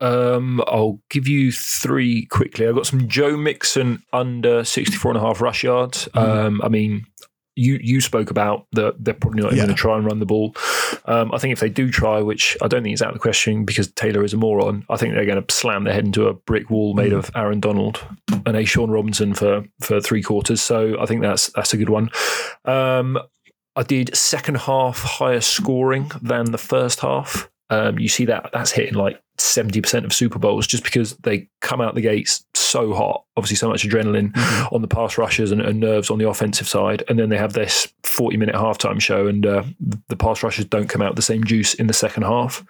Um, 0.01 0.61
I'll 0.67 0.99
give 1.09 1.27
you 1.27 1.51
three 1.51 2.25
quickly. 2.25 2.67
I've 2.67 2.75
got 2.75 2.87
some 2.87 3.07
Joe 3.07 3.37
Mixon 3.37 4.01
under 4.11 4.63
64 4.63 5.11
and 5.11 5.17
a 5.17 5.21
half 5.21 5.39
rush 5.41 5.63
yards. 5.63 6.09
Um, 6.15 6.59
I 6.63 6.67
mean, 6.69 7.05
you 7.57 7.77
you 7.83 7.99
spoke 8.01 8.31
about 8.31 8.65
that 8.71 8.95
they're 9.03 9.13
probably 9.13 9.41
not 9.43 9.51
Yeah. 9.51 9.57
going 9.57 9.69
to 9.69 9.75
try 9.75 9.97
and 9.97 10.05
run 10.05 10.19
the 10.19 10.25
ball. 10.25 10.55
Um, 11.05 11.31
I 11.33 11.37
think 11.37 11.51
if 11.51 11.59
they 11.59 11.69
do 11.69 11.91
try, 11.91 12.21
which 12.21 12.55
I 12.61 12.67
don't 12.69 12.81
think 12.81 12.93
is 12.93 13.01
out 13.01 13.09
of 13.09 13.13
the 13.15 13.19
question 13.19 13.65
because 13.65 13.91
Taylor 13.91 14.23
is 14.23 14.33
a 14.33 14.37
moron, 14.37 14.85
I 14.89 14.95
think 14.97 15.13
they're 15.13 15.25
going 15.25 15.43
to 15.43 15.53
slam 15.53 15.83
their 15.83 15.93
head 15.93 16.05
into 16.05 16.27
a 16.27 16.33
brick 16.33 16.69
wall 16.69 16.93
made 16.93 17.11
of 17.13 17.29
Aaron 17.35 17.59
Donald 17.59 17.99
and 18.31 18.55
A'Shawn 18.55 18.89
Robinson 18.89 19.33
for 19.33 19.65
for 19.81 19.99
three 19.99 20.23
quarters. 20.23 20.61
So 20.61 20.97
I 20.99 21.05
think 21.05 21.21
that's 21.21 21.47
that's 21.53 21.73
a 21.73 21.77
good 21.77 21.89
one. 21.89 22.09
Um, 22.65 23.19
I 23.75 23.83
did 23.83 24.15
second 24.15 24.55
half 24.57 25.01
higher 25.03 25.41
scoring 25.41 26.09
than 26.21 26.51
the 26.51 26.57
first 26.57 27.01
half. 27.01 27.49
Um, 27.71 27.97
you 27.97 28.09
see 28.09 28.25
that 28.25 28.49
that's 28.51 28.71
hitting 28.71 28.95
like 28.95 29.21
seventy 29.37 29.81
percent 29.81 30.05
of 30.05 30.13
Super 30.13 30.37
Bowls 30.37 30.67
just 30.67 30.83
because 30.83 31.15
they 31.17 31.49
come 31.61 31.81
out 31.81 31.95
the 31.95 32.01
gates 32.01 32.45
so 32.53 32.93
hot. 32.93 33.23
Obviously, 33.37 33.55
so 33.55 33.69
much 33.69 33.87
adrenaline 33.87 34.33
mm-hmm. 34.33 34.75
on 34.75 34.81
the 34.81 34.87
pass 34.87 35.17
rushers 35.17 35.51
and, 35.51 35.61
and, 35.61 35.79
nerves 35.79 36.11
on 36.11 36.19
the 36.19 36.29
offensive 36.29 36.67
side, 36.67 37.03
and 37.07 37.17
then 37.17 37.29
they 37.29 37.37
have 37.37 37.53
this 37.53 37.91
forty-minute 38.03 38.55
halftime 38.55 39.01
show, 39.01 39.25
and 39.25 39.45
uh, 39.45 39.63
the 40.09 40.17
pass 40.17 40.43
rushers 40.43 40.65
don't 40.65 40.89
come 40.89 41.01
out 41.01 41.15
the 41.15 41.21
same 41.21 41.45
juice 41.45 41.73
in 41.73 41.87
the 41.87 41.93
second 41.93 42.23
half. 42.23 42.63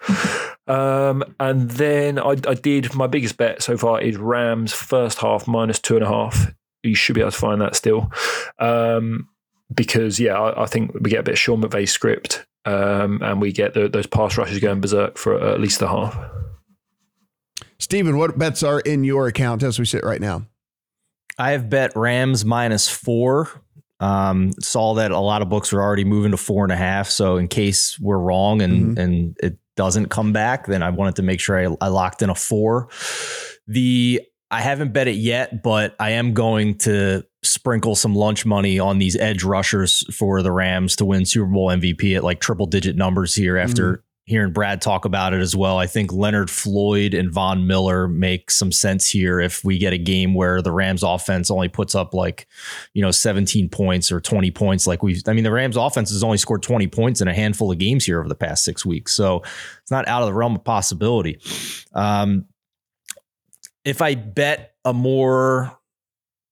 Um, 0.68 1.24
and 1.40 1.72
then 1.72 2.20
I, 2.20 2.36
I 2.46 2.54
did 2.54 2.94
my 2.94 3.08
biggest 3.08 3.36
bet 3.36 3.64
so 3.64 3.76
far 3.76 4.00
is 4.00 4.16
Rams 4.16 4.72
first 4.72 5.18
half 5.18 5.48
minus 5.48 5.80
two 5.80 5.96
and 5.96 6.04
a 6.04 6.08
half. 6.08 6.54
You 6.84 6.94
should 6.94 7.16
be 7.16 7.20
able 7.20 7.32
to 7.32 7.36
find 7.36 7.60
that 7.60 7.74
still. 7.74 8.12
Um, 8.60 9.28
because 9.74 10.20
yeah, 10.20 10.38
I, 10.38 10.62
I, 10.62 10.66
think 10.66 10.92
we 10.94 11.10
get 11.10 11.20
a 11.20 11.24
bit 11.24 11.32
of 11.32 11.38
Sean 11.38 11.62
McVay 11.62 11.88
script, 11.88 12.46
um, 12.64 13.22
and 13.22 13.40
we 13.40 13.52
get 13.52 13.74
the, 13.74 13.88
those 13.88 14.06
pass 14.06 14.36
rushes 14.36 14.58
going 14.60 14.80
berserk 14.80 15.18
for 15.18 15.40
at 15.40 15.60
least 15.60 15.82
a 15.82 15.88
half. 15.88 16.18
Stephen, 17.78 18.16
what 18.16 18.38
bets 18.38 18.62
are 18.62 18.80
in 18.80 19.02
your 19.04 19.26
account 19.26 19.62
as 19.62 19.78
we 19.78 19.84
sit 19.84 20.04
right 20.04 20.20
now? 20.20 20.46
I 21.38 21.52
have 21.52 21.68
bet 21.68 21.96
Rams 21.96 22.44
minus 22.44 22.88
four. 22.88 23.50
Um, 23.98 24.52
saw 24.60 24.94
that 24.94 25.10
a 25.12 25.18
lot 25.18 25.42
of 25.42 25.48
books 25.48 25.72
are 25.72 25.80
already 25.80 26.04
moving 26.04 26.32
to 26.32 26.36
four 26.36 26.64
and 26.64 26.72
a 26.72 26.76
half. 26.76 27.08
So 27.08 27.36
in 27.36 27.48
case 27.48 27.98
we're 28.00 28.18
wrong 28.18 28.60
and 28.60 28.96
mm-hmm. 28.96 29.00
and 29.00 29.36
it 29.42 29.58
doesn't 29.76 30.06
come 30.06 30.32
back, 30.32 30.66
then 30.66 30.82
I 30.82 30.90
wanted 30.90 31.16
to 31.16 31.22
make 31.22 31.40
sure 31.40 31.58
I, 31.58 31.76
I 31.80 31.88
locked 31.88 32.22
in 32.22 32.30
a 32.30 32.34
four. 32.34 32.88
The 33.66 34.20
I 34.52 34.60
haven't 34.60 34.92
bet 34.92 35.08
it 35.08 35.16
yet, 35.16 35.62
but 35.62 35.96
I 35.98 36.10
am 36.10 36.34
going 36.34 36.76
to 36.78 37.24
sprinkle 37.42 37.94
some 37.94 38.14
lunch 38.14 38.44
money 38.44 38.78
on 38.78 38.98
these 38.98 39.16
edge 39.16 39.42
rushers 39.42 40.04
for 40.14 40.42
the 40.42 40.52
Rams 40.52 40.94
to 40.96 41.06
win 41.06 41.24
Super 41.24 41.46
Bowl 41.46 41.68
MVP 41.68 42.14
at 42.14 42.22
like 42.22 42.38
triple 42.38 42.66
digit 42.66 42.94
numbers 42.94 43.34
here 43.34 43.56
after 43.56 43.92
mm. 43.94 44.00
hearing 44.26 44.52
Brad 44.52 44.82
talk 44.82 45.06
about 45.06 45.32
it 45.32 45.40
as 45.40 45.56
well. 45.56 45.78
I 45.78 45.86
think 45.86 46.12
Leonard 46.12 46.50
Floyd 46.50 47.14
and 47.14 47.32
Von 47.32 47.66
Miller 47.66 48.06
make 48.06 48.50
some 48.50 48.70
sense 48.70 49.08
here 49.08 49.40
if 49.40 49.64
we 49.64 49.78
get 49.78 49.94
a 49.94 49.98
game 49.98 50.34
where 50.34 50.60
the 50.60 50.70
Rams 50.70 51.02
offense 51.02 51.50
only 51.50 51.68
puts 51.68 51.94
up 51.94 52.12
like, 52.12 52.46
you 52.92 53.00
know, 53.00 53.10
17 53.10 53.70
points 53.70 54.12
or 54.12 54.20
20 54.20 54.50
points 54.50 54.86
like 54.86 55.02
we've 55.02 55.22
I 55.26 55.32
mean 55.32 55.44
the 55.44 55.50
Rams 55.50 55.78
offense 55.78 56.10
has 56.10 56.22
only 56.22 56.38
scored 56.38 56.62
20 56.62 56.88
points 56.88 57.22
in 57.22 57.26
a 57.26 57.34
handful 57.34 57.72
of 57.72 57.78
games 57.78 58.04
here 58.04 58.20
over 58.20 58.28
the 58.28 58.34
past 58.34 58.64
6 58.64 58.84
weeks. 58.84 59.14
So, 59.14 59.42
it's 59.80 59.90
not 59.90 60.06
out 60.06 60.20
of 60.20 60.26
the 60.26 60.34
realm 60.34 60.54
of 60.56 60.62
possibility. 60.62 61.40
Um 61.94 62.44
if 63.84 64.02
I 64.02 64.14
bet 64.14 64.74
a 64.84 64.92
more 64.92 65.78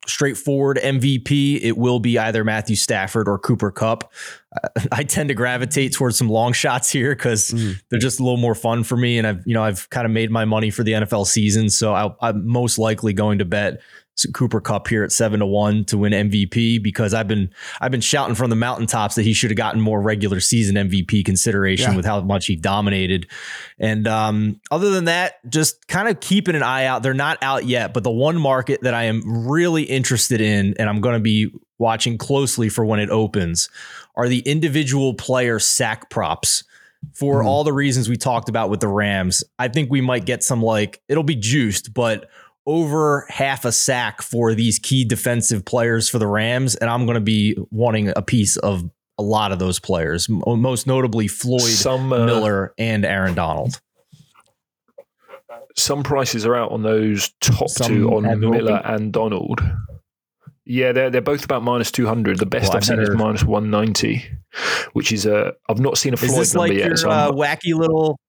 straightforward 0.07 0.79
MVP, 0.83 1.61
it 1.63 1.77
will 1.77 2.01
be 2.01 2.19
either 2.19 2.43
Matthew 2.45 2.77
Stafford 2.77 3.29
or 3.29 3.39
Cooper 3.39 3.71
Kupp. 3.71 4.13
I 4.93 5.05
tend 5.05 5.29
to 5.29 5.35
gravitate 5.35 5.93
towards 5.93 6.17
some 6.17 6.29
long 6.29 6.53
shots 6.53 6.91
here 6.91 7.15
because 7.15 7.51
mm. 7.51 7.81
they're 7.89 8.01
just 8.01 8.19
a 8.19 8.23
little 8.23 8.39
more 8.39 8.55
fun 8.55 8.83
for 8.83 8.97
me, 8.97 9.19
and 9.19 9.27
I've 9.27 9.47
you 9.47 9.55
know 9.55 9.63
I've 9.63 9.89
kind 9.91 10.07
of 10.07 10.13
made 10.13 10.31
my 10.31 10.45
money 10.45 10.71
for 10.71 10.83
the 10.83 10.93
NFL 10.93 11.27
season, 11.27 11.71
so 11.71 11.93
i 11.95 12.29
am 12.29 12.47
most 12.47 12.79
likely 12.79 13.13
going 13.13 13.39
to 13.39 13.45
bet 13.45 13.81
Cooper 14.35 14.61
Kupp 14.61 14.89
here 14.89 15.03
at 15.03 15.13
seven 15.13 15.41
to 15.41 15.47
one 15.47 15.85
to 15.87 15.99
win 15.99 16.13
MVP 16.13 16.83
because 16.83 17.15
I've 17.15 17.29
been 17.29 17.51
I've 17.81 17.91
been 17.91 18.01
shouting 18.01 18.35
from 18.35 18.51
the 18.51 18.57
mountaintops 18.57 19.15
that 19.15 19.23
he 19.23 19.33
should 19.33 19.51
have 19.51 19.57
gotten 19.57 19.81
more 19.81 20.01
regular 20.01 20.41
season 20.41 20.77
MVP 20.77 21.25
consideration 21.25 21.93
yeah. 21.93 21.97
with 21.97 22.05
how 22.05 22.21
much 22.21 22.47
he 22.47 22.57
dominated. 22.57 23.29
And 23.79 24.07
um, 24.07 24.61
other 24.71 24.91
than 24.91 25.05
that, 25.07 25.35
just 25.51 25.87
kind 25.89 26.09
of 26.09 26.21
keeping 26.21 26.55
an 26.55 26.63
eye 26.63 26.85
out. 26.85 27.03
They're 27.03 27.15
not 27.15 27.39
out 27.43 27.67
yet, 27.67 27.95
but 27.95 28.05
the 28.05 28.11
one 28.11 28.39
market 28.39 28.83
that 28.83 28.95
I 28.95 29.05
am 29.05 29.49
really 29.49 29.85
interested 29.85 30.41
in, 30.41 30.75
and 30.79 30.89
I'm 30.89 31.01
going 31.01 31.15
to 31.15 31.21
be 31.21 31.51
watching 31.79 32.19
closely 32.19 32.69
for 32.69 32.85
when 32.85 33.01
it 33.01 33.11
opens, 33.11 33.69
are 34.17 34.29
the 34.29 34.41
individual 34.41 35.15
player 35.15 35.59
sack 35.59 36.11
props 36.11 36.65
for 37.15 37.43
mm. 37.43 37.47
all 37.47 37.65
the 37.65 37.73
reasons 37.73 38.09
we 38.09 38.17
talked 38.17 38.49
about 38.49 38.71
with 38.71 38.81
the 38.81 38.89
Rams. 38.89 39.43
I 39.59 39.69
think 39.69 39.91
we 39.91 40.01
might 40.01 40.27
get 40.27 40.43
some 40.43 40.63
like 40.63 41.01
it'll 41.09 41.23
be 41.23 41.37
juiced, 41.37 41.95
but 41.95 42.29
over 42.71 43.27
half 43.29 43.65
a 43.65 43.73
sack 43.73 44.23
for 44.23 44.55
these 44.55 44.79
key 44.79 45.05
defensive 45.05 45.65
players 45.65 46.09
for 46.09 46.21
the 46.21 46.27
Rams, 46.29 46.77
and 46.77 46.89
I'm 46.89 47.05
going 47.05 47.17
to 47.17 47.21
be 47.21 47.57
wanting 47.73 48.13
a 48.15 48.23
piece 48.23 48.57
of 48.59 48.89
a 49.19 49.23
lot 49.23 49.51
of 49.51 49.59
those 49.59 49.81
players, 49.81 50.29
most 50.29 50.87
notably 50.87 51.27
Floyd, 51.27 51.63
some, 51.63 52.13
uh, 52.13 52.25
Miller, 52.25 52.73
and 52.79 53.05
Aaron 53.05 53.35
Donald. 53.35 53.81
Some 55.77 56.05
prices 56.05 56.47
are 56.47 56.55
out 56.55 56.71
on 56.71 56.85
those 56.85 57.31
top 57.41 57.69
some 57.69 57.89
two 57.89 58.15
on 58.15 58.39
Miller 58.39 58.81
and 58.85 59.13
Donald. 59.13 59.61
Yeah, 60.65 60.93
they're 60.93 61.11
they're 61.11 61.21
both 61.21 61.45
about 61.45 61.65
minus 61.65 61.91
two 61.91 62.07
hundred. 62.07 62.39
The 62.39 62.47
best 62.47 62.69
well, 62.69 62.77
I've 62.77 62.85
seen 62.85 63.01
is 63.01 63.11
minus 63.11 63.43
one 63.43 63.71
ninety, 63.71 64.25
which 64.93 65.11
is 65.11 65.27
a. 65.27 65.55
I've 65.69 65.81
not 65.81 65.99
seen 65.99 66.15
a 66.15 66.17
Floyd 66.17 66.31
is 66.31 66.37
this 66.37 66.55
number 66.55 66.69
like 66.69 66.79
yet. 66.79 66.87
Your, 66.87 66.97
so 66.97 67.11
uh, 67.11 67.33
wacky 67.33 67.75
little 67.75 68.21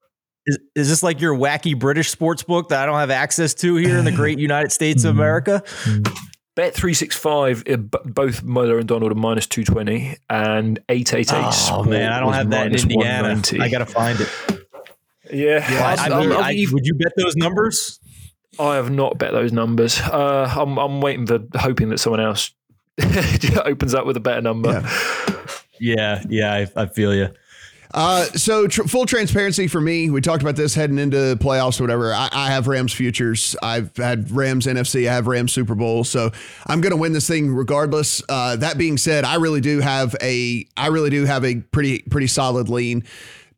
is, 0.45 0.59
is 0.75 0.89
this 0.89 1.03
like 1.03 1.21
your 1.21 1.35
wacky 1.35 1.77
British 1.77 2.09
sports 2.09 2.43
book 2.43 2.69
that 2.69 2.81
I 2.81 2.85
don't 2.85 2.99
have 2.99 3.11
access 3.11 3.53
to 3.55 3.75
here 3.75 3.97
in 3.97 4.05
the 4.05 4.11
great 4.11 4.39
United 4.49 4.71
States 4.71 5.03
of 5.03 5.15
America? 5.15 5.63
Bet 6.55 6.73
three 6.73 6.93
six 6.93 7.15
five. 7.15 7.63
Uh, 7.69 7.77
both 7.77 8.43
Miller 8.43 8.77
and 8.77 8.87
Donald 8.87 9.11
are 9.11 9.15
minus 9.15 9.47
two 9.47 9.63
twenty, 9.63 10.17
and 10.29 10.79
eight 10.89 11.13
eight 11.13 11.31
eight. 11.31 11.45
Oh 11.71 11.83
man, 11.83 12.11
I 12.11 12.19
don't 12.19 12.33
have 12.33 12.49
that 12.49 12.67
in 12.67 12.75
Indiana. 12.75 13.41
I 13.59 13.69
gotta 13.69 13.85
find 13.85 14.19
it. 14.19 14.29
Yeah, 15.31 15.71
yeah 15.71 15.95
I, 15.97 16.07
I 16.07 16.19
mean, 16.19 16.31
I, 16.33 16.65
would 16.71 16.85
you 16.85 16.95
bet 16.95 17.13
those 17.15 17.35
numbers? 17.37 17.99
I 18.59 18.75
have 18.75 18.91
not 18.91 19.17
bet 19.17 19.31
those 19.31 19.53
numbers. 19.53 19.99
Uh, 19.99 20.53
I'm 20.57 20.77
I'm 20.77 20.99
waiting 20.99 21.25
for 21.25 21.39
hoping 21.55 21.89
that 21.89 21.99
someone 21.99 22.19
else 22.19 22.51
opens 23.63 23.93
up 23.93 24.05
with 24.05 24.17
a 24.17 24.19
better 24.19 24.41
number. 24.41 24.81
Yeah, 25.79 26.21
yeah, 26.27 26.57
yeah 26.57 26.67
I, 26.75 26.81
I 26.83 26.85
feel 26.87 27.15
you. 27.15 27.29
Uh, 27.93 28.23
so 28.25 28.67
tr- 28.67 28.83
full 28.83 29.05
transparency 29.05 29.67
for 29.67 29.81
me, 29.81 30.09
we 30.09 30.21
talked 30.21 30.41
about 30.41 30.55
this 30.55 30.73
heading 30.73 30.97
into 30.97 31.35
playoffs 31.39 31.79
or 31.79 31.83
whatever. 31.83 32.13
I, 32.13 32.29
I, 32.31 32.51
have 32.51 32.67
Rams 32.67 32.93
futures. 32.93 33.55
I've 33.61 33.95
had 33.97 34.31
Rams 34.31 34.65
NFC. 34.65 35.09
I 35.09 35.13
have 35.13 35.27
Rams 35.27 35.51
Super 35.51 35.75
Bowl. 35.75 36.03
So 36.03 36.31
I'm 36.67 36.79
going 36.79 36.91
to 36.91 36.97
win 36.97 37.11
this 37.11 37.27
thing 37.27 37.51
regardless. 37.53 38.21
Uh, 38.29 38.55
that 38.57 38.77
being 38.77 38.97
said, 38.97 39.25
I 39.25 39.35
really 39.35 39.61
do 39.61 39.79
have 39.79 40.15
a 40.21 40.65
I 40.77 40.87
really 40.87 41.09
do 41.09 41.25
have 41.25 41.43
a 41.43 41.55
pretty 41.55 41.99
pretty 42.03 42.27
solid 42.27 42.69
lean 42.69 43.03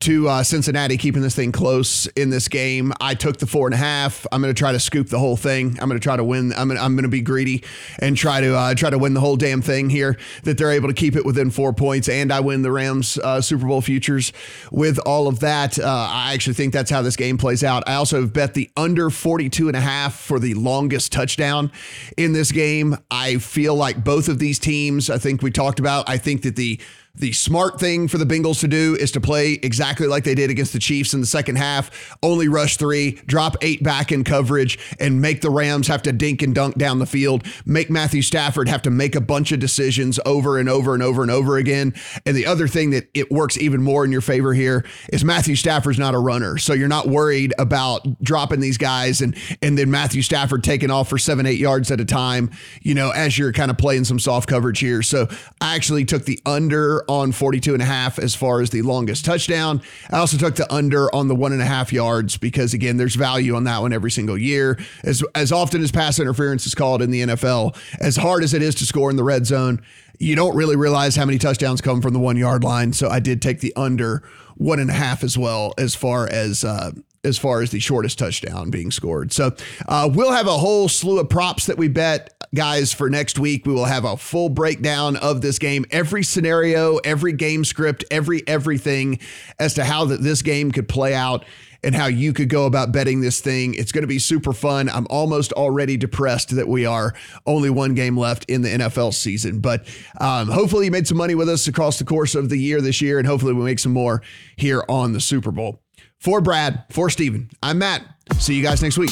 to 0.04 0.28
uh, 0.28 0.44
Cincinnati 0.44 0.98
keeping 0.98 1.22
this 1.22 1.34
thing 1.34 1.54
close 1.54 2.08
in 2.08 2.30
this 2.30 2.50
game. 2.50 2.92
I 3.00 3.16
took 3.16 3.38
the 3.38 3.48
four 3.48 3.68
and 3.68 3.74
a 3.74 3.78
half. 3.78 4.28
I'm 4.32 4.42
going 4.42 4.54
to 4.54 4.58
try 4.58 4.74
to 4.74 4.80
scoop 4.80 5.08
the 5.08 5.18
whole 5.18 5.38
thing. 5.38 5.78
I'm 5.80 5.88
going 5.88 6.00
to 6.00 6.04
try 6.04 6.18
to 6.18 6.24
win. 6.26 6.52
I'm 6.54 6.68
going 6.68 6.80
I'm 6.80 6.98
to 6.98 7.08
be 7.08 7.22
greedy 7.22 7.64
and 8.00 8.18
try 8.18 8.42
to 8.42 8.54
uh, 8.54 8.76
try 8.76 8.90
to 8.90 8.98
win 8.98 9.14
the 9.14 9.22
whole 9.22 9.38
damn 9.38 9.62
thing 9.62 9.90
here. 9.90 10.18
That 10.44 10.58
they're 10.58 10.72
able 10.72 10.90
to 10.90 10.94
keep 10.94 11.16
it 11.16 11.26
within 11.26 11.52
four 11.52 11.72
points, 11.72 12.10
and 12.10 12.34
I 12.34 12.42
win 12.42 12.64
the 12.64 12.72
Rams 12.72 13.18
uh, 13.18 13.40
Super 13.40 13.66
Bowl 13.66 13.80
futures 13.80 14.34
with 14.72 15.00
all 15.00 15.30
of 15.30 15.40
that. 15.40 15.80
Uh, 15.80 15.86
I 15.88 16.34
actually 16.34 16.56
think 16.56 16.74
that's 16.74 16.92
how 16.92 17.02
this 17.02 17.16
game 17.16 17.38
plays 17.38 17.64
out. 17.64 17.84
I 17.88 17.96
also 17.96 18.20
have 18.20 18.34
bet 18.34 18.56
the 18.56 18.70
under 18.76 19.10
42 19.10 19.70
and 19.70 19.78
a 19.78 19.82
half 19.82 20.20
for 20.20 20.38
the 20.38 20.54
longest 20.56 21.14
touchdown 21.14 21.72
in 22.18 22.34
this 22.34 22.52
game. 22.52 22.98
I 23.10 23.38
feel 23.38 23.76
like 23.76 24.04
both 24.04 24.28
of 24.28 24.38
these 24.38 24.60
teams. 24.60 25.10
I 25.10 25.18
think 25.18 25.42
we 25.42 25.52
talked 25.52 25.80
about. 25.80 26.10
I 26.10 26.18
think 26.18 26.42
that 26.42 26.58
the 26.58 26.80
the 27.16 27.32
smart 27.32 27.80
thing 27.80 28.08
for 28.08 28.18
the 28.18 28.26
Bengals 28.26 28.60
to 28.62 28.68
do 28.68 28.98
is 29.00 29.12
to 29.12 29.22
play 29.22 29.54
exactly 29.62 30.08
like 30.08 30.24
they 30.24 30.34
did 30.34 30.50
against 30.50 30.74
the 30.74 30.80
Chiefs 30.80 31.14
in 31.14 31.22
the 31.22 31.28
second 31.28 31.58
half, 31.58 32.18
only 32.24 32.48
rush 32.48 32.78
three, 32.78 33.12
drop 33.28 33.56
eight 33.62 33.84
back 33.84 34.12
in 34.12 34.24
coverage, 34.24 34.80
and 35.00 35.22
make 35.22 35.42
the 35.42 35.52
Rams 35.52 35.88
have 35.88 36.02
to 36.04 36.12
dink 36.12 36.42
and 36.42 36.56
dunk 36.56 36.76
down 36.76 36.98
the 36.98 37.06
field, 37.06 37.46
make 37.68 37.92
Matthew 37.92 38.24
Stafford 38.24 38.68
have 38.68 38.82
to 38.82 38.90
make 38.90 39.14
a 39.14 39.22
bunch 39.22 39.52
of 39.52 39.60
decisions 39.60 40.20
over 40.26 40.58
and 40.58 40.68
over 40.68 40.96
and 40.96 41.04
over 41.04 41.22
and 41.22 41.30
over 41.30 41.58
again. 41.58 41.94
And 42.26 42.36
the 42.36 42.48
other 42.48 42.68
thing 42.68 42.90
that 42.92 43.08
it 43.14 43.32
works 43.32 43.60
even 43.60 43.84
more 43.84 44.04
in 44.04 44.12
your 44.12 44.22
favor 44.22 44.52
here 44.56 44.84
is 45.12 45.24
Matthew 45.24 45.56
Stafford's 45.56 46.00
not 46.00 46.16
a 46.16 46.20
runner. 46.20 46.58
So 46.58 46.74
you're 46.74 46.88
not 46.88 47.08
worried 47.08 47.54
about 47.60 48.24
dropping 48.24 48.60
these 48.60 48.80
guys 48.80 49.22
and 49.22 49.38
and 49.62 49.78
then 49.78 49.92
Matthew 49.92 50.24
Stafford 50.24 50.64
taking 50.64 50.90
off 50.90 51.10
for 51.10 51.20
seven, 51.20 51.46
eight 51.46 51.60
yards 51.60 51.92
at 51.92 52.00
a 52.00 52.06
time, 52.06 52.50
you 52.82 52.96
know, 52.96 53.12
as 53.12 53.38
you're 53.38 53.54
kind 53.54 53.70
of 53.70 53.78
playing 53.78 54.06
some 54.06 54.18
soft 54.18 54.50
coverage 54.50 54.80
here. 54.80 55.04
So 55.04 55.28
I 55.62 55.76
actually 55.76 56.06
took 56.06 56.26
the 56.26 56.40
under 56.46 57.03
on 57.08 57.32
42 57.32 57.74
and 57.74 57.82
a 57.82 57.86
half 57.86 58.20
as 58.20 58.36
far 58.36 58.62
as 58.62 58.70
the 58.70 58.82
longest 58.82 59.26
touchdown. 59.26 59.82
I 60.12 60.20
also 60.20 60.38
took 60.38 60.56
the 60.56 60.72
under 60.74 61.14
on 61.14 61.28
the 61.28 61.36
one 61.36 61.52
and 61.52 61.62
a 61.62 61.66
half 61.66 61.94
yards 61.94 62.38
because 62.38 62.74
again, 62.74 62.98
there's 62.98 63.16
value 63.16 63.56
on 63.56 63.64
that 63.66 63.82
one 63.82 63.94
every 63.94 64.12
single 64.12 64.38
year. 64.38 64.80
As 65.04 65.24
as 65.36 65.52
often 65.52 65.82
as 65.82 65.92
pass 65.92 66.20
interference 66.20 66.66
is 66.66 66.76
called 66.76 67.02
in 67.02 67.12
the 67.12 67.22
NFL, 67.22 67.78
as 68.00 68.16
hard 68.16 68.44
as 68.44 68.54
it 68.54 68.62
is 68.62 68.76
to 68.76 68.86
score 68.86 69.10
in 69.10 69.16
the 69.16 69.24
red 69.24 69.46
zone, 69.46 69.82
you 70.20 70.36
don't 70.36 70.56
really 70.56 70.76
realize 70.76 71.16
how 71.16 71.26
many 71.26 71.38
touchdowns 71.38 71.82
come 71.82 72.02
from 72.02 72.14
the 72.14 72.20
one 72.20 72.38
yard 72.38 72.64
line. 72.64 72.94
So 72.94 73.10
I 73.10 73.20
did 73.20 73.42
take 73.42 73.60
the 73.60 73.74
under 73.76 74.24
one 74.56 74.80
and 74.80 74.90
a 74.90 74.94
half 74.94 75.24
as 75.24 75.38
well 75.38 75.74
as 75.78 75.96
far 75.96 76.28
as 76.28 76.64
uh, 76.64 76.92
as 77.24 77.38
far 77.38 77.62
as 77.62 77.72
the 77.72 77.80
shortest 77.80 78.20
touchdown 78.20 78.70
being 78.70 78.92
scored. 78.92 79.32
So 79.32 79.56
uh, 79.88 80.10
we'll 80.12 80.32
have 80.32 80.48
a 80.48 80.58
whole 80.58 80.90
slew 80.90 81.20
of 81.20 81.30
props 81.30 81.68
that 81.68 81.78
we 81.78 81.88
bet, 81.88 82.34
guys, 82.54 82.94
for 82.94 83.10
next 83.10 83.40
week. 83.40 83.66
We 83.66 83.74
will 83.74 83.86
have 83.86 84.06
a 84.06 84.18
full 84.18 84.50
breakdown 84.50 85.16
of 85.18 85.42
this 85.42 85.60
game, 85.60 85.86
every 85.92 86.24
scenario, 86.24 86.98
every 86.98 87.34
game 87.34 87.64
script, 87.66 88.04
every 88.12 88.46
everything 88.48 89.20
as 89.60 89.76
to 89.76 89.86
how 89.86 90.06
that 90.06 90.22
this 90.22 90.42
game 90.42 90.72
could 90.72 90.88
play 90.88 91.14
out 91.14 91.46
and 91.84 91.94
how 91.94 92.08
you 92.08 92.34
could 92.34 92.50
go 92.50 92.66
about 92.66 92.92
betting 92.92 93.22
this 93.22 93.42
thing. 93.42 93.74
It's 93.74 93.92
going 93.92 94.04
to 94.04 94.08
be 94.08 94.20
super 94.20 94.54
fun. 94.54 94.90
I'm 94.90 95.06
almost 95.10 95.52
already 95.54 95.98
depressed 95.98 96.56
that 96.56 96.68
we 96.68 96.86
are 96.86 97.14
only 97.46 97.70
one 97.70 97.94
game 97.94 98.18
left 98.18 98.50
in 98.50 98.62
the 98.62 98.70
NFL 98.70 99.14
season, 99.14 99.60
but 99.60 99.86
um, 100.20 100.48
hopefully 100.48 100.86
you 100.86 100.92
made 100.92 101.08
some 101.08 101.18
money 101.18 101.36
with 101.36 101.50
us 101.50 101.68
across 101.68 102.00
the 102.00 102.06
course 102.06 102.36
of 102.36 102.50
the 102.50 102.58
year 102.58 102.80
this 102.80 103.02
year, 103.02 103.18
and 103.18 103.28
hopefully 103.28 103.54
we 103.54 103.64
make 103.64 103.80
some 103.80 103.94
more 103.94 104.22
here 104.56 104.84
on 104.88 105.14
the 105.14 105.20
Super 105.20 105.52
Bowl. 105.52 105.83
For 106.24 106.40
Brad, 106.40 106.86
for 106.90 107.10
Stephen, 107.10 107.50
I'm 107.62 107.80
Matt. 107.80 108.02
See 108.40 108.56
you 108.56 108.64
guys 108.64 108.82
next 108.82 108.98
week. 108.98 109.12